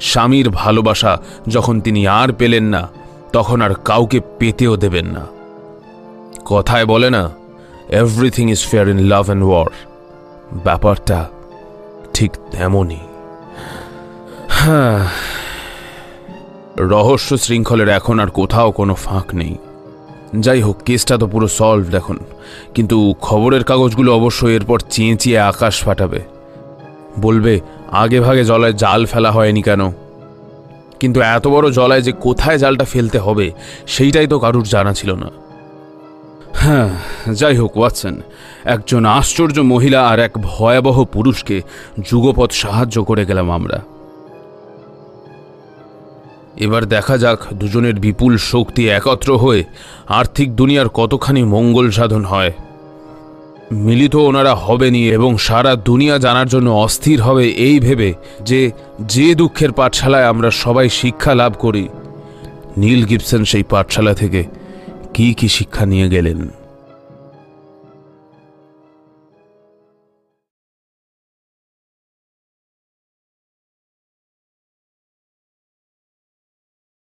স্বামীর 0.00 0.50
ভালোবাসা 0.50 1.18
যখন 1.48 1.80
তিনি 1.80 2.06
আর 2.06 2.32
পেলেন 2.32 2.64
না, 2.64 2.88
তখন 3.32 3.60
আর 3.60 3.74
কাউকে 3.74 4.20
পেতেও 4.38 4.76
দেবেন 4.76 5.06
না। 5.06 5.26
কথায় 6.44 6.86
বলে 6.86 7.10
না 7.10 7.30
everything 7.88 8.50
is 8.50 8.66
fair 8.66 8.88
in 8.88 8.98
love 8.98 9.24
and 9.24 9.44
war 9.44 9.66
ব্যাপারটা 10.52 11.28
ঠিক 12.14 12.32
তেমনই। 12.50 12.98
হ্যাঁ 14.48 15.08
রহস্য 16.78 17.38
শৃঙ্খলের 17.38 17.88
এখন 17.88 18.18
আর 18.18 18.26
কোথাও 18.26 18.70
কোনো 18.70 18.94
ফাঁক 18.94 19.34
নেই। 19.34 19.56
যাই 20.40 20.60
হোক, 20.60 20.76
কেসটা 20.84 21.18
তো 21.18 21.26
পুরো 21.26 21.48
সলভড 21.48 21.94
এখন 21.94 22.16
কিন্তু 22.74 23.14
খবরের 23.20 23.64
কাগজগুলো 23.64 24.14
অবশ্যই 24.14 24.54
এরপর 24.54 24.80
চেঁচিয়ে 24.90 25.38
আকাশ 25.38 25.82
ফাটাবে। 25.82 26.20
বলবে 27.18 27.60
আগে 27.92 28.20
ভাগে 28.20 28.44
জলায় 28.44 28.72
জাল 28.72 29.06
ফেলা 29.06 29.30
হয়নি 29.30 29.62
কেন? 29.62 29.90
কিন্তু 31.00 31.20
এত 31.20 31.46
বড় 31.46 31.70
জলায় 31.70 32.02
যে 32.02 32.12
কোথায় 32.12 32.58
জালটা 32.58 32.84
ফেলতে 32.84 33.18
হবে, 33.18 33.52
সেইটাই 33.86 34.26
তো 34.26 34.38
কারুর 34.38 34.62
জানা 34.62 34.92
ছিল 34.92 35.12
না। 35.12 35.30
হ্যাঁ 36.54 36.90
যাই 37.34 37.56
হোক, 37.56 37.76
ওয়াটসন, 37.76 38.20
একজন 38.64 39.06
আশ্চর্য 39.06 39.60
মহিলা 39.60 40.08
আর 40.08 40.18
এক 40.18 40.32
ভয়াবহ 40.42 41.04
পুরুষকে 41.04 41.62
যুগপথ 42.10 42.52
সাহায্য 42.52 43.04
করে 43.04 43.24
গেলাম 43.24 43.50
আমরা। 43.50 43.80
এবার 46.56 46.84
দেখা 46.84 47.18
যাক 47.18 47.54
দুজনের 47.54 47.94
বিপুল 47.94 48.36
শক্তি 48.36 48.88
একত্র 48.88 49.36
হয়ে 49.36 49.64
আর্থিক 50.08 50.56
দুনিয়ার 50.56 50.88
কতখানি 50.88 51.44
মঙ্গল 51.44 51.90
সাধন 51.90 52.24
হয়। 52.24 52.52
মিলিত 53.72 54.14
ওনারা 54.14 54.54
হবেনি 54.54 55.08
এবং 55.08 55.38
সারা 55.38 55.76
দুনিয়া 55.76 56.18
জানার 56.18 56.46
জন্য 56.46 56.70
অস্থির 56.70 57.20
হবে 57.20 57.48
এই 57.48 57.80
ভেবে 57.80 58.14
যে 58.40 58.70
যে 59.00 59.34
দুঃখের 59.34 59.72
পাঠশালায় 59.72 60.26
আমরা 60.26 60.50
সবাই 60.50 60.88
শিক্ষা 60.88 61.34
লাভ 61.34 61.54
করি। 61.58 61.88
নীল 62.76 63.04
গিবসন 63.04 63.44
সেই 63.44 63.62
পাঠশালা 63.62 64.14
থেকে 64.14 64.44
কি 65.14 65.34
কি 65.34 65.48
শিক্ষা 65.48 65.86
নিয়ে 65.86 66.08
গেলেন? 66.08 66.48